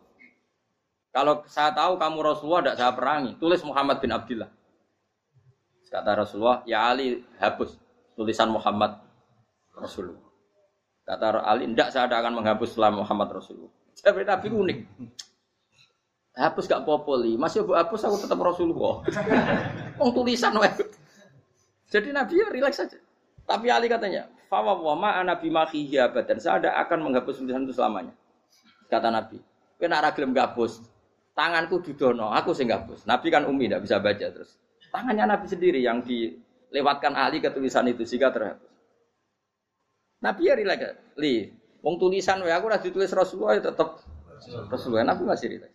Kalau 1.14 1.46
saya 1.46 1.70
tahu 1.70 2.00
kamu 2.00 2.18
Rasulullah 2.24 2.60
tidak 2.66 2.76
saya 2.82 2.92
perangi, 2.92 3.32
tulis 3.38 3.62
Muhammad 3.62 4.02
bin 4.02 4.10
Abdullah. 4.10 4.50
Kata 5.92 6.24
Rasulullah, 6.24 6.64
ya 6.64 6.88
Ali 6.88 7.20
hapus 7.36 7.76
tulisan 8.16 8.48
Muhammad 8.48 8.96
Rasulullah. 9.76 10.31
Kata 11.02 11.42
Ali, 11.42 11.66
tidak 11.74 11.88
saya 11.90 12.06
tidak 12.06 12.18
akan 12.22 12.32
menghapus 12.38 12.68
setelah 12.74 13.02
Muhammad 13.02 13.28
Rasulullah. 13.34 13.72
Tapi 13.98 14.22
Nabi 14.22 14.48
unik. 14.48 14.78
Hapus 16.32 16.64
gak 16.64 16.88
popoli, 16.88 17.36
masih 17.36 17.60
aku 17.60 17.76
hapus 17.76 18.08
aku 18.08 18.16
tetap 18.24 18.40
Rasulullah. 18.40 19.04
Wong 20.00 20.10
tulisan 20.16 20.56
Jadi 21.92 22.08
Nabi 22.08 22.40
ya 22.40 22.48
rileks 22.48 22.80
saja. 22.80 22.96
Tapi 23.44 23.68
Ali 23.68 23.84
katanya, 23.90 24.32
Fawa 24.48 24.76
ma 24.96 25.20
ana 25.20 25.36
bimakhihi 25.36 26.00
abadan. 26.00 26.40
Saya 26.40 26.60
tidak 26.60 26.76
akan 26.88 26.98
menghapus 27.04 27.40
tulisan 27.40 27.68
itu 27.68 27.76
selamanya. 27.76 28.16
Kata 28.88 29.12
Nabi. 29.12 29.40
Kena 29.76 30.00
ragilem 30.00 30.32
gabus. 30.32 30.80
Tanganku 31.36 31.84
dudono, 31.84 32.32
aku 32.32 32.52
sing 32.56 32.68
gabus. 32.68 33.04
Nabi 33.04 33.28
kan 33.32 33.44
umi, 33.48 33.68
tidak 33.68 33.88
bisa 33.88 33.96
baca 34.00 34.26
terus. 34.28 34.56
Tangannya 34.92 35.24
Nabi 35.36 35.46
sendiri 35.48 35.80
yang 35.80 36.04
dilewatkan 36.04 37.16
Ali 37.16 37.40
ke 37.40 37.48
tulisan 37.48 37.88
itu 37.88 38.04
sehingga 38.04 38.28
terhapus. 38.32 38.71
Nabi 40.22 40.42
ya 40.48 40.54
rileks. 40.54 41.18
Li, 41.18 41.50
wong 41.82 41.98
tulisan 41.98 42.38
wa 42.40 42.48
aku 42.54 42.66
udah 42.70 42.80
ditulis 42.80 43.10
Rasulullah 43.10 43.58
ya 43.58 43.62
tetap 43.74 44.00
Rasulullah. 44.70 45.12
Nabi 45.12 45.26
masih 45.26 45.58
rileks. 45.58 45.74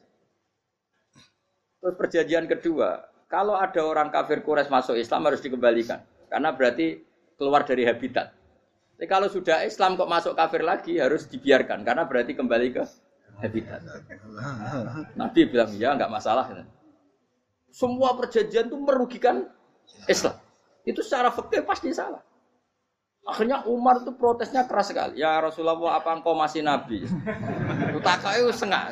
Terus 1.77 1.95
perjanjian 1.99 2.47
kedua, 2.49 3.05
kalau 3.27 3.59
ada 3.59 3.83
orang 3.83 4.09
kafir 4.09 4.41
Quraisy 4.41 4.71
masuk 4.71 4.95
Islam 4.97 5.27
harus 5.27 5.43
dikembalikan. 5.43 6.01
Karena 6.27 6.51
berarti 6.55 6.99
keluar 7.37 7.63
dari 7.63 7.87
habitat. 7.87 8.33
Tapi 8.97 9.05
kalau 9.05 9.29
sudah 9.29 9.61
Islam 9.61 9.93
kok 9.93 10.09
masuk 10.09 10.33
kafir 10.33 10.65
lagi 10.65 10.97
harus 10.97 11.29
dibiarkan 11.29 11.85
karena 11.85 12.09
berarti 12.09 12.33
kembali 12.33 12.67
ke 12.73 12.83
habitat. 13.45 13.85
Nabi 15.13 15.39
bilang 15.45 15.69
ya 15.77 15.93
nggak 15.93 16.09
masalah. 16.09 16.49
Semua 17.69 18.17
perjanjian 18.17 18.73
itu 18.73 18.77
merugikan 18.81 19.45
Islam. 20.09 20.33
Itu 20.81 21.05
secara 21.05 21.29
fakir 21.29 21.61
pasti 21.61 21.93
salah. 21.93 22.23
Akhirnya 23.27 23.59
Umar 23.67 23.99
itu 23.99 24.15
protesnya 24.15 24.63
keras 24.63 24.87
sekali. 24.87 25.19
Ya 25.19 25.35
Rasulullah, 25.43 25.99
apa 25.99 26.15
engkau 26.15 26.31
masih 26.31 26.63
nabi? 26.63 27.03
Utaka 27.91 28.39
itu 28.39 28.55
sengak. 28.55 28.87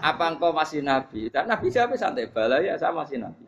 Apa 0.00 0.32
engkau 0.32 0.48
masih 0.56 0.80
nabi? 0.80 1.28
Dan 1.28 1.44
Nabi 1.44 1.68
siapa 1.68 1.92
santai 2.00 2.32
bala 2.32 2.64
ya 2.64 2.80
saya 2.80 2.88
masih 2.96 3.20
nabi. 3.20 3.44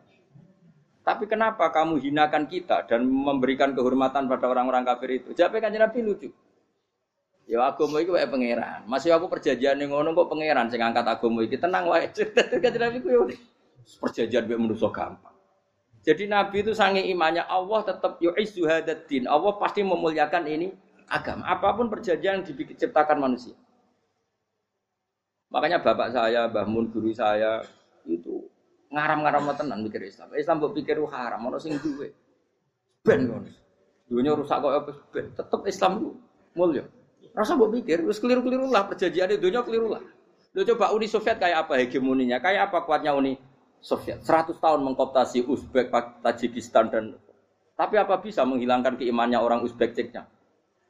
Tapi 1.01 1.25
kenapa 1.25 1.73
kamu 1.73 1.97
hinakan 1.97 2.45
kita 2.45 2.85
dan 2.85 3.09
memberikan 3.09 3.73
kehormatan 3.73 4.29
pada 4.29 4.45
orang-orang 4.45 4.85
kafir 4.85 5.17
itu? 5.17 5.33
Jawab 5.33 5.57
kan 5.57 5.73
Nabi 5.73 6.05
lucu. 6.05 6.29
Ya 7.49 7.65
agama 7.65 7.97
itu 8.05 8.13
kayak 8.13 8.29
pangeran. 8.29 8.85
Masih 8.85 9.09
aku 9.17 9.25
perjanjian 9.25 9.81
yang 9.81 9.91
ngono 9.91 10.13
kok 10.13 10.29
pangeran 10.29 10.69
sing 10.69 10.77
angkat 10.77 11.09
agama 11.09 11.41
iki 11.41 11.57
tenang 11.57 11.89
wae. 11.89 12.05
Kan 12.63 12.73
Nabi 12.77 13.01
ku 13.01 13.09
perjanjian 13.97 14.45
mek 14.45 14.61
manusa 14.61 14.87
gampang. 14.93 15.30
Jadi 16.01 16.25
Nabi 16.25 16.65
itu 16.65 16.73
sange 16.73 17.05
imannya 17.05 17.45
Allah 17.45 17.85
tetap 17.85 18.17
yu'izzu 18.17 18.65
hadaddin. 18.65 19.29
Allah 19.29 19.53
pasti 19.61 19.85
memuliakan 19.85 20.49
ini 20.49 20.73
agama. 21.05 21.45
Apa 21.45 21.77
pun 21.77 21.93
perjanjian 21.93 22.41
yang 22.41 22.45
diciptakan 22.45 23.21
manusia. 23.21 23.53
Makanya 25.53 25.83
bapak 25.83 26.15
saya, 26.15 26.49
Mbah 26.49 26.65
Mun 26.65 26.89
guru 26.89 27.13
saya 27.13 27.61
itu 28.09 28.49
ngaram-ngaram 28.89 29.45
tenan 29.53 29.85
mikir 29.85 30.01
Islam. 30.01 30.33
Islam 30.33 30.57
mbok 30.57 30.73
pikir 30.81 30.97
haram, 31.11 31.43
ono 31.45 31.61
sing 31.61 31.77
duwe. 31.77 32.09
Ben 33.05 33.29
ngono. 33.29 33.51
Dunia 34.09 34.33
rusak 34.33 34.57
kok 34.57 34.73
apa 34.73 34.91
ben. 35.13 35.25
Tetep 35.37 35.61
Islam 35.69 35.91
ku 36.01 36.09
mulya. 36.57 36.83
Rasa 37.35 37.53
mbok 37.53 37.77
pikir 37.77 38.01
wis 38.09 38.17
keliru-keliru 38.17 38.67
lah 38.73 38.89
perjanjian 38.89 39.37
dunia 39.37 39.61
keliru 39.61 39.91
lah. 39.91 40.03
Lo 40.51 40.67
coba 40.67 40.91
Uni 40.91 41.07
Soviet 41.07 41.39
kayak 41.39 41.67
apa 41.67 41.79
hegemoninya? 41.79 42.41
Kayak 42.43 42.71
apa 42.71 42.83
kuatnya 42.83 43.15
Uni 43.15 43.39
Soviet? 43.81 44.21
100 44.23 44.61
tahun 44.61 44.81
mengkoptasi 44.85 45.43
Uzbek, 45.49 45.89
Tajikistan 46.21 46.87
dan 46.93 47.17
tapi 47.81 47.97
apa 47.97 48.21
bisa 48.21 48.45
menghilangkan 48.45 48.93
keimannya 48.93 49.41
orang 49.41 49.65
Uzbek 49.65 49.97
Ceknya? 49.97 50.29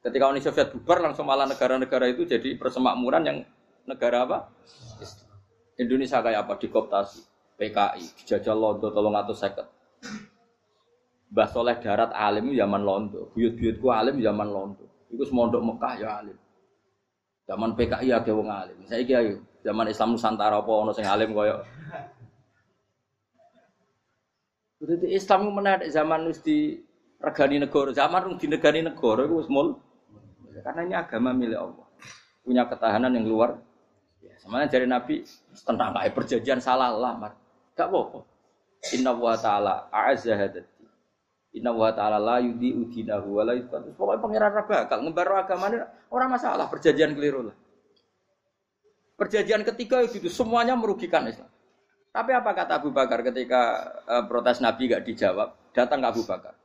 Ketika 0.04 0.28
Uni 0.28 0.44
Soviet 0.44 0.76
bubar 0.76 1.00
langsung 1.00 1.24
malah 1.24 1.48
negara-negara 1.48 2.12
itu 2.12 2.28
jadi 2.28 2.60
persemakmuran 2.60 3.24
yang 3.24 3.38
negara 3.88 4.28
apa? 4.28 4.52
Indonesia 5.80 6.20
kayak 6.20 6.44
apa? 6.44 6.60
Dikoptasi. 6.60 7.32
PKI 7.62 8.18
dijajal 8.18 8.58
Londo 8.58 8.90
tolong 8.90 9.14
atau 9.14 9.38
seket. 9.38 9.70
Mbah 11.30 11.48
Soleh 11.48 11.78
darat 11.78 12.10
alim 12.12 12.52
zaman 12.58 12.82
Londo, 12.82 13.30
buyut-buyutku 13.38 13.88
alim 13.94 14.18
zaman 14.18 14.50
Londo. 14.50 14.84
Iku 15.14 15.24
semondok 15.24 15.62
Mekah 15.62 15.94
ya 16.02 16.10
alim. 16.20 16.36
Zaman 17.46 17.78
PKI 17.78 18.10
ya 18.10 18.20
wong 18.26 18.50
alim. 18.50 18.82
Saya 18.90 19.06
kira 19.06 19.38
zaman 19.62 19.88
Islam 19.94 20.18
Nusantara 20.18 20.58
apa 20.58 20.72
ono 20.74 20.92
sing 20.92 21.06
alim 21.06 21.32
koyo. 21.38 21.62
Jadi 24.82 25.14
Islam 25.14 25.46
itu 25.46 25.52
menarik 25.54 25.88
zaman 25.94 26.26
wis 26.26 26.42
di 26.42 26.82
regani 27.22 27.62
negara, 27.62 27.94
zaman 27.94 28.34
di 28.42 28.48
negani 28.50 28.82
negara 28.90 29.30
itu 29.30 29.46
semul. 29.46 29.78
Karena 30.66 30.82
ini 30.84 30.96
agama 30.98 31.30
milik 31.32 31.58
Allah. 31.58 31.86
Punya 32.42 32.66
ketahanan 32.66 33.14
yang 33.14 33.30
luar 33.30 33.62
Ya, 34.22 34.38
semuanya 34.38 34.70
dari 34.70 34.86
Nabi 34.86 35.26
tentang 35.66 35.98
kayak 35.98 36.14
perjanjian 36.14 36.62
salah 36.62 36.94
lamar. 36.94 37.34
Gak 37.74 37.90
apa-apa. 37.90 38.22
Inna 38.94 39.18
wa 39.18 39.34
ta'ala 39.34 39.90
a'azza 39.90 40.38
hadati. 40.38 40.86
Inna 41.58 41.74
wa 41.74 41.90
ta'ala 41.92 42.22
la 42.22 42.38
yudi 42.38 42.72
udinahu 42.72 43.42
wa 43.42 43.44
la. 43.44 43.58
Pokoknya 43.98 44.22
pengiran 44.22 44.52
bakal 44.62 45.00
ngebar 45.04 45.28
agama 45.42 45.66
ini 45.74 45.78
orang 46.14 46.30
masalah 46.32 46.70
perjanjian 46.70 47.18
keliru 47.18 47.50
lah. 47.50 47.56
Perjanjian 49.18 49.66
ketiga 49.68 50.02
itu 50.06 50.30
semuanya 50.32 50.78
merugikan 50.78 51.26
Islam. 51.28 51.51
Tapi 52.12 52.32
apa 52.36 52.52
kata 52.52 52.84
Abu 52.84 52.92
Bakar 52.92 53.24
ketika 53.24 53.88
uh, 54.04 54.24
protes 54.28 54.60
Nabi 54.60 54.92
gak 54.92 55.08
dijawab? 55.08 55.56
Datang 55.72 56.04
ke 56.04 56.08
Abu 56.12 56.28
Bakar. 56.28 56.60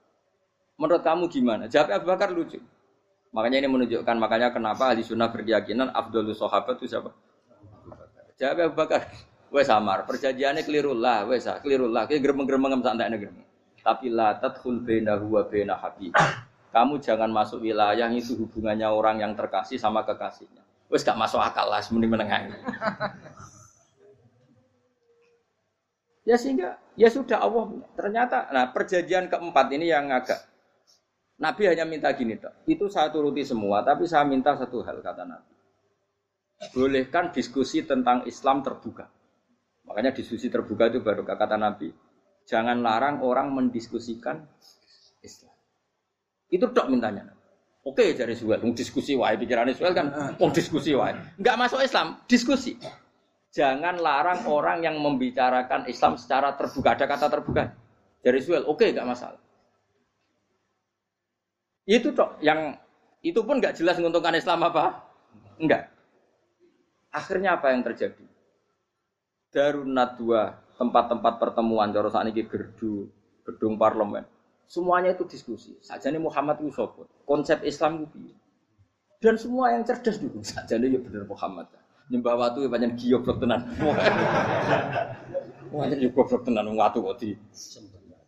Menurut 0.75 1.07
kamu 1.07 1.31
gimana? 1.31 1.71
Jawab 1.71 2.03
Abu 2.03 2.07
Bakar 2.11 2.35
lucu. 2.35 2.59
Makanya 3.31 3.63
ini 3.63 3.69
menunjukkan 3.71 4.17
makanya 4.19 4.51
kenapa 4.51 4.91
ahli 4.91 5.07
sunnah 5.07 5.31
berkeyakinan 5.31 5.95
Abdul 5.95 6.35
Sahabat 6.35 6.83
itu 6.83 6.91
siapa? 6.91 7.15
Jawab 8.43 8.75
Abu 8.75 8.75
Bakar. 8.75 9.07
Wes 9.47 9.71
samar, 9.71 10.03
perjanjiannya 10.11 10.67
keliru 10.67 10.91
lah, 10.91 11.23
wes 11.31 11.47
keliru 11.63 11.87
lah. 11.87 12.11
Kita 12.11 12.19
geremeng-geremeng 12.19 12.83
santai 12.83 13.07
negeri. 13.07 13.31
Tapi 13.79 14.11
la 14.11 14.35
tadkhul 14.43 14.83
bainahu 14.83 15.39
wa 15.39 15.47
baina 15.47 15.79
habib. 15.79 16.11
Kamu 16.75 16.99
jangan 16.99 17.31
masuk 17.31 17.63
wilayah 17.63 18.11
itu 18.11 18.35
hubungannya 18.35 18.91
orang 18.91 19.23
yang 19.23 19.33
terkasih 19.39 19.79
sama 19.79 20.03
kekasihnya. 20.03 20.67
Wes 20.91 21.07
gak 21.07 21.15
masuk 21.15 21.39
akal 21.39 21.71
lah, 21.71 21.79
semuanya 21.79 22.19
menengah. 22.19 22.41
Ya 26.27 26.37
sehingga 26.37 26.77
ya 26.99 27.09
sudah 27.09 27.39
Allah 27.39 27.71
ternyata 27.95 28.51
nah 28.51 28.75
perjanjian 28.75 29.31
keempat 29.31 29.67
ini 29.73 29.89
yang 29.89 30.11
agak 30.11 30.43
Nabi 31.37 31.69
hanya 31.69 31.85
minta 31.85 32.09
gini 32.17 32.41
toh. 32.41 32.53
Itu 32.65 32.89
saya 32.89 33.13
turuti 33.13 33.45
semua, 33.45 33.85
tapi 33.85 34.09
saya 34.09 34.25
minta 34.25 34.57
satu 34.57 34.81
hal 34.81 35.05
kata 35.05 35.29
Nabi. 35.29 35.53
Bolehkan 36.73 37.29
diskusi 37.37 37.85
tentang 37.85 38.25
Islam 38.25 38.65
terbuka. 38.65 39.13
Makanya 39.85 40.17
diskusi 40.17 40.49
terbuka 40.49 40.89
itu 40.89 41.05
baru 41.05 41.29
kata 41.29 41.61
Nabi. 41.61 41.93
Jangan 42.49 42.81
larang 42.81 43.21
orang 43.21 43.53
mendiskusikan 43.53 44.49
Islam. 45.21 45.53
Itu 46.49 46.73
dok 46.73 46.89
mintanya. 46.89 47.37
Oke 47.87 48.17
jadi 48.17 48.35
Suel, 48.35 48.59
diskusi 48.75 49.15
wae 49.15 49.39
pikirannya 49.39 49.77
Suel 49.77 49.95
kan, 49.95 50.11
oh 50.43 50.51
diskusi 50.51 50.91
wae. 50.97 51.15
Enggak 51.39 51.55
masuk 51.55 51.79
Islam, 51.87 52.19
diskusi. 52.27 52.75
Jangan 53.55 53.99
larang 54.03 54.45
orang 54.51 54.85
yang 54.85 54.97
membicarakan 55.01 55.89
Islam 55.89 56.19
secara 56.21 56.55
terbuka. 56.55 56.97
Ada 56.97 57.07
kata 57.09 57.27
terbuka. 57.31 57.63
Dari 58.21 58.41
Suel, 58.43 58.67
oke 58.67 58.85
enggak 58.91 59.07
masalah. 59.07 59.41
Itu 61.87 62.11
dok 62.11 62.43
yang 62.43 62.75
itu 63.23 63.39
pun 63.47 63.63
enggak 63.63 63.79
jelas 63.79 63.97
menguntungkan 63.97 64.35
Islam 64.35 64.67
apa? 64.67 65.07
Enggak. 65.63 65.89
Akhirnya 67.15 67.57
apa 67.57 67.73
yang 67.73 67.87
terjadi? 67.87 68.27
Darun 69.55 69.95
Nadwa, 69.97 70.53
tempat-tempat 70.77 71.41
pertemuan 71.41 71.89
cara 71.95 72.13
saat 72.13 72.29
ini 72.29 72.45
gerdu, 72.45 73.09
gedung 73.47 73.81
parlemen. 73.81 74.27
Semuanya 74.67 75.15
itu 75.15 75.25
diskusi. 75.25 75.79
Saja 75.79 76.11
ini 76.11 76.19
Muhammad 76.19 76.59
sopot. 76.75 77.07
Konsep 77.23 77.63
Islam 77.63 78.05
itu 78.05 78.19
Dan 79.23 79.39
semua 79.41 79.73
yang 79.73 79.87
cerdas 79.87 80.21
dulu. 80.21 80.43
Saja 80.45 80.77
ini 80.77 80.99
ya 80.99 81.01
benar 81.01 81.25
Muhammad. 81.25 81.71
Nyembah 82.07 82.35
waktu 82.39 82.59
ya 82.67 82.69
banyak 82.71 82.91
giyoblok 82.95 83.43
tenan. 83.43 83.67
Wah, 85.75 85.87
jadi 85.91 86.07
goblok 86.15 86.47
tenan 86.47 86.71
watu 86.79 87.03
kok 87.03 87.19
di. 87.19 87.35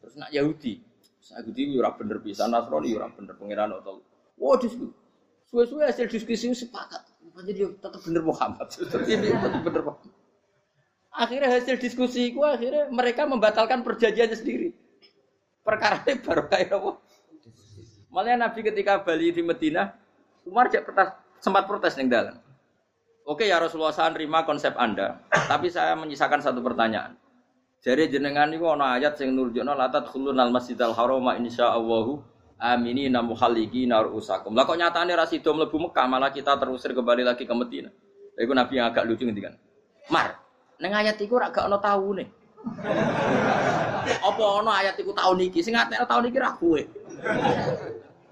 Terus 0.03 0.15
nak 0.19 0.31
Yahudi. 0.35 0.83
Yahudi 1.29 1.63
ora 1.79 1.95
bener 1.95 2.19
bisa, 2.19 2.51
Nasrani 2.51 2.99
ora 2.99 3.07
bener 3.15 3.39
pangeran 3.39 3.79
atau. 3.79 4.03
Wah, 4.35 4.59
diskusi. 4.59 4.91
Suwe-suwe 5.49 5.87
hasil 5.87 6.11
diskusi 6.11 6.51
sepakat. 6.53 7.07
Jadi 7.39 7.79
tetap 7.79 8.03
bener 8.03 8.23
Muhammad. 8.27 8.67
Tetap 8.75 9.07
bener 9.63 9.83
Muhammad. 9.87 10.15
Akhirnya 11.15 11.49
hasil 11.51 11.79
diskusi 11.79 12.35
itu 12.35 12.43
akhirnya 12.43 12.91
mereka 12.91 13.25
membatalkan 13.25 13.87
perjanjiannya 13.87 14.39
sendiri. 14.39 14.69
Perkara 15.63 16.03
ini 16.07 16.21
baru 16.23 16.43
kayak 16.51 16.75
apa? 16.75 16.91
Malah 18.09 18.41
Nabi 18.41 18.61
ketika 18.65 19.05
Bali 19.05 19.31
di 19.31 19.45
Medina, 19.45 19.93
Umar 20.49 20.73
sempat 21.39 21.69
protes 21.69 21.95
nih 21.95 22.09
dalam. 22.09 22.37
Oke 23.29 23.45
ya 23.45 23.61
Rasulullah 23.61 23.93
saya 23.93 24.09
terima 24.17 24.41
konsep 24.49 24.73
Anda, 24.81 25.21
tapi 25.29 25.69
saya 25.69 25.93
menyisakan 26.01 26.41
satu 26.41 26.65
pertanyaan. 26.65 27.13
Jadi 27.85 28.09
jenengan 28.09 28.49
itu 28.49 28.65
ana 28.65 28.97
ayat 28.97 29.21
yang 29.21 29.37
nurjukna 29.37 29.77
latat 29.77 30.09
khulun 30.09 30.41
al 30.41 30.49
masjidal 30.49 30.97
haram 30.97 31.29
insyaallahu 31.37 32.25
amini 32.57 33.13
namu 33.13 33.37
haliki 33.37 33.85
nar 33.85 34.09
usakum. 34.09 34.57
Lah 34.57 34.65
kok 34.65 34.81
nyatane 34.81 35.13
ra 35.13 35.29
sida 35.29 35.53
mlebu 35.53 35.77
Mekah 35.77 36.09
malah 36.09 36.33
kita 36.33 36.57
terusir 36.57 36.97
kembali 36.97 37.29
lagi 37.29 37.45
ke 37.45 37.53
Medina. 37.53 37.93
Iku 38.33 38.57
Nabi 38.57 38.81
yang 38.81 38.89
agak 38.89 39.05
lucu 39.05 39.29
ngendikan. 39.29 39.61
Mar, 40.09 40.41
Neng 40.81 40.97
ayat 40.97 41.21
iku 41.21 41.37
ora 41.37 41.53
gak 41.53 41.69
ana 41.69 41.77
taune. 41.85 42.25
Apa 44.33 44.43
ana 44.65 44.73
ayat 44.81 44.97
iku 44.97 45.13
taun 45.13 45.37
iki? 45.45 45.61
Sing 45.61 45.77
ngatekno 45.77 46.09
taun 46.09 46.25
iki 46.33 46.41
ra 46.41 46.57
kowe. 46.57 46.81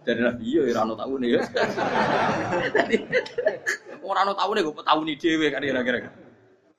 Dari 0.06 0.20
Nabi 0.22 0.42
iya 0.46 0.62
ora 0.70 0.80
ana 0.86 0.94
taune 0.94 1.26
ya. 1.26 1.42
Ora 4.06 4.22
ana 4.22 4.34
taune 4.38 4.62
kok 4.62 4.86
tauni 4.86 5.18
dhewe 5.18 5.50
kan 5.50 5.58
kira-kira. 5.66 6.14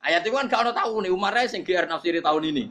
Ayat 0.00 0.24
itu 0.24 0.32
kan 0.32 0.48
gak 0.48 0.64
ana 0.64 0.72
taune, 0.72 1.12
Umar 1.12 1.36
sing 1.44 1.60
GR 1.60 1.84
nafsiri 1.84 2.24
tahun 2.24 2.48
ini. 2.48 2.64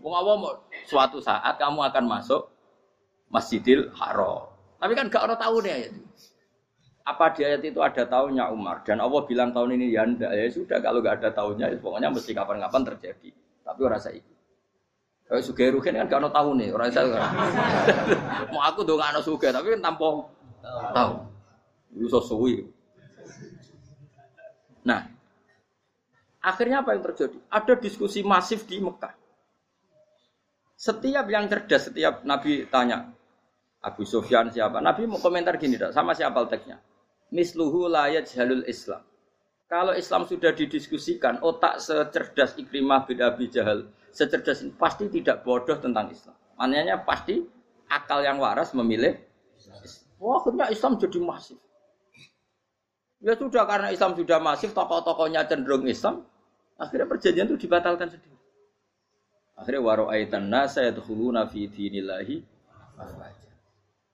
Wong 0.00 0.14
awam 0.16 0.56
suatu 0.88 1.20
saat 1.20 1.60
kamu 1.60 1.92
akan 1.92 2.04
masuk 2.08 2.48
Masjidil 3.28 3.92
Haram. 3.92 4.48
Tapi 4.80 4.96
kan 4.96 5.12
gak 5.12 5.28
ana 5.28 5.36
taune 5.36 5.68
ayat 5.68 5.92
itu 5.92 6.06
apa 7.06 7.30
di 7.38 7.46
ayat 7.46 7.62
itu 7.62 7.78
ada 7.78 8.02
tahunnya 8.02 8.50
Umar 8.50 8.82
dan 8.82 8.98
Allah 8.98 9.22
bilang 9.30 9.54
tahun 9.54 9.78
ini 9.78 9.94
ya 9.94 10.02
ya 10.10 10.50
sudah 10.50 10.82
kalau 10.82 10.98
nggak 10.98 11.22
ada 11.22 11.30
tahunnya 11.30 11.70
ya 11.70 11.78
pokoknya 11.78 12.10
mesti 12.10 12.34
kapan-kapan 12.34 12.82
terjadi 12.82 13.30
tapi 13.62 13.80
orang 13.86 14.02
itu 14.10 14.35
kalau 15.26 15.42
suge 15.42 15.66
rugen 15.74 15.98
kan 15.98 16.06
gak 16.06 16.22
ada 16.22 16.30
tahun 16.30 16.54
nih 16.62 16.68
orang 16.70 16.88
saya 16.94 17.18
mau 18.54 18.62
aku 18.62 18.86
dong 18.86 19.02
gak 19.02 19.10
ada 19.10 19.20
suge 19.22 19.50
tapi 19.50 19.74
kan 19.74 19.82
tanpa 19.82 20.06
tahu. 20.94 21.14
Itu 21.98 22.08
sesuai 22.10 22.54
nah 24.86 25.16
akhirnya 26.46 26.86
apa 26.86 26.94
yang 26.94 27.02
terjadi? 27.02 27.36
Ada 27.50 27.74
diskusi 27.82 28.22
masif 28.22 28.70
di 28.70 28.78
Mekah. 28.78 29.18
Setiap 30.78 31.26
yang 31.26 31.50
cerdas 31.50 31.90
setiap 31.90 32.22
Nabi 32.22 32.70
tanya 32.70 33.10
Abu 33.82 34.06
Sufyan 34.06 34.54
siapa? 34.54 34.78
Nabi 34.78 35.10
mau 35.10 35.18
komentar 35.18 35.58
gini 35.58 35.74
sama 35.90 36.14
siapa 36.14 36.46
teksnya? 36.46 36.78
Misluhu 37.34 37.90
layat 37.90 38.30
jalul 38.30 38.62
Islam. 38.70 39.02
Kalau 39.66 39.98
Islam 39.98 40.30
sudah 40.30 40.54
didiskusikan, 40.54 41.42
otak 41.42 41.82
secerdas 41.82 42.54
Ikrimah 42.54 43.02
bin 43.02 43.18
Abi 43.18 43.50
Jahal, 43.50 43.90
secerdas 44.16 44.64
ini 44.64 44.72
pasti 44.72 45.12
tidak 45.12 45.44
bodoh 45.44 45.76
tentang 45.76 46.08
Islam. 46.08 46.32
Maknanya 46.56 47.04
pasti 47.04 47.44
akal 47.92 48.24
yang 48.24 48.40
waras 48.40 48.72
memilih 48.72 49.20
Wah, 50.16 50.40
akhirnya 50.40 50.72
Islam 50.72 50.96
jadi 50.96 51.20
masif. 51.20 51.60
Ya 53.20 53.36
sudah 53.36 53.68
karena 53.68 53.92
Islam 53.92 54.16
sudah 54.16 54.40
masif, 54.40 54.72
tokoh-tokohnya 54.72 55.44
cenderung 55.44 55.84
Islam, 55.84 56.24
akhirnya 56.80 57.04
perjanjian 57.04 57.52
itu 57.52 57.68
dibatalkan 57.68 58.08
sendiri. 58.08 58.32
Akhirnya 59.60 59.84
waro'aitan 59.84 60.48
nasa 60.48 60.88
yadkhuluna 60.88 61.48
fi 61.52 61.68
dinillahi 61.68 62.40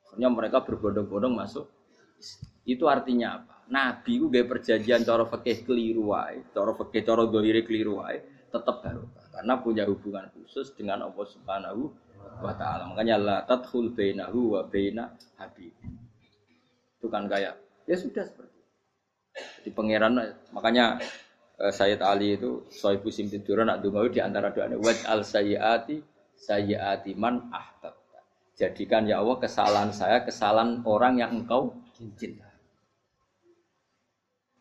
Akhirnya 0.02 0.28
mereka 0.30 0.58
berbondong-bondong 0.66 1.34
masuk 1.38 1.70
itu 2.66 2.86
artinya 2.86 3.42
apa? 3.42 3.54
Nabi 3.70 4.18
itu 4.18 4.26
gaya 4.26 4.46
perjanjian 4.46 5.02
cara 5.06 5.22
fakih 5.26 5.66
keliru 5.66 6.14
wae, 6.14 6.42
cara 6.50 6.74
fakih 6.74 7.02
cara 7.02 7.22
dohiri 7.26 7.62
keliru 7.62 8.02
wae, 8.02 8.22
tetap 8.50 8.82
barokah 8.82 9.21
karena 9.32 9.56
punya 9.58 9.88
hubungan 9.88 10.28
khusus 10.36 10.76
dengan 10.76 11.08
Allah 11.08 11.26
Subhanahu 11.26 11.88
wa 12.44 12.52
taala. 12.52 12.92
Makanya 12.92 13.16
la 13.16 13.36
tadkhul 13.48 13.96
bainahu 13.96 14.54
wa 14.54 14.60
baina 14.68 15.16
habib. 15.40 15.72
Itu 17.00 17.08
kan 17.08 17.26
kayak 17.26 17.56
ya 17.88 17.96
sudah 17.96 18.28
seperti 18.28 18.56
itu. 18.60 18.70
Di 19.64 19.70
pangeran 19.72 20.20
makanya 20.52 21.00
eh, 21.56 21.72
Sayyid 21.72 22.04
Ali 22.04 22.36
itu 22.36 22.68
Sohibu 22.68 23.08
Simtin 23.08 23.40
Duran 23.40 23.72
nak 23.72 23.80
dungawi 23.80 24.12
di 24.12 24.20
antara 24.20 24.52
doanya 24.52 24.76
waj 24.76 25.08
al 25.08 25.24
sayyati 25.24 26.04
sayyati 26.36 27.16
man 27.16 27.48
ahbab. 27.48 27.96
Jadikan 28.52 29.08
ya 29.08 29.24
Allah 29.24 29.40
kesalahan 29.40 29.90
saya 29.96 30.20
kesalahan 30.28 30.84
orang 30.84 31.16
yang 31.16 31.32
engkau 31.32 31.72
cinta. 32.20 32.51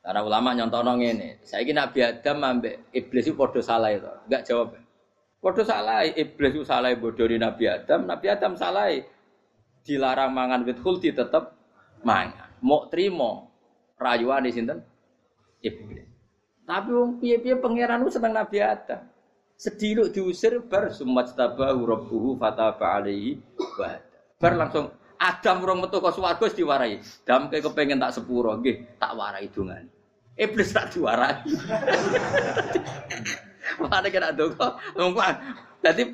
Karena 0.01 0.25
ulama 0.25 0.57
nyontono 0.57 0.97
ini, 0.97 1.37
saya 1.45 1.61
kira 1.61 1.85
Nabi 1.85 1.99
Adam 2.01 2.41
ambek 2.41 2.89
iblis 2.89 3.29
itu 3.29 3.37
podo 3.37 3.61
salah 3.61 3.93
itu, 3.93 4.09
enggak 4.25 4.49
jawab. 4.49 4.73
Podo 5.37 5.61
salah, 5.61 6.01
iblis 6.09 6.57
itu 6.57 6.65
salah 6.65 6.89
bodoh 6.97 7.29
di 7.29 7.37
Nabi 7.37 7.69
Adam, 7.69 8.09
Nabi 8.09 8.25
Adam 8.29 8.57
salah. 8.57 8.89
Dilarang 9.81 10.29
mangan 10.33 10.61
wit 10.61 10.77
khuldi 10.77 11.09
tetap 11.09 11.57
mangan. 12.05 12.53
Mau 12.61 12.85
terima 12.89 13.49
rayuan 13.97 14.45
di 14.45 14.53
sinten 14.53 14.85
iblis. 15.61 16.05
Tapi 16.65 16.89
wong 16.93 17.17
piye-piye 17.17 17.57
pangeran 17.57 18.05
seneng 18.09 18.37
Nabi 18.37 18.61
Adam. 18.61 19.01
Sediluk 19.57 20.13
diusir 20.13 20.57
bar 20.65 20.89
sumat 20.89 21.37
tabahu 21.37 21.85
rabbuhu 21.85 22.29
fataba 22.37 22.97
alaihi 22.97 23.37
Bar 24.41 24.53
langsung 24.57 24.89
Adam 25.21 25.61
urung 25.61 25.85
metu 25.85 26.01
kok 26.01 26.17
swarga 26.17 26.49
diwarai. 26.49 26.97
Dam 27.21 27.45
ke 27.53 27.61
kepengen 27.61 28.01
tak 28.01 28.17
sepuro 28.17 28.57
nggih, 28.57 28.97
tak 28.97 29.13
warai 29.13 29.45
dongan. 29.53 29.85
Iblis 30.33 30.73
tak 30.73 30.89
diwarai. 30.89 31.45
Mana 33.85 34.09
kena 34.09 34.33
donga, 34.33 34.81
ngomong. 34.97 35.37
Dadi 35.85 36.09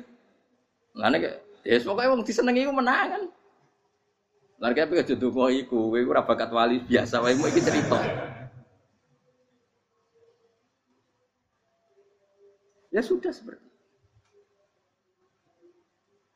ngene 0.92 1.16
ke 1.24 1.30
ya 1.64 1.80
pokoke 1.80 2.12
wong 2.12 2.20
disenengi 2.20 2.68
ku 2.68 2.74
menang 2.76 3.08
kan. 3.08 3.22
Lan 4.60 4.76
kaya 4.76 4.92
pengen 4.92 5.16
donga 5.16 5.44
iku, 5.56 5.88
kowe 5.88 6.00
ora 6.04 6.28
bakat 6.28 6.52
wali 6.52 6.84
biasa 6.84 7.24
wae 7.24 7.32
iki 7.32 7.64
cerita. 7.64 7.96
Ya 12.92 13.00
sudah 13.00 13.32
seperti. 13.32 13.64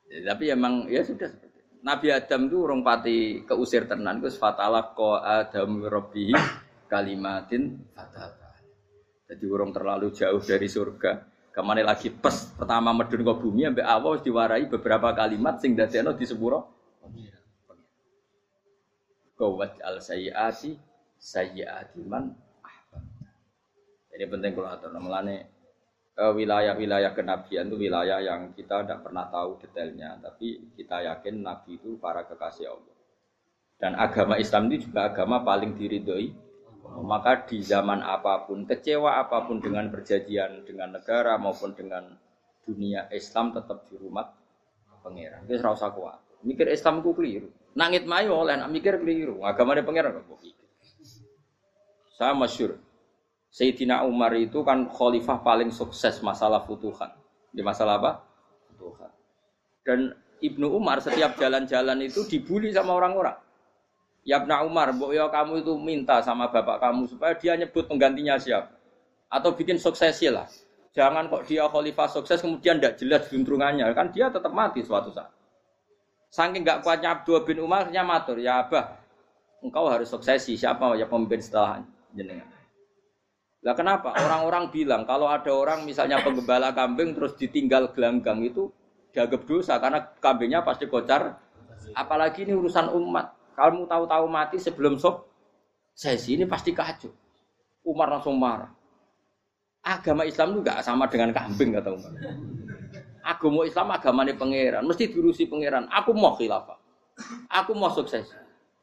Ya, 0.08 0.32
tapi 0.32 0.52
emang 0.52 0.88
ya 0.88 1.04
sudah 1.04 1.28
seperti. 1.28 1.51
Nabi 1.82 2.14
Adam 2.14 2.46
itu 2.46 2.62
urung 2.62 2.86
pati 2.86 3.42
keusir 3.42 3.90
tenan 3.90 4.22
Gus 4.22 4.38
fatalah 4.38 4.94
ko 4.94 5.18
Adam 5.18 5.82
Robbi 5.82 6.30
kalimatin 6.86 7.82
fatal. 7.90 8.38
Jadi 9.26 9.44
urung 9.50 9.74
terlalu 9.74 10.14
jauh 10.14 10.38
dari 10.38 10.70
surga. 10.70 11.26
Ke 11.52 11.60
mana 11.60 11.84
lagi 11.84 12.08
pes 12.08 12.54
pertama 12.54 12.94
medun 12.94 13.26
ke 13.26 13.34
bumi 13.34 13.68
sampai 13.68 13.84
awal 13.84 14.14
diwarai 14.22 14.64
beberapa 14.70 15.10
kalimat 15.12 15.58
sing 15.58 15.74
dadekno 15.74 16.14
di 16.14 16.24
sepuro. 16.24 16.70
Kawat 19.34 19.82
al 19.82 19.98
sayyati 19.98 20.78
sayyati 21.18 22.00
man. 22.06 22.30
Jadi 24.12 24.24
penting 24.28 24.52
kalau 24.54 24.70
atur 24.70 24.94
namanya 24.94 25.48
wilayah-wilayah 26.16 27.16
kenabian 27.16 27.72
itu 27.72 27.76
wilayah 27.88 28.20
yang 28.20 28.52
kita 28.52 28.84
tidak 28.84 29.00
pernah 29.00 29.32
tahu 29.32 29.56
detailnya, 29.56 30.20
tapi 30.20 30.76
kita 30.76 31.00
yakin 31.08 31.40
Nabi 31.40 31.80
itu 31.80 31.96
para 31.96 32.28
kekasih 32.28 32.68
Allah. 32.68 32.96
Dan 33.80 33.96
agama 33.96 34.36
Islam 34.36 34.70
itu 34.70 34.86
juga 34.90 35.10
agama 35.10 35.42
paling 35.42 35.74
diridhoi. 35.74 36.52
Maka 36.82 37.48
di 37.48 37.62
zaman 37.64 38.04
apa 38.04 38.44
pun, 38.44 38.68
kecewa 38.68 39.16
apa 39.16 39.48
pun 39.48 39.62
dengan 39.62 39.88
perjanjian 39.88 40.66
dengan 40.66 40.98
negara 40.98 41.40
maupun 41.40 41.72
dengan 41.72 42.10
dunia 42.62 43.08
Islam 43.10 43.56
tetap 43.56 43.88
di 43.88 43.96
rumah 43.96 44.28
pangeran. 45.00 45.48
Itu 45.48 45.58
rasa 45.62 45.90
kuat. 45.90 46.20
Mikir 46.42 46.68
Islam 46.68 47.00
ku 47.00 47.14
keliru. 47.14 47.48
Nangit 47.78 48.04
mayo 48.04 48.44
oleh 48.44 48.58
nak 48.58 48.68
mikir 48.68 49.00
keliru. 49.00 49.40
Agama 49.46 49.72
dia 49.78 49.86
pangeran 49.86 50.20
kok 50.20 50.42
Saya 52.12 52.36
masyur. 52.36 52.76
Sayyidina 53.52 54.08
Umar 54.08 54.32
itu 54.32 54.64
kan 54.64 54.88
khalifah 54.88 55.44
paling 55.44 55.68
sukses 55.68 56.24
masalah 56.24 56.64
futuhan. 56.64 57.12
Di 57.52 57.60
masalah 57.60 58.00
apa? 58.00 58.12
Futuhan. 58.72 59.12
Dan 59.84 60.16
Ibnu 60.40 60.72
Umar 60.72 61.04
setiap 61.04 61.36
jalan-jalan 61.36 62.00
itu 62.00 62.24
dibully 62.24 62.72
sama 62.72 62.96
orang-orang. 62.96 63.36
Ya 64.24 64.40
Ibnu 64.40 64.56
Umar, 64.64 64.96
mbok 64.96 65.12
ya 65.12 65.28
kamu 65.28 65.60
itu 65.60 65.76
minta 65.76 66.24
sama 66.24 66.48
bapak 66.48 66.80
kamu 66.80 67.12
supaya 67.12 67.36
dia 67.36 67.52
nyebut 67.52 67.84
penggantinya 67.84 68.40
siapa. 68.40 68.72
Atau 69.28 69.52
bikin 69.52 69.76
suksesi 69.76 70.32
lah. 70.32 70.48
Jangan 70.96 71.28
kok 71.28 71.44
dia 71.44 71.68
khalifah 71.68 72.08
sukses 72.08 72.40
kemudian 72.40 72.80
tidak 72.80 72.96
jelas 72.96 73.22
juntrungannya. 73.28 73.84
Kan 73.92 74.16
dia 74.16 74.32
tetap 74.32 74.52
mati 74.52 74.80
suatu 74.80 75.12
saat. 75.12 75.28
Saking 76.32 76.64
nggak 76.64 76.80
kuatnya 76.80 77.20
Abdul 77.20 77.44
bin 77.44 77.60
Umar 77.60 77.92
matur, 77.92 78.40
ya 78.40 78.64
Abah, 78.64 78.96
engkau 79.60 79.84
harus 79.92 80.08
suksesi 80.08 80.56
siapa 80.56 80.96
ya 80.96 81.04
pemimpin 81.04 81.44
setelah 81.44 81.84
jenengan. 82.16 82.51
Lah 83.62 83.74
kenapa? 83.78 84.10
Orang-orang 84.18 84.74
bilang 84.74 85.06
kalau 85.06 85.30
ada 85.30 85.54
orang 85.54 85.86
misalnya 85.86 86.18
penggembala 86.18 86.74
kambing 86.74 87.14
terus 87.14 87.38
ditinggal 87.38 87.94
gelanggang 87.94 88.42
itu 88.42 88.66
dianggap 89.14 89.46
dosa 89.46 89.78
karena 89.78 90.02
kambingnya 90.18 90.66
pasti 90.66 90.90
kocar. 90.90 91.38
Apalagi 91.94 92.42
ini 92.42 92.58
urusan 92.58 92.90
umat. 92.90 93.38
Kalau 93.54 93.84
mau 93.84 93.86
tahu-tahu 93.86 94.24
mati 94.26 94.56
sebelum 94.58 94.98
sob 94.98 95.28
sesi 95.94 96.34
ini 96.34 96.44
pasti 96.48 96.74
kacau. 96.74 97.12
Umar 97.86 98.10
langsung 98.10 98.34
marah. 98.34 98.70
Agama 99.82 100.22
Islam 100.22 100.62
itu 100.62 100.70
sama 100.82 101.06
dengan 101.10 101.30
kambing 101.34 101.74
kata 101.74 101.90
Umar. 101.90 102.12
Agama 103.22 103.62
Islam 103.62 103.86
agamanya 103.94 104.34
pangeran, 104.34 104.82
mesti 104.82 105.10
diurusi 105.10 105.46
pangeran. 105.46 105.86
Aku 105.90 106.10
mau 106.14 106.34
khilafah. 106.34 106.78
Aku 107.50 107.74
mau 107.78 107.90
sukses. 107.94 108.26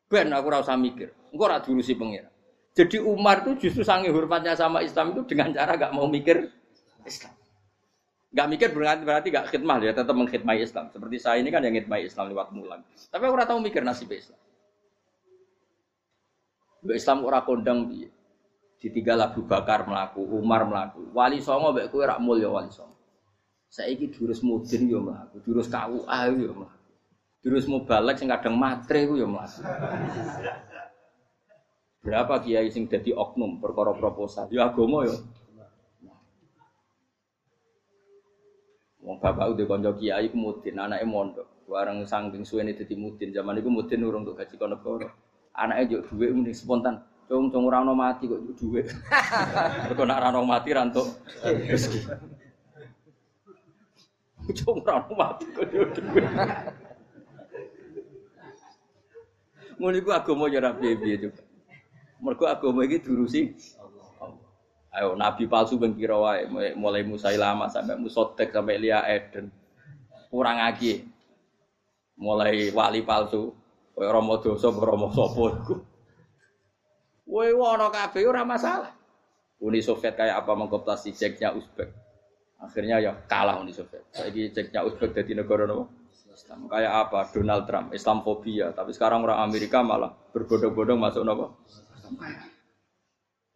Ben 0.08 0.32
aku 0.32 0.48
rasa 0.48 0.80
mikir. 0.80 1.12
Engko 1.32 1.44
ora 1.48 1.60
diurusi 1.60 1.96
pangeran. 1.96 2.32
Jadi 2.78 2.98
Umar 3.02 3.44
itu 3.44 3.68
justru 3.68 3.82
sangi 3.82 4.08
hormatnya 4.14 4.54
sama 4.54 4.86
Islam 4.86 5.12
itu 5.18 5.26
dengan 5.26 5.52
cara 5.52 5.76
gak 5.76 5.92
mau 5.92 6.06
mikir 6.06 6.48
Islam. 7.04 7.34
Gak 8.30 8.48
mikir 8.48 8.70
berarti 8.70 9.02
berarti 9.02 9.28
gak 9.34 9.50
khidmah 9.50 9.82
ya, 9.82 9.92
tetap 9.92 10.14
mengkhidmati 10.14 10.62
Islam. 10.62 10.86
Seperti 10.94 11.18
saya 11.18 11.42
ini 11.42 11.50
kan 11.50 11.66
yang 11.66 11.74
khidmati 11.74 12.06
Islam 12.06 12.30
lewat 12.30 12.54
mulan. 12.54 12.86
Tapi 13.10 13.24
aku 13.26 13.36
tahu 13.42 13.60
mikir 13.60 13.82
nasib 13.82 14.14
Islam. 14.14 14.38
Islam 16.88 17.28
ora 17.28 17.44
kondang 17.44 17.92
piye. 17.92 18.08
Ditinggal 18.80 19.20
Abu 19.20 19.44
Bakar 19.44 19.84
melaku, 19.84 20.24
Umar 20.24 20.64
melaku. 20.64 21.12
Wali 21.12 21.44
Songo 21.44 21.76
mbek 21.76 21.92
kowe 21.92 22.08
rak 22.08 22.24
mulya 22.24 22.48
Wali 22.48 22.72
Songo. 22.72 22.96
Saiki 23.68 24.08
durus 24.08 24.40
mudin 24.40 24.88
yo 24.88 25.04
mlaku, 25.04 25.44
durus 25.44 25.68
KUA 25.68 26.20
yo 26.32 26.56
mlaku. 26.56 26.80
Durus 27.44 27.68
mubalek 27.68 28.16
sing 28.16 28.32
kadang 28.32 28.56
matre 28.56 29.04
ku 29.04 29.20
yo 29.20 29.28
mlaku. 29.28 29.68
Berapa 32.00 32.40
kiai 32.40 32.72
sing 32.72 32.88
dadi 32.88 33.12
oknum 33.12 33.60
perkara 33.60 33.92
proposal? 33.92 34.48
Ya 34.56 34.72
agama 34.72 35.04
yo. 35.04 35.20
Wong 39.04 39.20
bapak 39.20 39.56
udah 39.56 39.66
konco 39.68 39.92
kiai 40.00 40.32
ku 40.32 40.40
mudin, 40.40 40.80
anake 40.80 41.04
mondok. 41.04 41.48
Bareng 41.68 42.08
sangking 42.08 42.48
suwene 42.48 42.72
dadi 42.72 42.96
mudin, 42.96 43.36
zaman 43.36 43.60
iku 43.60 43.68
mudin 43.68 44.08
urung 44.08 44.24
untuk 44.24 44.40
gaji 44.40 44.56
kono 44.56 44.80
Anaknya 45.60 46.00
juga 46.00 46.08
duit 46.16 46.32
mending 46.32 46.56
spontan. 46.56 47.04
Cung 47.28 47.52
cung 47.52 47.68
ora 47.68 47.84
mati 47.84 48.32
kok 48.32 48.42
duit. 48.58 48.90
Mergo 49.86 50.04
nak 50.08 50.24
ora 50.24 50.40
mati 50.42 50.74
ra 50.74 50.88
entuk 50.88 51.20
rezeki. 51.44 52.00
Cung 54.66 54.82
mati 55.14 55.46
kok 55.52 55.68
duit. 55.68 55.94
Ngono 59.80 59.96
iku 59.96 60.12
agama 60.12 60.52
ya 60.52 60.76
piye-piye 60.76 61.16
juga. 61.28 61.49
Mergo 62.20 62.46
agama 62.48 62.84
iki 62.84 63.00
durusi 63.00 63.56
Ayo 64.90 65.14
nabi 65.14 65.46
palsu 65.46 65.78
ben 65.78 65.94
kira 65.94 66.18
wae 66.18 66.50
mulai 66.74 67.06
Musailamah 67.06 67.70
sampai 67.70 67.96
Musotek 67.96 68.50
sampai 68.50 68.82
Lia 68.82 69.06
Eden. 69.06 69.54
Kurang 70.34 70.58
lagi. 70.58 71.06
Mulai 72.18 72.74
wali 72.74 73.06
palsu 73.06 73.54
Kaya 74.00 74.16
Rama 74.16 74.40
dosa 74.40 74.72
Rama 74.72 75.12
sapa 75.12 75.44
iku. 75.60 75.76
Kowe 77.28 77.50
ora 78.24 78.48
masalah. 78.48 78.96
Uni 79.60 79.84
Soviet 79.84 80.16
kayak 80.16 80.40
apa 80.40 80.56
mengkoptasi 80.56 81.12
ceknya 81.12 81.52
Uzbek. 81.52 81.92
Akhirnya 82.64 83.04
ya 83.04 83.12
kalah 83.28 83.60
Uni 83.60 83.76
Soviet. 83.76 84.08
Saiki 84.16 84.56
ceknya 84.56 84.88
Uzbek 84.88 85.12
jadi 85.12 85.44
negara 85.44 85.68
nopo? 85.68 85.92
Islam. 86.32 86.72
Kayak 86.72 86.94
apa? 86.96 87.20
Donald 87.36 87.68
Trump, 87.68 87.88
Islamfobia. 87.92 88.72
Tapi 88.72 88.96
sekarang 88.96 89.28
orang 89.28 89.44
Amerika 89.44 89.84
malah 89.84 90.16
berbodong-bodong 90.32 90.96
masuk 90.96 91.28
nopo? 91.28 91.60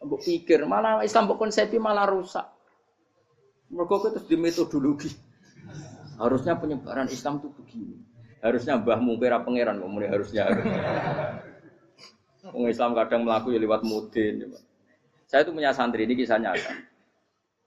Mbok 0.03 0.19
pikir 0.19 0.67
malah 0.67 0.99
Islam 1.01 1.31
mbok 1.31 1.47
konsepi 1.47 1.79
malah 1.79 2.03
rusak. 2.03 2.43
Mereka 3.71 4.13
itu 4.13 4.19
di 4.29 4.35
metodologi. 4.35 5.09
Harusnya 6.19 6.59
penyebaran 6.59 7.09
Islam 7.09 7.41
itu 7.41 7.49
begini. 7.55 7.97
Harusnya 8.43 8.75
mbah 8.75 8.99
mungkir 8.99 9.31
pangeran 9.41 9.79
kok 9.79 9.89
muni 9.89 10.07
harusnya. 10.11 10.51
Wong 12.51 12.67
Islam 12.67 12.91
kadang 12.91 13.23
melaku 13.23 13.55
ya 13.55 13.59
lewat 13.63 13.87
mudin. 13.87 14.43
Ya, 14.43 14.47
Saya 15.31 15.47
itu 15.47 15.55
punya 15.55 15.71
santri 15.71 16.03
ini 16.03 16.19
kisah 16.19 16.35
nyata. 16.35 16.75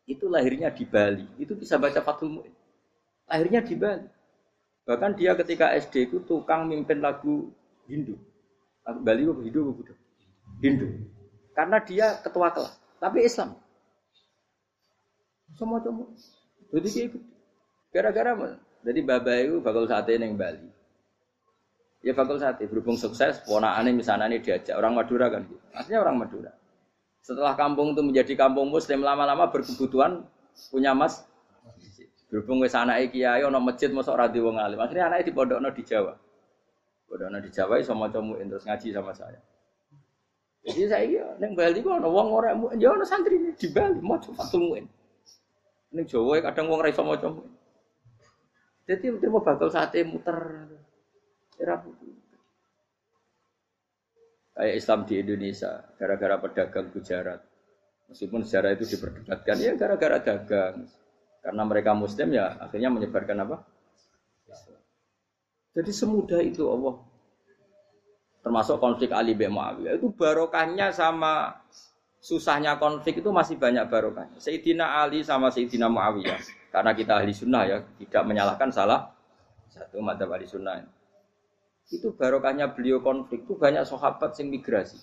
Itu 0.05 0.29
lahirnya 0.29 0.69
di 0.69 0.85
Bali. 0.85 1.25
Itu 1.41 1.57
bisa 1.57 1.81
baca 1.81 2.05
Fathul 2.05 2.39
Mu'in. 2.39 2.53
Lahirnya 3.25 3.65
di 3.65 3.73
Bali. 3.73 4.05
Bahkan 4.85 5.17
dia 5.17 5.33
ketika 5.35 5.73
SD 5.73 6.13
itu 6.13 6.21
tukang 6.29 6.69
mimpin 6.69 7.01
lagu 7.01 7.49
Hindu. 7.89 8.21
Bali 8.85 9.25
itu 9.25 9.33
Hindu 9.43 9.73
apa 9.73 9.97
Hindu. 10.61 10.87
Karena 11.53 11.79
dia 11.85 12.21
ketua 12.21 12.53
kelas. 12.53 12.75
Tapi 13.01 13.25
Islam. 13.25 13.57
Semua 15.57 15.81
cuma. 15.81 16.09
Jadi 16.73 16.89
kayak 16.91 17.07
gitu. 17.13 17.19
Gara-gara 17.93 18.33
jadi 18.87 19.03
baba 19.03 19.35
itu 19.43 19.59
bakal 19.59 19.83
sate 19.91 20.15
neng 20.15 20.39
Bali. 20.39 20.63
Ya 22.07 22.15
bakal 22.15 22.39
sate 22.39 22.71
berhubung 22.71 22.95
sukses, 22.95 23.43
ponakane 23.43 23.91
misalnya 23.91 24.31
ini 24.31 24.39
diajak 24.39 24.79
orang 24.79 24.95
Madura 24.95 25.27
kan 25.27 25.43
gitu. 25.43 25.59
Aslinya 25.75 26.07
orang 26.07 26.23
Madura. 26.23 26.55
Setelah 27.19 27.59
kampung 27.59 27.99
itu 27.99 28.03
menjadi 28.07 28.39
kampung 28.39 28.71
muslim 28.71 29.03
lama-lama 29.03 29.51
berkebutuhan 29.51 30.23
punya 30.71 30.95
mas 30.95 31.27
berhubung 32.31 32.63
ke 32.63 32.71
sana 32.71 33.03
kiai 33.11 33.43
ono 33.43 33.59
masjid 33.59 33.91
masuk 33.91 34.15
radio 34.15 34.47
wong 34.47 34.63
alim. 34.63 34.79
Anaknya 34.79 35.27
di 35.27 35.35
pondokno 35.35 35.75
di 35.75 35.83
Jawa. 35.83 36.15
Pondokno 37.11 37.43
di 37.43 37.51
Jawa 37.51 37.83
iso 37.83 37.91
maca 37.99 38.23
terus 38.23 38.63
ngaji 38.71 38.89
sama 38.95 39.11
saya. 39.11 39.43
Jadi 40.67 40.83
saya 40.91 41.39
neng 41.39 41.55
Bali 41.55 41.79
kok 41.79 42.03
ono 42.03 42.11
wong 42.11 42.29
ora 42.35 42.51
ya 42.75 42.91
ono 42.91 43.07
santri 43.07 43.39
di 43.55 43.69
Bali 43.71 44.03
maca 44.03 44.35
fatul 44.35 44.75
muin. 44.75 44.87
Neng 45.95 46.05
Jawa 46.11 46.43
kadang 46.43 46.67
wong 46.67 46.83
ora 46.83 46.91
iso 46.91 47.07
maca 47.07 47.31
muin. 47.31 47.55
Jadi 48.87 49.11
mau 49.31 49.43
bakal 49.43 49.71
sate 49.71 50.03
muter. 50.03 50.67
Era 51.57 51.81
Kayak 54.57 54.77
Islam 54.81 55.05
di 55.05 55.21
Indonesia, 55.21 55.85
gara-gara 56.01 56.41
pedagang 56.41 56.89
Gujarat. 56.89 57.45
Meskipun 58.09 58.41
sejarah 58.41 58.73
itu 58.73 58.89
diperdebatkan, 58.89 59.57
ya 59.61 59.77
gara-gara 59.77 60.17
dagang. 60.17 60.89
Karena 61.45 61.63
mereka 61.69 61.93
Muslim 61.93 62.33
ya 62.33 62.57
akhirnya 62.57 62.89
menyebarkan 62.89 63.45
apa? 63.45 63.57
Jadi 65.77 65.93
semudah 65.93 66.41
itu 66.41 66.65
Allah. 66.73 66.97
Termasuk 68.47 68.79
konflik 68.79 69.11
Ali 69.11 69.35
bin 69.35 69.51
Muawiyah. 69.51 69.99
Itu 69.99 70.15
barokahnya 70.15 70.95
sama 70.95 71.51
susahnya 72.23 72.79
konflik 72.79 73.19
itu 73.19 73.35
masih 73.35 73.59
banyak 73.59 73.91
barokahnya. 73.91 74.39
Sayyidina 74.39 75.03
Ali 75.03 75.27
sama 75.27 75.51
Sayyidina 75.51 75.91
Muawiyah 75.91 76.39
karena 76.71 76.95
kita 76.95 77.19
ahli 77.19 77.35
sunnah 77.35 77.67
ya, 77.67 77.83
tidak 77.99 78.23
menyalahkan 78.23 78.71
salah 78.71 79.11
satu 79.67 79.99
mata 79.99 80.31
ahli 80.31 80.47
sunnah. 80.47 80.79
Itu 81.91 82.15
barokahnya 82.15 82.71
beliau 82.71 83.03
konflik 83.03 83.51
itu 83.51 83.59
banyak 83.59 83.83
sahabat 83.83 84.39
yang 84.39 84.55
migrasi. 84.55 85.03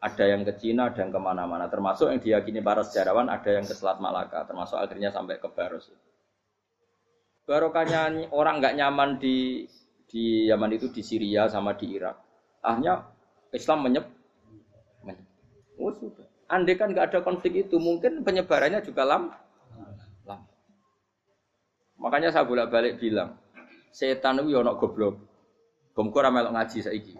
Ada 0.00 0.32
yang 0.32 0.40
ke 0.48 0.56
Cina, 0.56 0.88
ada 0.88 1.04
yang 1.04 1.12
ke 1.12 1.20
mana-mana. 1.20 1.68
Termasuk 1.68 2.08
yang 2.08 2.24
diyakini 2.24 2.64
para 2.64 2.80
sejarawan, 2.88 3.28
ada 3.28 3.52
yang 3.52 3.68
ke 3.68 3.76
Selat 3.76 4.00
Malaka. 4.00 4.48
Termasuk 4.48 4.80
akhirnya 4.80 5.12
sampai 5.12 5.36
ke 5.36 5.46
Baros. 5.52 5.92
Barokahnya 7.44 8.32
orang 8.32 8.64
nggak 8.64 8.80
nyaman 8.80 9.20
di 9.20 9.68
di 10.08 10.48
Yaman 10.48 10.72
itu 10.72 10.88
di 10.88 11.04
Syria 11.04 11.52
sama 11.52 11.76
di 11.76 12.00
Irak. 12.00 12.31
Akhirnya 12.62 13.10
Islam 13.50 13.78
menyep. 13.84 14.06
Oh. 15.82 15.90
Andai 16.46 16.78
kan 16.78 16.94
nggak 16.94 17.10
ada 17.10 17.20
konflik 17.26 17.66
itu, 17.66 17.80
mungkin 17.82 18.22
penyebarannya 18.22 18.84
juga 18.84 19.02
lama. 19.02 19.34
Makanya 22.02 22.34
saya 22.34 22.42
bolak-balik 22.42 22.98
bilang, 22.98 23.38
setan 23.94 24.42
itu 24.42 24.58
ono 24.58 24.74
goblok. 24.74 25.14
Gomku 25.94 26.18
ora 26.18 26.34
melok 26.34 26.50
ngaji 26.56 26.78
saiki. 26.82 27.14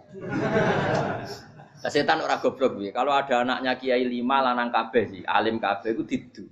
Nah, 1.83 1.91
setan 1.91 2.19
ora 2.19 2.41
goblok 2.43 2.75
piye? 2.75 2.91
Kalau 2.91 3.15
ada 3.15 3.47
anaknya 3.47 3.79
kiai 3.79 4.03
lima 4.03 4.43
lanang 4.43 4.73
kabeh 4.75 5.03
sih, 5.07 5.21
alim 5.23 5.61
kabeh 5.61 5.95
iku 5.95 6.03
didu. 6.03 6.45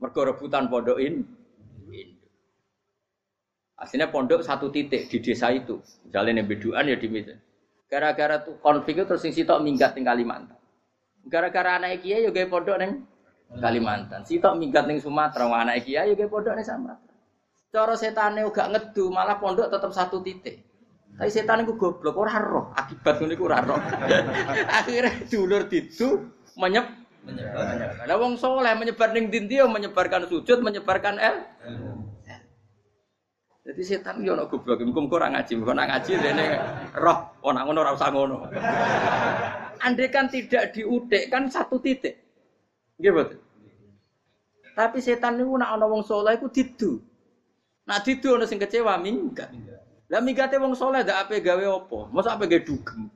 Mergo 0.00 0.20
rebutan 0.24 0.72
pondokin 0.72 1.20
Aslinya 3.80 4.12
pondok 4.12 4.44
satu 4.44 4.68
titik 4.68 5.08
di 5.08 5.24
desa 5.24 5.48
itu. 5.56 5.80
Misalnya 6.04 6.44
yang 6.44 6.48
beduan 6.52 6.84
ya 6.84 7.00
di. 7.00 7.08
Gara-gara 7.90 8.38
tuh 8.46 8.54
konflik 8.62 9.02
itu 9.02 9.04
terus 9.04 9.18
sing 9.18 9.34
sitok 9.34 9.58
minggat 9.66 9.98
ning 9.98 10.06
Kalimantan. 10.06 10.54
Gara-gara 11.26 11.82
anak 11.82 12.06
kiai 12.06 12.22
yo 12.22 12.30
gawe 12.30 12.46
pondok 12.46 12.78
ning 12.78 13.02
Kalimantan. 13.50 14.22
Sitok 14.22 14.54
minggat 14.54 14.86
ning 14.86 15.02
Sumatera, 15.02 15.50
anak 15.50 15.82
kiai 15.82 16.06
yo 16.06 16.14
gawe 16.14 16.30
pondok 16.30 16.54
ning 16.54 16.62
Sumatera. 16.62 17.14
Cara 17.70 17.94
setane 17.98 18.46
gak 18.50 18.70
ngedu, 18.70 19.10
malah 19.10 19.42
pondok 19.42 19.66
tetap 19.66 19.90
satu 19.90 20.22
titik. 20.22 20.62
Tapi 21.18 21.30
setan 21.30 21.66
itu 21.66 21.74
goblok, 21.74 22.16
ora 22.16 22.38
roh. 22.38 22.70
Akibat 22.78 23.18
ngono 23.18 23.34
iku 23.34 23.44
ora 23.50 23.58
roh. 23.60 23.78
Akhirnya 24.78 25.26
dulur 25.26 25.66
ditu 25.66 26.30
menyep 26.54 26.86
menyebar. 27.26 28.06
Lah 28.08 28.16
wong 28.16 28.40
saleh 28.40 28.72
menyebar 28.78 29.12
ning 29.12 29.28
dindi 29.28 29.60
menyebarkan 29.60 30.30
sujud, 30.30 30.62
menyebarkan 30.62 31.20
el. 31.20 31.36
Jadi 33.60 33.82
setan 33.84 34.24
yo 34.24 34.32
ono 34.32 34.48
goblok, 34.48 34.80
muga 34.88 35.20
ora 35.20 35.28
ngaji, 35.36 35.52
muga 35.60 35.76
ngaji 35.76 36.12
dene 36.16 36.46
roh, 36.96 37.44
oh 37.44 37.52
nak 37.52 37.68
ngono 37.68 37.84
ora 37.84 37.92
usah 37.92 38.08
ngono. 38.08 38.48
Andai 39.84 40.08
kan 40.08 40.32
tidak 40.32 40.72
diudik 40.72 41.28
kan 41.28 41.44
satu 41.44 41.76
titik. 41.76 42.16
Nggih 42.96 43.12
betul. 43.12 43.40
Tapi 44.72 44.98
setan 45.04 45.36
niku 45.36 45.60
nak 45.60 45.76
ana 45.76 45.84
wong 45.84 46.00
saleh 46.00 46.40
iku 46.40 46.48
didu. 46.48 47.04
Nak 47.84 48.00
didu 48.00 48.40
ana 48.40 48.48
sing 48.48 48.56
kecewa 48.56 48.96
minggat. 48.96 49.52
Lah 50.08 50.24
minggate 50.24 50.56
wong 50.56 50.72
saleh 50.72 51.04
ndak 51.04 51.28
ape 51.28 51.44
gawe 51.44 51.60
apa? 51.60 51.98
Masa 52.16 52.40
ape 52.40 52.48
gawe 52.48 52.64
dugem. 52.64 53.12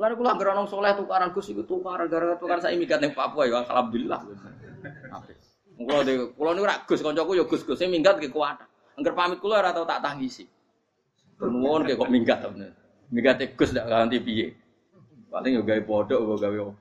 Lalu 0.00 0.14
kula 0.16 0.32
anggere 0.32 0.56
ana 0.56 0.64
saleh 0.64 0.96
tukaran 0.96 1.28
Gus 1.36 1.52
iku 1.52 1.60
tukaran 1.60 2.08
gara-gara 2.08 2.40
tukaran 2.40 2.64
saya 2.64 2.72
minggat 2.72 3.04
ning 3.04 3.12
Papua 3.12 3.44
ya 3.44 3.68
alhamdulillah. 3.68 4.24
Apik. 5.12 5.36
Kulo 5.78 6.02
de 6.02 6.12
kulo 6.34 6.50
niku 6.58 6.66
rak 6.66 6.90
Gus 6.90 7.06
kancaku 7.06 7.38
ya 7.38 7.44
Gus 7.46 7.62
Gus 7.62 7.78
sing 7.78 7.94
minggat 7.94 8.18
ke 8.18 8.26
kuat. 8.34 8.58
Angger 8.98 9.14
pamit 9.14 9.38
kula 9.38 9.62
ora 9.62 9.70
tau 9.70 9.86
tak 9.86 10.02
tangisi. 10.02 10.42
Nuwun 11.38 11.86
ke 11.86 11.94
kok 11.94 12.10
minggat 12.10 12.42
to. 12.42 12.50
Minggat 13.14 13.38
Gus 13.54 13.70
ndak 13.70 13.86
ganti 13.86 14.18
piye. 14.18 14.50
Paling 15.30 15.54
yo 15.54 15.62
gawe 15.62 15.82
podok 15.86 16.18
apa 16.18 16.34
gawe 16.42 16.56
opo. 16.66 16.72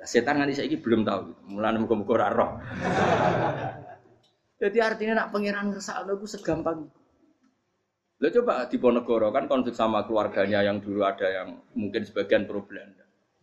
Lah 0.00 0.08
setan 0.08 0.40
nganti 0.40 0.56
saiki 0.56 0.80
belum 0.80 1.04
tahu. 1.04 1.52
Mulane 1.52 1.76
muga-muga 1.76 2.32
roh. 2.32 2.56
Jadi 4.56 4.78
artinya 4.80 5.24
nak 5.24 5.28
pangeran 5.32 5.68
ngersakno 5.68 6.16
iku 6.16 6.24
segampang. 6.24 6.88
Lo 8.20 8.28
coba 8.28 8.68
di 8.68 8.76
Ponegoro 8.76 9.32
kan 9.32 9.48
konflik 9.48 9.72
sama 9.76 10.04
keluarganya 10.04 10.60
yang 10.60 10.80
dulu 10.80 11.04
ada 11.04 11.24
yang 11.24 11.60
mungkin 11.76 12.04
sebagian 12.04 12.44
problem. 12.44 12.96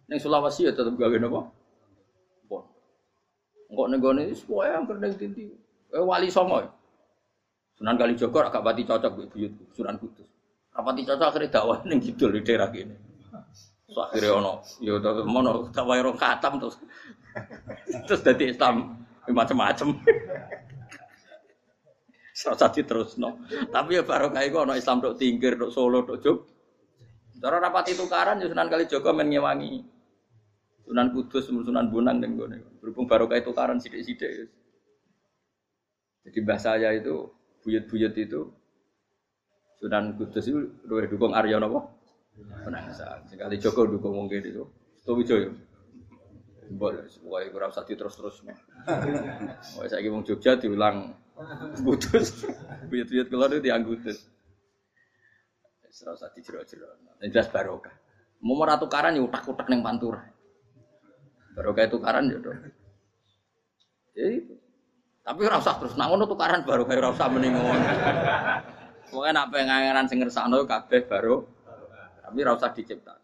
Neng 0.06 0.18
Sulawesi 0.18 0.66
ya 0.66 0.74
tetap 0.74 0.98
gawe 0.98 1.18
nopo. 1.18 1.57
Enggak 3.68 3.88
negone 3.92 4.24
semua 4.32 4.64
yang 4.72 4.88
kena 4.88 5.12
tinti. 5.12 5.52
Eh, 5.92 6.04
wali 6.04 6.32
songo. 6.32 6.64
Ya? 6.64 6.70
Sunan 7.78 7.96
Kali 8.00 8.18
Joko 8.18 8.42
agak 8.42 8.64
pati 8.66 8.82
cocok 8.88 9.12
bu 9.14 9.24
buyut 9.30 9.54
Sunan 9.76 10.00
Kudus. 10.02 10.26
Rapati 10.74 11.06
cocok 11.06 11.28
akhirnya 11.30 11.54
dakwah 11.54 11.78
ning 11.86 12.00
kidul 12.02 12.34
di 12.34 12.42
daerah 12.42 12.72
ini. 12.74 12.96
So 13.92 14.02
akhirnya 14.02 14.34
ono, 14.34 14.54
ya 14.82 14.98
mono 15.28 15.70
dakwah 15.70 16.00
orang 16.00 16.18
katam 16.18 16.58
terus. 16.58 16.76
terus 18.10 18.22
dari 18.26 18.50
Islam 18.50 18.98
macam-macam. 19.30 19.94
Serasa 22.38 22.70
terus 22.74 23.20
no. 23.22 23.38
Tapi 23.70 24.00
ya 24.00 24.04
baru 24.06 24.34
kayak 24.34 24.58
ono 24.58 24.74
Islam 24.74 25.04
dok 25.04 25.18
tingkir, 25.22 25.58
dok 25.60 25.70
Solo, 25.70 26.02
dok 26.02 26.18
Jog. 26.24 26.38
Cara 27.38 27.62
rapati 27.62 27.94
tukaran 27.94 28.42
ya 28.42 28.50
Sunan 28.50 28.70
Kali 28.72 28.90
Joko 28.90 29.14
men 29.14 29.30
ngewangi 29.30 29.97
Sunan 30.88 31.12
Kudus, 31.12 31.52
Sunan 31.52 31.92
Bonang 31.92 32.24
dan 32.24 32.40
gue 32.40 32.48
berhubung 32.80 33.12
barokah 33.12 33.36
itu 33.36 33.52
karan 33.52 33.76
sidik-sidik. 33.76 34.48
Jadi 36.24 36.40
bahasa 36.48 36.80
saya 36.80 36.96
itu 36.96 37.28
buyut-buyut 37.60 38.16
itu 38.16 38.48
Sunan 39.84 40.16
Kudus 40.16 40.48
itu 40.48 40.64
luwih 40.88 41.12
dukung 41.12 41.36
Arya 41.36 41.60
napa? 41.60 41.92
Penangsa. 42.64 43.20
Sekali 43.28 43.60
Joko 43.60 43.84
dukung 43.84 44.16
mungkin 44.16 44.40
itu. 44.40 44.64
Stowijoyo. 45.04 45.52
Mbok 46.68 46.92
wae 47.28 47.52
ora 47.52 47.68
usah 47.68 47.84
terus-terus. 47.84 48.48
Wae 49.76 49.88
saiki 49.92 50.08
wong 50.08 50.24
Jogja 50.24 50.56
diulang 50.56 51.12
Kudus. 51.84 52.48
Buyut-buyut 52.88 53.28
keluar 53.28 53.52
itu 53.52 53.68
dianggo 53.68 53.92
Kudus. 53.92 54.24
Ora 56.08 56.16
usah 56.16 56.32
dijero-jero. 56.32 56.88
Jelas 57.28 57.52
barokah. 57.52 57.92
Mau 58.40 58.56
ora 58.64 58.80
tukaran 58.80 59.18
ya 59.18 59.22
utak-utak 59.26 59.68
ning 59.68 59.84
pantura. 59.84 60.37
Baru 61.58 61.74
kayak 61.74 61.90
tukaran 61.90 62.30
ya 62.30 62.38
dong. 62.38 62.62
Jadi, 64.14 64.38
tapi 65.26 65.42
rasa 65.50 65.74
terus 65.82 65.98
nak 65.98 66.14
ngono 66.14 66.30
tukaran 66.30 66.62
baru 66.62 66.86
kayak 66.86 67.02
rasa 67.10 67.26
meningon. 67.34 67.82
Pokoknya 69.10 69.34
nak 69.34 69.48
pengen 69.50 70.06
sing 70.06 70.22
ngersakno 70.22 70.62
kabeh 70.70 71.10
baru 71.10 71.42
tapi 72.22 72.40
rasa 72.46 72.70
dicipta. 72.70 73.18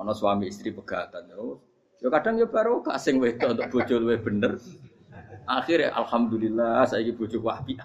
Ono 0.00 0.16
suami 0.16 0.48
istri 0.48 0.72
pegatan 0.72 1.28
yo. 1.28 1.60
Yo 2.00 2.08
kadang 2.08 2.40
yo 2.40 2.48
baru 2.48 2.80
kasing 2.80 3.20
wedok 3.20 3.52
untuk 3.52 3.68
bojo 3.68 3.94
luwe 4.00 4.16
bener. 4.16 4.56
Akhirnya 5.44 5.92
alhamdulillah 5.92 6.88
saya 6.88 7.04
iki 7.04 7.12
bojo 7.12 7.44
wapi. 7.44 7.76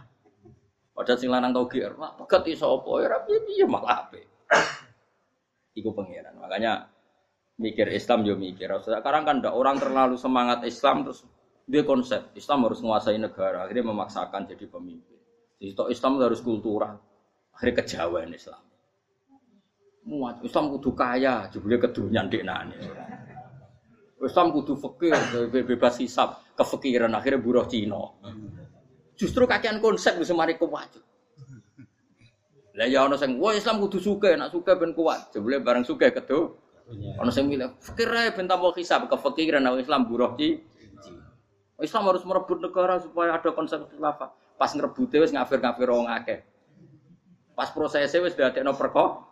Padahal 0.96 1.20
sing 1.20 1.28
lanang 1.28 1.52
tau 1.52 1.68
GR, 1.68 1.92
wah 2.00 2.16
pegat 2.16 2.48
iso 2.48 2.72
apa 2.72 2.92
ya 3.04 3.08
rapi 3.12 3.36
malah 3.68 4.08
ape. 4.08 4.24
Iku 5.76 5.92
pangeran. 5.92 6.40
Makanya 6.40 6.88
mikir 7.56 7.88
Islam 7.92 8.28
yo 8.28 8.36
mikir. 8.36 8.68
Sekarang 8.84 9.24
kan 9.24 9.40
ada 9.40 9.56
orang 9.56 9.80
terlalu 9.80 10.20
semangat 10.20 10.64
Islam 10.68 11.08
terus 11.08 11.24
dia 11.66 11.82
konsep 11.82 12.36
Islam 12.38 12.70
harus 12.70 12.80
menguasai 12.84 13.18
negara, 13.18 13.66
akhirnya 13.66 13.90
memaksakan 13.90 14.46
jadi 14.46 14.66
pemimpin. 14.70 15.18
Jadi 15.58 15.74
Islam 15.90 16.22
harus 16.22 16.44
kultural, 16.44 17.02
akhirnya 17.56 17.82
kejauhan 17.82 18.30
Islam. 18.36 18.62
Muat 20.06 20.46
Islam 20.46 20.70
kudu 20.78 20.94
kaya, 20.94 21.50
jebule 21.50 21.82
kedunyan 21.82 22.30
nani. 22.30 22.78
Islam 24.22 24.54
kudu 24.54 24.78
fakir, 24.78 25.18
bebas 25.50 25.98
hisap, 25.98 26.46
kefikiran 26.54 27.10
akhirnya 27.18 27.42
buruh 27.42 27.66
Cina. 27.66 28.14
Justru 29.18 29.50
kakean 29.50 29.82
konsep 29.82 30.22
bisa 30.22 30.38
mari 30.38 30.60
kuat. 30.62 31.02
Lah 32.76 32.86
ya 32.86 33.08
ono 33.08 33.18
sing, 33.18 33.40
wah 33.42 33.56
Islam 33.56 33.82
kudu 33.82 33.98
suka, 33.98 34.38
nak 34.38 34.54
suka 34.54 34.78
ben 34.78 34.94
kuat. 34.94 35.34
Jebule 35.34 35.64
bareng 35.64 35.88
suka 35.88 36.12
Iya. 36.12 36.65
Ono 36.94 37.30
sing 37.34 37.50
milih 37.50 37.74
fikir 37.82 38.06
ae 38.14 38.30
ben 38.38 38.46
tambah 38.46 38.78
hisab 38.78 39.10
kefikiran 39.10 39.66
nang 39.66 39.82
Islam 39.82 40.06
buruh 40.06 40.38
ci. 40.38 40.62
Islam 41.82 42.08
harus 42.08 42.24
merebut 42.24 42.62
negara 42.62 43.02
supaya 43.02 43.36
ada 43.36 43.50
konsep 43.52 43.90
khilafah. 43.90 44.32
Pas 44.56 44.72
ngerebute 44.72 45.18
wis 45.20 45.34
ngafir-ngafir 45.34 45.92
wong 45.92 46.08
akeh. 46.08 46.40
Pas 47.58 47.68
prosesnya 47.74 48.22
wis 48.24 48.38
dadekno 48.38 48.78
perko. 48.78 49.28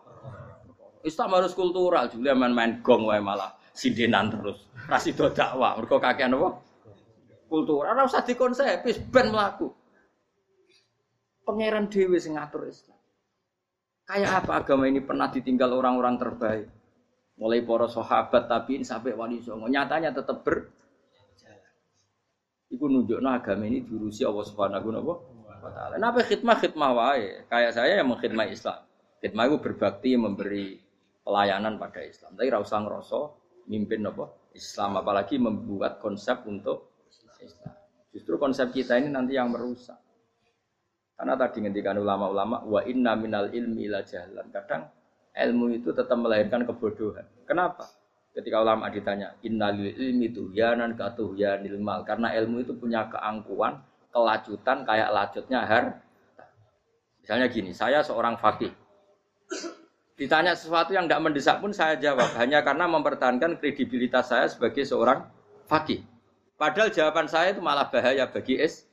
Islam 1.04 1.36
harus 1.36 1.52
kultural, 1.52 2.08
juga 2.08 2.32
main-main 2.32 2.80
gong 2.80 3.12
wae 3.12 3.20
malah 3.20 3.56
sindenan 3.76 4.32
terus. 4.32 4.68
Rasido 4.88 5.28
dakwah, 5.32 5.76
mergo 5.76 6.00
kakean 6.00 6.36
apa? 6.36 6.64
Kultural 7.48 7.96
ora 7.96 8.08
usah 8.08 8.24
dikonsep, 8.24 8.88
wis 8.88 8.98
ben 8.98 9.30
mlaku. 9.30 9.72
Pangeran 11.44 11.92
dhewe 11.92 12.16
sing 12.18 12.40
ngatur 12.40 12.72
Islam. 12.72 12.96
Kayak 14.04 14.44
apa 14.44 14.52
agama 14.64 14.88
ini 14.88 15.04
pernah 15.04 15.28
ditinggal 15.32 15.72
orang-orang 15.76 16.16
terbaik? 16.20 16.68
Mulai 17.38 17.66
para 17.66 17.90
sahabat 17.90 18.46
tapi 18.46 18.86
sampai 18.86 19.18
wali 19.18 19.42
songo. 19.42 19.66
Nyatanya 19.66 20.14
tetap 20.14 20.46
ber 20.46 20.70
Iku 22.74 22.90
nunjukno 22.90 23.30
agama 23.30 23.70
ini 23.70 23.86
diurusi 23.86 24.26
Allah 24.26 24.46
Subhanahu 24.50 24.90
wa 24.90 25.72
taala. 25.72 25.96
Napa 26.02 26.26
khidmah 26.26 26.58
khidmah 26.58 26.92
wae. 26.98 27.46
Kayak 27.46 27.72
saya 27.78 28.02
yang 28.02 28.10
mengkhidmah 28.10 28.50
Islam. 28.50 28.82
Khidmah 29.22 29.44
itu 29.46 29.58
berbakti 29.62 30.10
memberi 30.18 30.82
pelayanan 31.22 31.78
pada 31.78 32.02
Islam. 32.02 32.34
Tapi 32.34 32.50
ra 32.50 32.60
usah 32.60 32.82
ngrasa 32.82 33.20
mimpin 33.70 34.04
apa 34.04 34.26
Islam 34.58 35.00
apalagi 35.00 35.38
membuat 35.38 36.02
konsep 36.02 36.44
untuk 36.50 36.98
Islam. 37.40 37.74
Justru 38.10 38.36
konsep 38.42 38.74
kita 38.74 38.98
ini 38.98 39.14
nanti 39.14 39.38
yang 39.38 39.54
merusak. 39.54 39.98
Karena 41.14 41.38
tadi 41.38 41.64
ngendikan 41.64 41.98
ulama-ulama 42.02 42.66
wa 42.66 42.82
inna 42.84 43.14
minal 43.14 43.54
ilmi 43.54 43.86
ila 43.86 44.02
jahlan. 44.02 44.50
Kadang 44.50 44.90
ilmu 45.34 45.74
itu 45.74 45.90
tetap 45.92 46.18
melahirkan 46.18 46.64
kebodohan. 46.66 47.26
Kenapa? 47.50 47.90
Ketika 48.34 48.62
ulama 48.62 48.90
ditanya, 48.90 49.38
innalil 49.46 49.94
ilmi 49.94 50.34
tuhyanan 50.34 50.98
katuhyanil 50.98 51.78
mal. 51.78 52.02
Karena 52.02 52.34
ilmu 52.34 52.66
itu 52.66 52.74
punya 52.74 53.06
keangkuhan, 53.10 53.82
kelacutan 54.10 54.86
kayak 54.86 55.10
lacutnya 55.14 55.62
har. 55.66 56.02
Misalnya 57.22 57.48
gini, 57.50 57.72
saya 57.74 58.02
seorang 58.02 58.38
fakih. 58.38 58.74
Ditanya 60.18 60.54
sesuatu 60.58 60.94
yang 60.94 61.06
tidak 61.06 61.22
mendesak 61.30 61.58
pun 61.62 61.74
saya 61.74 61.98
jawab. 61.98 62.34
Hanya 62.38 62.66
karena 62.66 62.90
mempertahankan 62.90 63.58
kredibilitas 63.62 64.30
saya 64.30 64.50
sebagai 64.50 64.86
seorang 64.86 65.30
fakih. 65.70 66.02
Padahal 66.58 66.94
jawaban 66.94 67.30
saya 67.30 67.54
itu 67.54 67.62
malah 67.62 67.90
bahaya 67.90 68.30
bagi 68.30 68.58
es, 68.58 68.86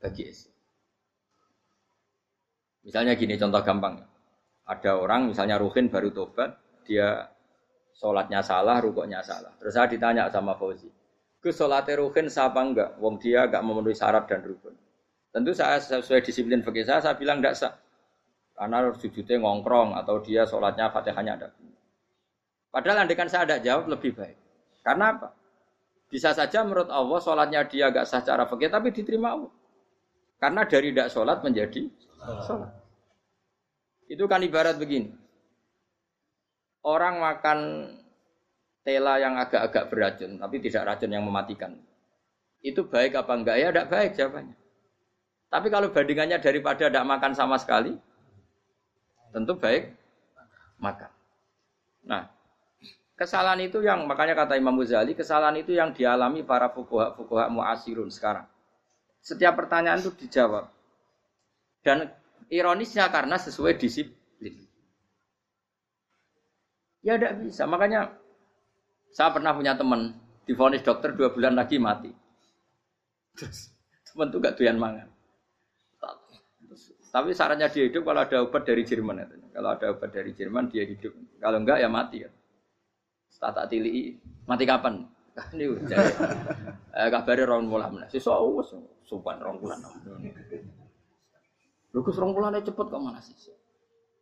bagi 0.00 0.28
es. 0.28 0.48
Misalnya 2.84 3.16
gini 3.20 3.36
contoh 3.36 3.60
gampang 3.60 4.07
ada 4.68 5.00
orang 5.00 5.32
misalnya 5.32 5.56
Ruhin 5.56 5.88
baru 5.88 6.12
tobat, 6.12 6.60
dia 6.84 7.24
sholatnya 7.96 8.44
salah, 8.44 8.84
rukuknya 8.84 9.24
salah. 9.24 9.50
Terus 9.56 9.72
saya 9.72 9.88
ditanya 9.88 10.28
sama 10.28 10.52
Fauzi, 10.60 10.92
ke 11.40 11.48
sholatnya 11.48 11.96
Ruhin 11.96 12.28
siapa 12.28 12.60
enggak? 12.60 13.00
Wong 13.00 13.16
dia 13.16 13.48
enggak 13.48 13.64
memenuhi 13.64 13.96
syarat 13.96 14.28
dan 14.28 14.44
rukun. 14.44 14.76
Tentu 15.32 15.56
saya 15.56 15.80
sesuai 15.80 16.20
disiplin 16.20 16.60
fakir 16.60 16.84
saya, 16.84 17.00
saya 17.00 17.16
bilang 17.16 17.40
enggak 17.40 17.56
sah. 17.56 17.72
Karena 18.52 18.92
sujudnya 18.92 19.40
ngongkrong 19.40 19.96
atau 19.96 20.20
dia 20.20 20.44
sholatnya 20.44 20.92
fatihahnya 20.92 21.32
ada. 21.40 21.48
Padahal 22.68 23.08
andikan 23.08 23.30
saya 23.30 23.48
ada 23.48 23.56
jawab 23.64 23.88
lebih 23.88 24.12
baik. 24.12 24.36
Karena 24.84 25.16
apa? 25.16 25.28
Bisa 26.12 26.36
saja 26.36 26.60
menurut 26.66 26.92
Allah 26.92 27.18
sholatnya 27.24 27.64
dia 27.64 27.88
enggak 27.88 28.04
sah 28.04 28.20
secara 28.20 28.44
fakir 28.44 28.68
tapi 28.68 28.92
diterima 28.92 29.32
Allah. 29.32 29.52
Karena 30.36 30.62
dari 30.68 30.92
tidak 30.92 31.08
sholat 31.08 31.40
menjadi 31.40 31.88
sholat. 32.44 32.77
Itu 34.08 34.24
kan 34.24 34.40
ibarat 34.40 34.80
begini. 34.80 35.12
Orang 36.80 37.20
makan 37.20 37.58
tela 38.80 39.20
yang 39.20 39.36
agak-agak 39.36 39.92
beracun, 39.92 40.40
tapi 40.40 40.56
tidak 40.64 40.88
racun 40.88 41.12
yang 41.12 41.22
mematikan. 41.22 41.76
Itu 42.64 42.88
baik 42.88 43.20
apa 43.20 43.32
enggak? 43.36 43.56
Ya 43.60 43.68
tidak 43.68 43.88
baik 43.92 44.10
jawabannya. 44.16 44.56
Tapi 45.48 45.66
kalau 45.68 45.88
bandingannya 45.92 46.40
daripada 46.40 46.88
tidak 46.88 47.04
makan 47.04 47.32
sama 47.36 47.60
sekali, 47.60 47.96
tentu 49.32 49.56
baik 49.60 49.92
makan. 50.80 51.12
Nah, 52.08 52.28
kesalahan 53.16 53.60
itu 53.60 53.84
yang 53.84 54.08
makanya 54.08 54.32
kata 54.36 54.56
Imam 54.56 54.76
Ghazali, 54.80 55.12
kesalahan 55.12 55.56
itu 55.60 55.76
yang 55.76 55.92
dialami 55.92 56.40
para 56.44 56.72
fukuha-fukuha 56.72 57.52
muasirun 57.52 58.08
sekarang. 58.08 58.48
Setiap 59.20 59.56
pertanyaan 59.60 60.00
itu 60.00 60.12
dijawab. 60.16 60.72
Dan 61.84 62.08
ironisnya 62.48 63.08
karena 63.12 63.36
sesuai 63.36 63.76
disiplin. 63.76 64.54
Ya 67.04 67.16
tidak 67.16 67.40
bisa. 67.44 67.64
Makanya 67.64 68.12
saya 69.12 69.32
pernah 69.32 69.54
punya 69.54 69.76
teman 69.76 70.12
difonis 70.44 70.84
dokter 70.84 71.12
dua 71.14 71.32
bulan 71.32 71.56
lagi 71.56 71.76
mati. 71.80 72.10
Terus 73.36 73.72
teman 74.08 74.32
itu 74.32 74.38
gak 74.40 74.56
doyan 74.58 74.80
mangan. 74.80 75.08
Tapi 77.08 77.32
sarannya 77.32 77.72
dia 77.72 77.88
hidup 77.88 78.04
kalau 78.04 78.20
ada 78.20 78.36
obat 78.44 78.68
dari 78.68 78.84
Jerman. 78.84 79.24
Kalau 79.52 79.70
ada 79.72 79.86
obat 79.96 80.10
dari 80.12 80.36
Jerman 80.36 80.68
dia 80.68 80.84
hidup. 80.84 81.12
Kalau 81.40 81.56
enggak 81.56 81.80
ya 81.80 81.88
mati 81.88 82.24
ya. 82.24 82.30
Tata 83.38 83.64
tili 83.70 84.18
mati 84.44 84.66
kapan? 84.66 85.06
Ini 85.54 85.86
jadi 85.86 86.10
eh, 86.98 87.08
kabarnya 87.08 87.46
rong 87.46 87.70
bulan. 87.70 88.10
Supan 89.08 89.38
rong 89.40 89.62
bulan. 89.62 89.78
Lu 91.96 92.04
kus 92.04 92.20
rong 92.20 92.36
bulan 92.36 92.60
cepet 92.60 92.86
kok 92.88 93.00
mana 93.00 93.20
sih? 93.24 93.34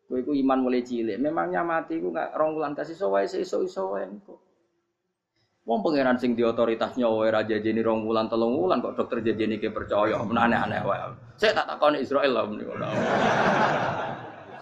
Kowe 0.07 0.23
iku 0.23 0.33
iman 0.39 0.63
mulai 0.63 0.87
cilik. 0.87 1.19
Memangnya 1.19 1.67
mati 1.67 1.99
ku 1.99 2.15
nggak 2.15 2.39
rong 2.39 2.55
bulan 2.55 2.79
kasih 2.79 2.95
sowae 2.95 3.27
iso 3.27 3.59
iso 3.67 3.83
wae. 3.91 4.07
Wong 5.67 5.83
pangeran 5.83 6.15
sing 6.15 6.39
di 6.39 6.47
otoritasnya 6.47 7.11
wae 7.11 7.27
ra 7.27 7.43
jajeni 7.43 7.83
rong 7.83 8.07
wulan 8.07 8.31
telung 8.31 8.55
kok 8.55 8.95
dokter 8.95 9.19
jajeni 9.19 9.59
ke 9.59 9.75
percaya 9.75 10.15
men 10.23 10.39
aneh-aneh 10.39 10.79
wae. 10.87 11.11
Saya 11.35 11.59
tak 11.59 11.75
takoni 11.75 12.07
Israel 12.07 12.33
lah 12.39 12.47
meni 12.47 12.65
ora. 12.71 12.87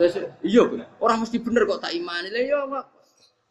Terus 0.00 0.16
iya 0.40 0.64
orang 0.96 1.20
mesti 1.20 1.36
bener 1.44 1.68
kok 1.68 1.84
tak 1.84 1.92
imani. 1.92 2.32
Lah 2.32 2.40
iya 2.40 2.58
kok 2.64 2.84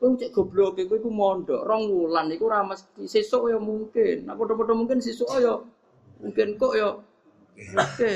kowe 0.02 0.18
cek 0.18 0.34
goblok 0.34 0.82
kowe 0.82 0.98
iku 0.98 1.10
mondok 1.14 1.62
rong 1.62 1.94
wulan 1.94 2.26
iku 2.34 2.50
ora 2.50 2.66
mesti 2.66 3.06
sesuk 3.06 3.54
ya 3.54 3.62
mungkin. 3.62 4.26
Nah 4.26 4.34
padha-padha 4.34 4.74
mungkin 4.74 4.98
sesuk 4.98 5.30
ya 5.38 5.62
mungkin 6.26 6.58
kok 6.58 6.74
ya 6.74 6.90
oke. 7.78 8.14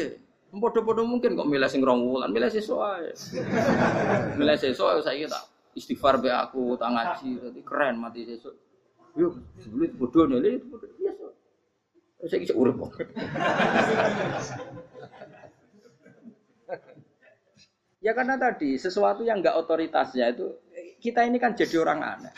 Padha-padha 0.47 1.03
mungkin 1.03 1.35
kok 1.35 1.49
milih 1.49 1.67
sing 1.67 1.83
rong 1.83 2.07
wulan, 2.07 2.31
milih 2.31 2.47
sesuk 2.47 2.79
ae. 2.79 3.11
Milih 4.39 4.55
sesuk 4.55 5.03
saiki 5.03 5.27
tak 5.27 5.43
istighfar 5.75 6.23
be 6.23 6.31
aku, 6.31 6.79
tak 6.79 6.89
ngaji, 6.95 7.29
dadi 7.43 7.61
keren 7.67 7.99
mati 7.99 8.23
sesuk. 8.23 8.55
Yuk, 9.19 9.35
sebelum 9.59 9.91
bodoh 9.99 10.23
nih, 10.29 10.61
itu 10.61 10.65
bodoh. 10.71 10.89
So. 11.17 11.33
Saya 12.25 12.39
kisah 12.41 12.57
urip 12.57 12.79
kok. 12.79 13.11
ya 18.05 18.11
karena 18.15 18.39
tadi 18.39 18.77
sesuatu 18.79 19.21
yang 19.25 19.41
enggak 19.43 19.57
otoritasnya 19.57 20.31
itu 20.33 20.53
kita 20.97 21.27
ini 21.27 21.37
kan 21.37 21.53
jadi 21.53 21.77
orang 21.81 21.99
aneh. 22.01 22.33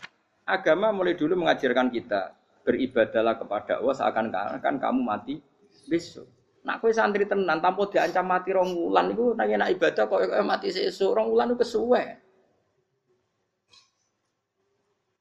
Agama 0.50 0.90
mulai 0.90 1.14
dulu 1.14 1.38
mengajarkan 1.40 1.94
kita 1.94 2.34
beribadahlah 2.66 3.38
kepada 3.38 3.80
Allah 3.80 3.96
seakan-akan 3.96 4.76
kamu 4.82 5.02
mati 5.06 5.40
besok. 5.86 6.39
Nak 6.60 6.84
kowe 6.84 6.92
santri 6.92 7.24
tenan 7.24 7.64
tanpa 7.64 7.88
diancam 7.88 8.26
mati 8.28 8.52
rong 8.52 8.76
wulan 8.76 9.16
iku 9.16 9.32
nanya 9.32 9.64
nak 9.64 9.70
ibadah 9.80 10.04
kok 10.12 10.20
mati 10.44 10.76
sesuk 10.76 11.16
rong 11.16 11.32
wulan 11.32 11.56
itu 11.56 11.64
kesuwe. 11.64 12.04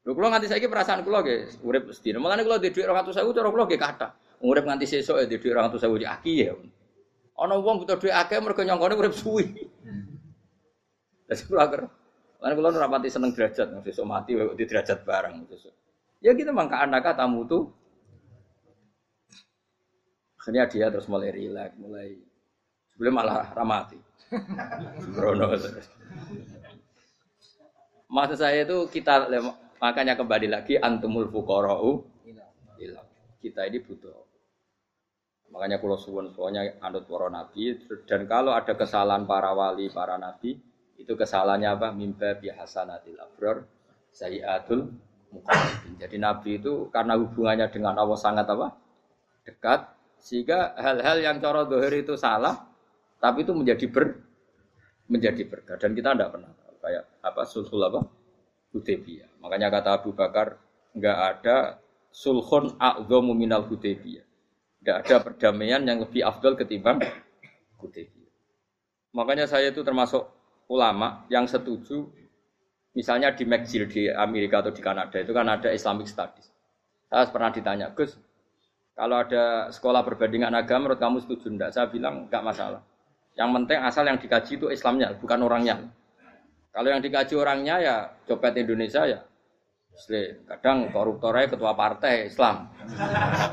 Lho 0.08 0.16
kula 0.16 0.32
nganti 0.32 0.48
saiki 0.48 0.66
perasaan 0.72 1.04
kula 1.04 1.20
nggih 1.20 1.62
urip 1.68 1.92
sedina. 1.92 2.16
Mulane 2.16 2.42
kula 2.42 2.56
di 2.58 2.72
dhuwit 2.72 2.88
200.000 2.90 3.28
cara 3.28 3.48
kula 3.52 3.64
nggih 3.68 3.76
kathah. 3.76 4.10
Urip 4.40 4.64
nganti 4.64 4.88
sesuk 4.88 5.20
di 5.28 5.36
dhuwit 5.36 5.54
200.000 5.54 6.00
di 6.00 6.06
aki 6.08 6.34
ya. 6.42 6.56
Ana 7.38 7.54
wong 7.60 7.84
butuh 7.84 8.00
dhuwit 8.00 8.16
akeh 8.16 8.40
mergo 8.42 8.64
nyongkone 8.64 8.96
urip 8.98 9.14
suwi. 9.14 9.46
Dadi 11.28 11.42
kula 11.44 11.68
ker. 11.70 11.84
Lan 12.40 12.50
kula 12.56 12.72
ora 12.74 12.88
pati 12.88 13.12
seneng 13.12 13.30
derajat, 13.36 13.68
sesuk 13.84 14.06
mati 14.08 14.34
di 14.34 14.64
derajat 14.64 15.04
bareng 15.06 15.46
sesuk. 15.54 15.76
Ya 16.18 16.34
kita 16.34 16.50
mangka 16.50 16.82
anak 16.82 17.14
tamu 17.14 17.46
tuh. 17.46 17.77
Akhirnya 20.38 20.64
dia 20.70 20.86
terus 20.88 21.10
mulai 21.10 21.34
rileks, 21.34 21.74
mulai 21.76 22.14
sebelum 22.94 23.14
malah 23.18 23.50
ramati. 23.52 23.98
Terus. 25.14 25.62
Maksud 28.08 28.38
saya 28.40 28.64
itu 28.64 28.88
kita 28.88 29.28
Makanya 29.78 30.18
kembali 30.18 30.48
lagi 30.50 30.74
antumul 30.74 31.30
fuqara'u 31.30 32.02
ilah. 32.82 33.06
Kita 33.38 33.62
ini 33.70 33.78
butuh. 33.78 34.10
Makanya 35.54 35.78
kalau 35.78 35.94
suwun 35.94 36.34
soalnya 36.34 36.66
anut 36.82 37.06
para 37.06 37.30
nabi 37.30 37.78
dan 38.04 38.26
kalau 38.26 38.52
ada 38.52 38.74
kesalahan 38.74 39.24
para 39.24 39.54
wali, 39.54 39.86
para 39.88 40.18
nabi, 40.18 40.58
itu 40.98 41.12
kesalahannya 41.14 41.78
apa? 41.78 41.88
Mimba 41.94 42.36
bihasanatil 42.42 43.22
abrar 43.22 43.62
sayyatul 44.10 44.90
muqarrabin. 45.30 45.94
Jadi 46.02 46.16
nabi 46.18 46.58
itu 46.58 46.90
karena 46.90 47.14
hubungannya 47.14 47.70
dengan 47.70 47.94
Allah 47.96 48.18
sangat 48.18 48.50
apa? 48.50 48.74
dekat 49.48 49.88
sehingga 50.18 50.74
hal-hal 50.76 51.18
yang 51.22 51.36
cara 51.38 51.64
dohir 51.64 52.02
itu 52.02 52.14
salah 52.18 52.66
tapi 53.18 53.42
itu 53.42 53.54
menjadi 53.54 53.86
ber 53.90 54.18
menjadi 55.08 55.42
berkah 55.48 55.80
dan 55.80 55.96
kita 55.96 56.14
tidak 56.14 56.30
pernah 56.36 56.52
kayak 56.82 57.04
apa 57.24 57.42
sulhul 57.48 57.82
apa 57.82 58.00
Hudaybiyah. 58.72 59.40
Makanya 59.40 59.68
kata 59.72 59.90
Abu 60.00 60.12
Bakar, 60.12 60.60
nggak 60.92 61.18
ada 61.18 61.56
sulhun 62.12 62.76
a'dhamu 62.76 63.32
minal 63.32 63.64
Hudaybiyah. 63.64 64.26
Nggak 64.84 64.96
ada 65.04 65.14
perdamaian 65.24 65.82
yang 65.82 66.04
lebih 66.04 66.22
afdol 66.22 66.54
ketimbang 66.54 67.00
Hudaybiyah. 67.80 68.34
Makanya 69.16 69.48
saya 69.48 69.72
itu 69.72 69.80
termasuk 69.80 70.28
ulama 70.68 71.24
yang 71.32 71.48
setuju 71.48 72.12
misalnya 72.92 73.32
di 73.32 73.48
McGill 73.48 73.88
di 73.88 74.02
Amerika 74.12 74.60
atau 74.60 74.72
di 74.74 74.84
Kanada 74.84 75.16
itu 75.16 75.32
kan 75.32 75.48
ada 75.48 75.72
Islamic 75.72 76.06
Studies. 76.10 76.52
Saya 77.08 77.24
pernah 77.32 77.48
ditanya, 77.48 77.88
Gus, 77.96 78.20
kalau 78.98 79.22
ada 79.22 79.70
sekolah 79.70 80.02
perbandingan 80.02 80.50
agama 80.58 80.90
menurut 80.90 80.98
kamu 80.98 81.22
setuju 81.22 81.54
enggak? 81.54 81.70
Saya 81.70 81.86
bilang 81.86 82.26
enggak 82.26 82.42
masalah. 82.42 82.82
Yang 83.38 83.50
penting 83.54 83.78
asal 83.78 84.02
yang 84.02 84.18
dikaji 84.18 84.58
itu 84.58 84.66
Islamnya, 84.74 85.14
bukan 85.22 85.38
orangnya. 85.46 85.86
Kalau 86.74 86.90
yang 86.90 86.98
dikaji 86.98 87.38
orangnya 87.38 87.78
ya 87.78 87.96
copet 88.26 88.58
Indonesia 88.58 89.06
ya 89.06 89.22
Islam. 89.94 90.42
Kadang 90.50 90.90
koruptornya 90.90 91.46
ketua 91.46 91.78
partai 91.78 92.26
Islam. 92.26 92.66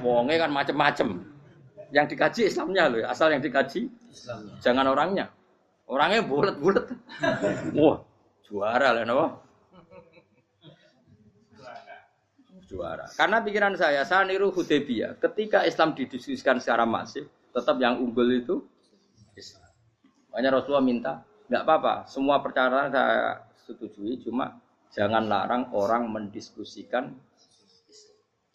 Wonge 0.02 0.42
kan 0.42 0.50
macem-macem. 0.50 1.10
Yang 1.94 2.18
dikaji 2.18 2.42
Islamnya 2.50 2.90
loh, 2.90 3.06
asal 3.06 3.30
yang 3.30 3.46
dikaji 3.46 3.86
Islamnya. 4.10 4.54
jangan 4.66 4.86
orangnya. 4.90 5.26
Orangnya 5.86 6.26
bulat-bulat. 6.26 6.90
Wah, 7.78 8.02
juara 8.50 8.90
lah 8.98 9.06
no. 9.06 9.45
Juara. 12.76 13.08
Karena 13.16 13.40
pikiran 13.40 13.80
saya, 13.80 14.04
saya 14.04 14.28
niru 14.28 14.52
Hudaybiyah. 14.52 15.24
Ketika 15.24 15.64
Islam 15.64 15.96
didiskusikan 15.96 16.60
secara 16.60 16.84
masif, 16.84 17.32
tetap 17.56 17.80
yang 17.80 18.04
unggul 18.04 18.28
itu 18.28 18.60
Islam. 19.40 19.72
Makanya 20.36 20.60
Rasulullah 20.60 20.84
minta 20.84 21.14
nggak 21.48 21.64
apa-apa. 21.64 21.94
Semua 22.12 22.44
perkara 22.44 22.92
saya 22.92 23.48
setujui, 23.64 24.20
cuma 24.28 24.60
jangan 24.92 25.24
larang 25.32 25.72
orang 25.72 26.12
mendiskusikan. 26.12 27.16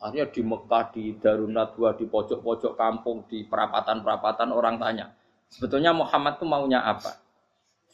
Akhirnya 0.00 0.32
di 0.32 0.40
Mekah, 0.44 0.84
di 0.96 1.04
Darun 1.20 1.52
Nadwa, 1.52 1.92
di 1.92 2.08
pojok-pojok 2.08 2.72
kampung, 2.72 3.28
di 3.28 3.44
perapatan-perapatan 3.44 4.48
orang 4.48 4.80
tanya, 4.80 5.12
sebetulnya 5.52 5.92
Muhammad 5.92 6.40
itu 6.40 6.48
maunya 6.48 6.80
apa? 6.80 7.20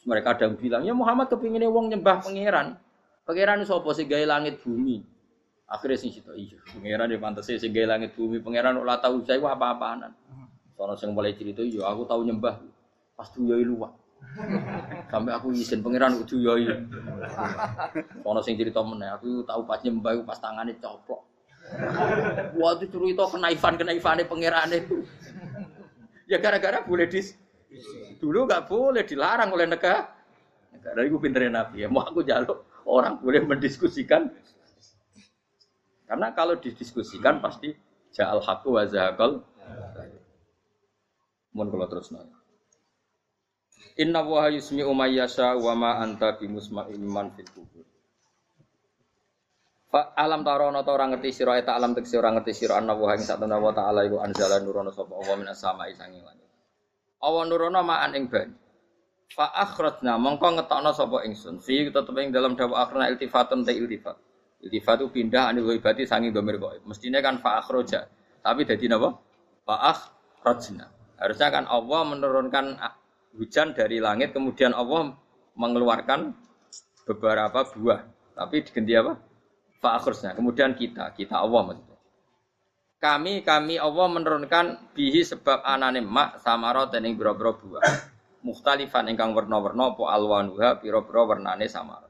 Mereka 0.07 0.39
ada 0.39 0.47
yang 0.47 0.55
bilang, 0.55 0.81
ya 0.87 0.95
Muhammad 0.95 1.27
kepinginnya 1.27 1.67
wong 1.67 1.91
nyembah 1.91 2.23
pangeran. 2.23 2.79
Pangeran 3.27 3.59
apa 3.67 3.89
sih 3.91 4.07
gaya 4.07 4.23
langit 4.23 4.63
bumi? 4.63 5.03
Akhirnya 5.67 5.99
sih 5.99 6.15
itu, 6.15 6.31
iya, 6.31 6.57
pangeran 6.63 7.11
di 7.11 7.19
pantas 7.19 7.51
sih 7.51 7.59
gaya 7.67 7.91
langit 7.91 8.15
bumi. 8.15 8.39
Pangeran 8.39 8.79
ulah 8.79 9.03
tahu 9.03 9.19
saya 9.27 9.43
apa-apaanan. 9.43 10.15
Soalnya 10.79 10.95
saya 10.95 11.11
mulai 11.11 11.35
cerita, 11.35 11.59
iya 11.59 11.83
aku 11.83 12.07
tahu 12.07 12.23
nyembah. 12.23 12.63
Pas 13.19 13.27
tuh 13.27 13.51
ya 13.51 13.59
luwak. 13.59 13.91
Sampai 15.11 15.35
aku 15.35 15.51
izin 15.51 15.83
pangeran 15.83 16.15
kudu 16.23 16.39
yoi. 16.39 16.71
Ono 18.23 18.39
sing 18.39 18.55
cerita 18.55 18.79
meneh, 18.79 19.11
aku 19.11 19.43
tahu 19.43 19.67
pas 19.67 19.83
nyembah 19.83 20.23
pas 20.23 20.39
tangane 20.39 20.79
coplok. 20.79 21.27
Waktu 22.61 22.87
cerita 22.87 23.27
kenaifan 23.27 23.75
kenaifane 23.75 24.23
pangeran 24.23 24.71
itu. 24.71 25.03
Ya 26.31 26.39
gara-gara 26.39 26.83
boleh 26.83 27.11
dis 27.11 27.35
dulu 28.23 28.47
nggak 28.47 28.71
boleh 28.71 29.03
dilarang 29.03 29.51
oleh 29.51 29.67
negara. 29.67 30.15
Negara 30.71 30.99
itu 31.03 31.19
pinternya 31.19 31.51
Nabi 31.51 31.83
ya. 31.83 31.87
Mau 31.91 32.03
aku 32.03 32.23
jaluk 32.23 32.63
orang 32.87 33.19
boleh 33.19 33.43
mendiskusikan. 33.43 34.31
Karena 36.07 36.31
kalau 36.31 36.55
didiskusikan 36.55 37.43
pasti 37.43 37.75
ja'al 38.15 38.39
haqqu 38.39 38.69
wa 38.71 38.87
zahaqal. 38.87 39.43
Kalau 41.51 41.87
terus 41.91 42.15
nanya. 42.15 42.37
Inna 43.97 44.21
wa 44.21 44.45
yusmi 44.47 44.85
umayyasha 44.85 45.57
wa 45.57 45.73
ma 45.73 45.91
anta 45.99 46.37
bimusma'in 46.37 47.01
man 47.01 47.33
fil 47.33 47.49
kubur. 47.49 47.85
Fa 49.89 50.13
alam 50.13 50.45
tarono 50.45 50.85
ta 50.85 50.93
ora 50.93 51.09
ngerti 51.09 51.33
sira 51.33 51.57
eta 51.57 51.73
alam 51.73 51.97
tekse 51.97 52.13
ora 52.19 52.29
ngerti 52.29 52.53
sira 52.53 52.77
anna 52.77 52.93
wa 52.93 53.15
ing 53.17 53.23
satana 53.25 53.57
wa 53.57 53.73
ta'ala 53.73 54.05
iku 54.05 54.21
anzala 54.21 54.61
nurono 54.61 54.93
sapa 54.93 55.17
Allah 55.17 55.35
minas 55.39 55.57
sama'i 55.57 55.97
sanging 55.97 56.21
langit. 56.21 56.45
Allah 57.23 57.43
nurono 57.49 57.81
ma'an 57.81 58.13
ing 58.13 58.29
banyu. 58.29 58.53
Fa 59.33 59.49
akhrajna 59.49 60.21
mongko 60.21 60.61
ngetokno 60.61 60.91
sapa 60.93 61.25
ingsun. 61.25 61.57
Fi 61.63 61.89
tetep 61.89 62.15
ing 62.21 62.29
dalam 62.29 62.53
dawa 62.53 62.85
akhrana 62.85 63.09
iltifatun 63.09 63.65
ta 63.65 63.73
iltifat. 63.73 64.26
Iltifat 64.57 65.05
itu 65.05 65.07
pindah 65.13 65.53
anil 65.53 65.69
ghaibati 65.69 66.09
sangi 66.09 66.33
domir 66.33 66.57
ghaib. 66.57 66.83
Mestinya 66.89 67.21
kan 67.21 67.37
fa 67.37 67.61
akhraja. 67.61 68.09
Tapi 68.41 68.65
dadi 68.65 68.89
napa? 68.89 69.17
Fa 69.63 69.75
akhrajna. 69.93 70.89
Harusnya 71.17 71.47
kan 71.53 71.65
Allah 71.69 72.01
menurunkan 72.05 72.65
hujan 73.37 73.77
dari 73.77 74.01
langit 74.01 74.33
kemudian 74.33 74.73
Allah 74.73 75.13
mengeluarkan 75.53 76.33
beberapa 77.05 77.69
buah. 77.77 78.01
Tapi 78.33 78.55
diganti 78.65 78.93
apa? 78.97 79.13
Fa 79.77 80.01
akhrajna. 80.01 80.33
Kemudian 80.33 80.73
kita, 80.73 81.13
kita 81.13 81.37
Allah 81.37 81.61
maksudnya. 81.73 81.97
Kami 82.97 83.45
kami 83.45 83.77
Allah 83.77 84.07
menurunkan 84.09 84.97
bihi 84.97 85.21
sebab 85.21 85.61
anane 85.61 86.01
mak 86.01 86.41
samarot 86.41 86.89
dan 86.89 87.05
boro 87.13 87.53
buah 87.61 88.17
mukhtalifan 88.47 89.11
ingkang 89.11 89.35
warna-warna 89.35 89.91
apa 89.91 90.03
alwanuha 90.07 90.79
pira-pira 90.79 91.27
warnane 91.27 91.67
sama. 91.67 92.06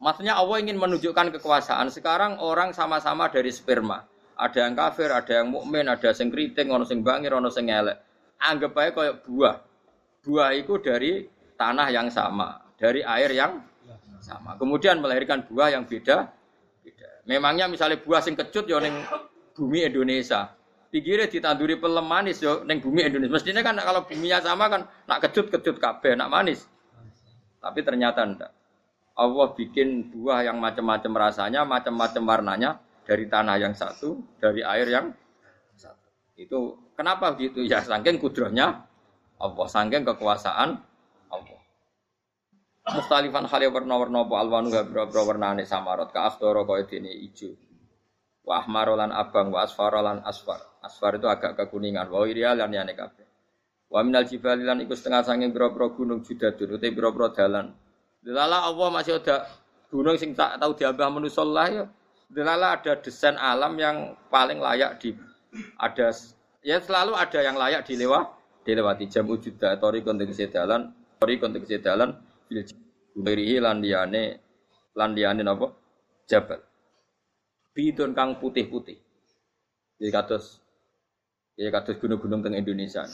Maksudnya 0.00 0.40
Allah 0.40 0.56
ingin 0.64 0.80
menunjukkan 0.80 1.36
kekuasaan. 1.36 1.92
Sekarang 1.92 2.40
orang 2.40 2.72
sama-sama 2.72 3.28
dari 3.28 3.52
sperma. 3.52 4.00
Ada 4.40 4.64
yang 4.64 4.72
kafir, 4.72 5.12
ada 5.12 5.44
yang 5.44 5.52
mukmin, 5.52 5.84
ada 5.84 6.08
yang 6.08 6.32
keriting, 6.32 6.72
ono 6.72 6.88
sing 6.88 7.04
bangir, 7.04 7.36
ono 7.36 7.52
sing 7.52 7.68
elek. 7.68 8.00
Anggap 8.40 8.72
aja 8.80 8.90
kayak 8.96 9.14
buah. 9.28 9.56
Buah 10.24 10.56
itu 10.56 10.80
dari 10.80 11.28
tanah 11.60 11.92
yang 11.92 12.08
sama, 12.08 12.56
dari 12.80 13.04
air 13.04 13.36
yang 13.36 13.60
sama. 14.24 14.56
Kemudian 14.56 15.04
melahirkan 15.04 15.44
buah 15.44 15.76
yang 15.76 15.84
beda. 15.84 16.32
beda. 16.80 17.08
Memangnya 17.28 17.68
misalnya 17.68 18.00
buah 18.00 18.24
sing 18.24 18.32
kecut 18.32 18.64
ya 18.64 18.80
ning 18.80 18.96
bumi 19.52 19.84
Indonesia 19.84 20.56
pikirnya 20.90 21.30
ditanduri 21.30 21.78
pelem 21.78 22.02
manis 22.02 22.42
yo 22.42 22.66
neng 22.66 22.82
bumi 22.82 23.06
Indonesia. 23.06 23.32
Mestinya 23.38 23.62
kan 23.62 23.78
kalau 23.78 24.04
buminya 24.04 24.42
sama 24.42 24.66
kan 24.66 24.90
nak 25.06 25.18
kecut 25.22 25.48
kecut 25.48 25.78
kabeh, 25.78 26.18
nak 26.18 26.28
manis. 26.28 26.66
Tapi 27.62 27.80
ternyata 27.86 28.26
ndak. 28.26 28.50
Allah 29.16 29.48
bikin 29.52 30.12
buah 30.14 30.46
yang 30.46 30.58
macam-macam 30.62 31.30
rasanya, 31.30 31.66
macam-macam 31.66 32.22
warnanya 32.24 32.70
dari 33.04 33.26
tanah 33.26 33.56
yang 33.58 33.74
satu, 33.74 34.22
dari 34.38 34.62
air 34.62 34.86
yang 34.86 35.06
satu. 35.74 36.08
Itu 36.38 36.90
kenapa 36.94 37.34
gitu 37.36 37.66
ya? 37.66 37.82
Saking 37.82 38.22
kudrohnya 38.22 38.86
Allah, 39.40 39.66
saking 39.66 40.06
kekuasaan 40.06 40.78
Allah. 41.32 41.60
Mustalifan 42.90 43.46
hal 43.46 43.62
warna-warna 43.70 44.24
apa 44.24 44.34
alwanu 44.40 44.68
habra 44.72 45.06
warnane 45.06 45.62
samarot 45.68 46.10
ka 46.10 46.26
afdoro 46.26 46.64
kaya 46.64 46.88
dene 46.88 47.12
ijo. 47.12 47.54
Wa 48.40 48.64
abang 48.64 49.52
wa 49.52 49.62
asfarolan 49.62 50.24
asfar. 50.24 50.58
Asfar 50.80 51.20
itu 51.20 51.28
agak 51.28 51.54
kekuningan. 51.60 52.08
Wa 52.08 52.24
irial 52.24 52.56
lan 52.56 52.72
yane 52.72 52.96
kabeh. 52.96 53.28
Wa 53.90 54.00
minal 54.02 54.26
setengah 54.26 55.22
sanging 55.22 55.50
pira-pira 55.52 55.92
gunung 55.92 56.24
judadun 56.24 56.78
uti 56.78 56.88
pira-pira 56.90 57.28
dalan. 57.36 57.66
Delala 58.20 58.68
Allah 58.68 58.88
masih 58.92 59.16
ada 59.16 59.48
gunung 59.88 60.16
sing 60.20 60.36
tak 60.36 60.60
tahu 60.60 60.76
diambah 60.76 61.08
manusa 61.08 61.42
lah 61.44 61.68
ya. 61.68 61.84
Delala 62.30 62.78
ada 62.78 62.94
desain 63.00 63.34
alam 63.34 63.74
yang 63.80 64.14
paling 64.28 64.60
layak 64.60 65.00
di 65.02 65.16
ada 65.80 66.14
ya 66.62 66.78
selalu 66.78 67.18
ada 67.18 67.40
yang 67.42 67.58
layak 67.58 67.82
dilewat 67.82 68.30
dilewati 68.62 69.10
jam 69.10 69.26
ujuda 69.26 69.74
tori 69.82 70.04
kontek 70.04 70.30
dalan 70.52 70.94
tori 71.18 71.42
kontek 71.42 71.66
dalan 71.82 72.14
bil 72.46 72.62
berihi 73.18 73.58
lan 73.58 73.82
liyane 73.82 74.38
lan 74.94 75.10
liyane 75.10 75.42
napa 75.42 75.74
jabal 76.30 76.62
bidon 77.74 78.14
kang 78.14 78.38
putih-putih 78.38 79.02
jadi 79.98 80.12
kados 80.14 80.62
Ya 81.60 81.68
kados 81.68 82.00
gunung-gunung 82.00 82.40
teng 82.40 82.56
Indonesia. 82.56 83.04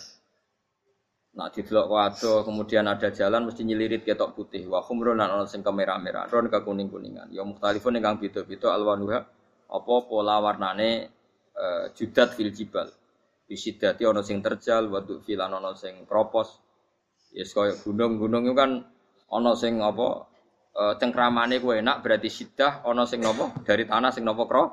Nah 1.37 1.53
didelok 1.53 1.87
wado 1.93 2.49
kemudian 2.49 2.89
ada 2.89 3.13
jalan 3.13 3.45
mesti 3.45 3.61
nyelirit 3.61 4.09
ketok 4.09 4.33
putih. 4.33 4.65
Wa 4.73 4.81
khumrun 4.81 5.21
lan 5.21 5.29
ana 5.29 5.45
sing 5.45 5.61
kemerah-merah, 5.61 6.33
ron 6.33 6.49
ke 6.49 6.65
kuning-kuningan. 6.65 7.29
Ya 7.29 7.45
mukhtalifun 7.45 8.01
ingkang 8.01 8.17
beda-beda 8.17 8.73
alwanuha 8.73 9.21
apa 9.69 9.95
pola 10.09 10.41
warnane 10.41 11.13
uh, 11.53 11.93
judat 11.93 12.33
fil 12.33 12.49
jibal. 12.57 12.89
Bisidati 13.45 14.09
ana 14.09 14.25
sing 14.25 14.41
terjal, 14.41 14.89
wa 14.89 15.05
filan 15.05 15.53
ana 15.53 15.77
sing 15.77 16.09
kropos. 16.09 16.57
Yes 17.37 17.53
kaya 17.53 17.77
gunung-gunung 17.85 18.49
itu 18.49 18.57
kan 18.57 18.89
ana 19.29 19.53
sing 19.53 19.85
apa 19.85 20.25
uh, 20.73 20.95
cengkramane 20.97 21.61
ku 21.61 21.77
enak 21.77 22.01
berarti 22.01 22.33
sidah 22.33 22.81
ana 22.89 23.05
sing 23.05 23.21
napa 23.21 23.53
dari 23.61 23.85
tanah 23.85 24.09
sing 24.09 24.25
napa 24.25 24.49
kro 24.49 24.65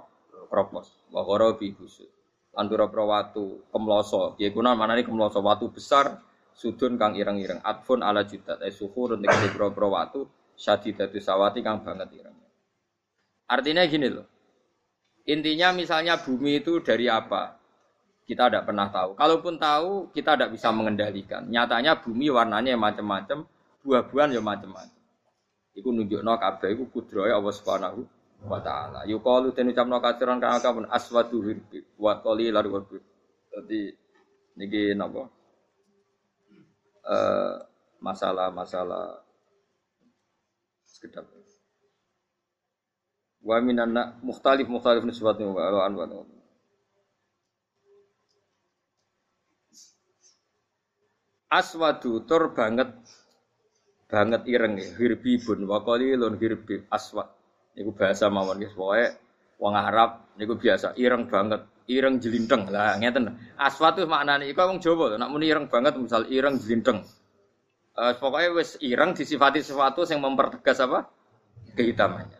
kropos. 0.47 1.11
Wa 1.11 1.27
gharabi 1.27 1.75
busud 1.75 2.07
lan 2.55 2.71
pira-pira 2.71 3.03
watu 3.03 3.67
kemloso. 3.67 4.39
Piye 4.39 4.55
kuna 4.55 4.79
manane 4.79 5.03
kemloso 5.03 5.43
watu 5.43 5.67
besar 5.67 6.23
sudun 6.53 6.95
kang 6.95 7.17
ireng-ireng. 7.17 7.59
Atfun 7.65 8.05
ala 8.05 8.23
judat 8.23 8.61
ay 8.61 8.71
suhurun 8.71 9.21
tegese 9.21 9.53
pira-pira 9.53 9.87
watu 9.89 10.29
syadidatu 10.53 11.17
sawati 11.17 11.59
kang 11.65 11.81
banget 11.81 12.13
ireng. 12.13 12.37
Artinya 13.49 13.83
gini 13.85 14.07
loh. 14.09 14.25
Intinya 15.27 15.71
misalnya 15.71 16.19
bumi 16.19 16.59
itu 16.63 16.83
dari 16.83 17.07
apa? 17.07 17.59
Kita 18.23 18.47
tidak 18.47 18.67
pernah 18.67 18.87
tahu. 18.87 19.19
Kalaupun 19.19 19.59
tahu, 19.59 20.07
kita 20.15 20.35
tidak 20.39 20.55
bisa 20.55 20.71
mengendalikan. 20.71 21.43
Nyatanya 21.47 21.99
bumi 21.99 22.31
warnanya 22.31 22.79
macam-macam, 22.79 23.43
buah-buahan 23.83 24.35
ya 24.35 24.39
macam-macam. 24.39 25.01
Iku 25.75 25.89
nunjukno 25.91 26.39
kabeh 26.39 26.69
iku 26.77 26.87
kudrohe 26.87 27.33
Allah 27.33 27.51
Subhanahu 27.51 28.05
wa 28.47 28.59
taala. 28.63 29.03
Yuqalu 29.09 29.51
den 29.51 29.75
ucapno 29.75 29.99
kasiran 29.99 30.39
kang 30.39 30.55
akeh 30.55 30.87
aswadu 30.87 31.43
hirbi 31.43 31.83
wa 31.99 32.19
qalilan 32.23 32.63
wa 32.67 32.79
Dadi 33.53 33.81
niki 34.57 34.95
napa? 34.95 35.27
Eh 37.03 37.55
masalah-masalah 38.03 39.23
sekedap. 40.83 41.23
Wa 43.43 43.59
minan 43.59 43.91
mukhtalif 44.23 44.67
mukhtalif 44.67 45.03
nisbatnya 45.03 45.47
wa 45.51 45.83
an 45.83 45.93
wa 45.95 46.07
Aswadu 51.53 52.25
tur 52.25 52.49
banget 52.57 52.89
banget 54.09 54.41
ireng 54.49 54.73
ya. 54.79 54.89
Hirbibun 54.97 55.69
wa 55.69 55.85
qalilun 55.85 56.39
hirbi 56.41 56.81
aswad. 56.89 57.29
Niku 57.77 57.93
bahasa 57.93 58.29
mawon 58.29 58.61
guys, 58.61 58.73
pokoke 58.73 59.05
wong 59.61 59.73
Arab 59.73 60.33
niku 60.37 60.57
biasa 60.57 60.93
ireng 60.97 61.25
banget, 61.29 61.61
ireng 61.87 62.19
jelinteng. 62.19 62.69
Lah 62.69 62.95
ngeten. 62.99 63.33
Aswat 63.59 63.99
itu 63.99 64.07
maknane 64.07 64.47
iku 64.49 64.63
wong 64.67 64.79
Jawa 64.79 65.15
Nak 65.19 65.29
muni 65.29 65.49
ireng 65.49 65.67
banget 65.67 65.95
misal 65.99 66.27
ireng 66.29 66.59
jelinteng. 66.59 67.03
Uh, 67.93 68.13
pokoknya 68.17 68.57
wis 68.57 68.75
ireng 68.81 69.13
disifati 69.13 69.61
sesuatu 69.61 70.01
yang 70.09 70.25
mempertegas 70.25 70.81
apa? 70.81 71.05
kehitamannya. 71.73 72.37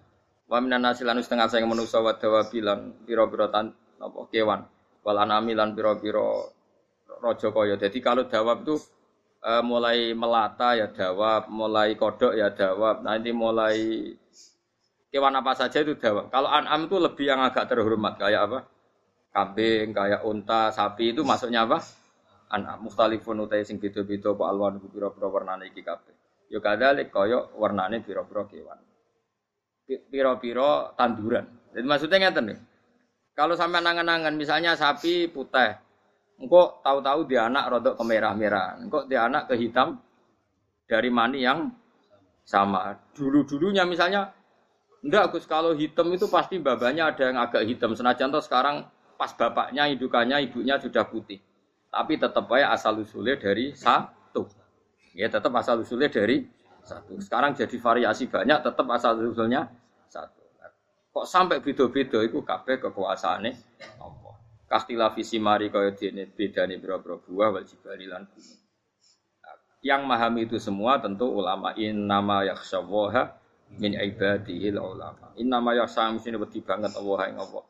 Wa 0.49 0.61
minan 0.61 0.86
nasilan 0.86 1.18
setengah 1.22 1.49
saya 1.49 1.65
manusa 1.65 2.02
wa 2.02 2.14
dawabilan 2.14 3.06
pira-pira 3.06 3.49
tan 3.49 3.74
apa 4.02 4.20
kewan. 4.30 4.65
Wal 5.06 5.18
anami 5.18 5.53
lan 5.53 5.74
pira-pira 5.78 6.49
raja. 7.22 7.49
Jadi 7.78 7.98
kalau 8.02 8.26
dawab 8.26 8.65
itu 8.65 8.76
uh, 9.45 9.61
mulai 9.61 10.14
melata 10.18 10.74
ya 10.78 10.90
dawab, 10.90 11.49
mulai 11.49 11.94
kodok 11.98 12.34
ya 12.34 12.53
dawab. 12.53 13.06
Nanti 13.06 13.30
mulai 13.30 13.78
Kewan 15.14 15.38
apa 15.38 15.53
saja 15.53 15.86
itu 15.86 15.94
dawa. 15.94 16.26
Kalau 16.34 16.49
an'am 16.49 16.90
itu 16.90 16.98
lebih 16.98 17.30
yang 17.30 17.45
agak 17.45 17.70
terhormat 17.70 18.18
kayak 18.18 18.49
apa? 18.49 18.65
Kambing, 19.34 19.97
kayak 19.97 20.22
unta, 20.22 20.69
sapi 20.69 21.10
itu 21.18 21.26
masuknya 21.26 21.65
apa? 21.65 21.81
An'am. 22.53 22.85
Mukhtalifun 22.85 23.41
utai 23.41 23.65
sing 23.65 23.81
beda-beda 23.81 24.30
apa 24.30 24.43
alwan 24.45 24.77
pira-pira 24.77 25.26
warnane 25.26 25.73
iki 25.73 25.81
kabeh. 25.81 26.14
Ya 26.53 26.61
kadzalik 26.61 27.10
kaya 27.10 27.49
warnane 27.57 28.05
pira-pira 28.05 28.45
kewan. 28.45 28.77
Pira-pira 29.89 30.93
tanduran. 30.93 31.49
Jadi 31.73 31.85
maksudnya 31.89 32.30
ngeten 32.30 32.53
nih. 32.53 32.60
Kalau 33.34 33.57
sampai 33.57 33.81
nangan-nangan 33.81 34.38
misalnya 34.38 34.77
sapi 34.77 35.26
putih, 35.34 35.73
engkau 36.38 36.77
tahu-tahu 36.85 37.26
dia 37.26 37.49
anak 37.49 37.73
rodok 37.73 37.97
kemerah-merah, 37.97 38.77
engkau 38.77 39.10
dia 39.10 39.26
anak 39.26 39.49
ke 39.49 39.57
hitam 39.57 39.97
dari 40.85 41.10
mani 41.10 41.41
yang 41.41 41.73
sama. 42.45 42.93
Dulu-dulunya 43.18 43.81
misalnya 43.89 44.30
Enggak 45.03 45.35
Gus, 45.35 45.43
kalau 45.43 45.76
hitam 45.76 46.15
itu 46.15 46.31
pasti 46.31 46.64
babanya 46.64 47.11
ada 47.11 47.27
yang 47.27 47.35
agak 47.35 47.68
hitam. 47.68 47.91
Senajan 47.91 48.31
toh 48.31 48.39
sekarang 48.39 48.88
pas 49.23 49.31
bapaknya, 49.39 49.87
indukannya, 49.87 50.43
ibunya 50.43 50.75
sudah 50.75 51.07
putih. 51.07 51.39
Tapi 51.87 52.19
tetap 52.19 52.51
aja 52.51 52.75
asal 52.75 52.99
usulnya 52.99 53.39
dari 53.39 53.71
satu. 53.71 54.51
Ya 55.15 55.31
tetap 55.31 55.55
asal 55.55 55.79
usulnya 55.79 56.11
dari 56.11 56.43
satu. 56.83 57.15
Sekarang 57.23 57.55
jadi 57.55 57.71
variasi 57.79 58.27
banyak, 58.27 58.59
tetap 58.59 58.83
asal 58.91 59.15
usulnya 59.23 59.71
satu. 60.11 60.43
Kok 61.15 61.23
sampai 61.23 61.63
beda-beda 61.63 62.19
itu 62.19 62.43
kabeh 62.43 62.83
kekuasaannya 62.83 63.53
Allah. 64.03 64.35
Kastila 64.67 65.15
visi 65.15 65.39
mari 65.39 65.71
kaya 65.71 65.95
dene 65.95 66.27
bedane 66.27 66.75
pira-pira 66.75 67.15
buah 67.15 67.47
wal 67.55 67.63
jibali 67.63 68.09
lan. 68.11 68.27
Yang 69.79 69.99
memahami 70.03 70.51
itu 70.51 70.59
semua 70.59 70.99
tentu 70.99 71.31
ulama 71.31 71.71
in 71.79 72.09
nama 72.09 72.43
yakhsyawaha 72.43 73.39
min 73.79 73.95
ibadihil 73.95 74.81
ulama. 74.81 75.31
Inna 75.39 75.63
ma 75.63 75.71
yaksam 75.77 76.19
sini 76.19 76.35
wedi 76.35 76.59
banget 76.59 76.91
Allah 76.97 77.31
ing 77.31 77.37
Allah. 77.39 77.63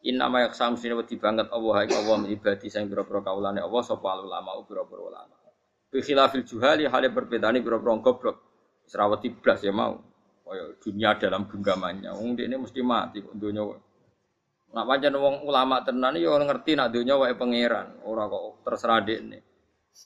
Inna 0.00 0.32
ma 0.32 0.40
yaksam 0.40 0.80
sini 0.80 0.96
wedi 0.96 1.20
banget 1.20 1.52
Allah 1.52 1.84
ing 1.84 1.92
Allah 1.92 2.16
min 2.24 2.32
ibadi 2.32 2.72
sing 2.72 2.88
pira-pira 2.88 3.20
Allah 3.20 3.82
sapa 3.84 4.16
ulama 4.16 4.56
pira-pira 4.64 5.02
ulama. 5.04 5.36
Bi 5.92 6.00
khilafil 6.00 6.46
juhali 6.48 6.88
hale 6.88 7.12
berbedane 7.12 7.60
pira-pira 7.60 8.00
goblok. 8.00 8.36
Serawati 8.88 9.28
blas 9.28 9.60
ya 9.60 9.76
mau. 9.76 10.00
Kaya 10.40 10.74
dunia 10.82 11.14
dalam 11.14 11.46
genggamannya. 11.46 12.10
Wong 12.16 12.34
ini 12.34 12.56
mesti 12.56 12.80
mati 12.82 13.22
kok 13.22 13.36
dunia. 13.36 13.62
Nak 14.70 14.84
pancen 14.86 15.14
wong 15.14 15.46
ulama 15.46 15.84
tenan 15.84 16.16
ya 16.16 16.34
ngerti 16.34 16.74
nak 16.74 16.90
dunia 16.90 17.14
wae 17.18 17.34
pangeran, 17.38 18.02
ora 18.02 18.26
kok 18.26 18.66
terserah 18.66 18.98
dekne. 19.04 19.38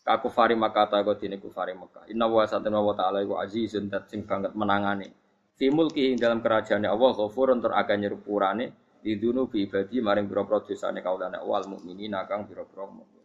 Kaku 0.05 0.29
fari 0.29 0.53
makata 0.53 1.01
kok 1.01 1.16
dene 1.16 1.41
kufari 1.41 1.73
Mekah. 1.73 2.11
Inna 2.11 2.29
wa 2.29 2.45
satana 2.45 2.83
wa 2.83 2.93
ta'ala 2.93 3.23
iku 3.23 3.39
azizun 3.41 3.89
dat 3.89 4.11
sing 4.11 4.27
banget 4.27 4.53
menangane. 4.53 5.09
Fi 5.55 5.71
mulki 5.71 6.12
dalam 6.19 6.43
kerajaannya 6.43 6.91
Allah 6.91 7.11
ghafurun 7.15 7.62
tur 7.62 7.73
akan 7.73 7.97
nyerupurane 8.03 8.84
lidunu 9.05 9.47
bi 9.52 9.68
ibadi 9.68 10.01
maring 10.01 10.26
pira-pira 10.28 10.64
dosane 10.64 11.05
kaulane 11.05 11.39
wal 11.44 11.64
mukminina 11.68 12.24
kang 12.24 12.48
pira-pira 12.48 12.89
mukmin. 12.89 13.24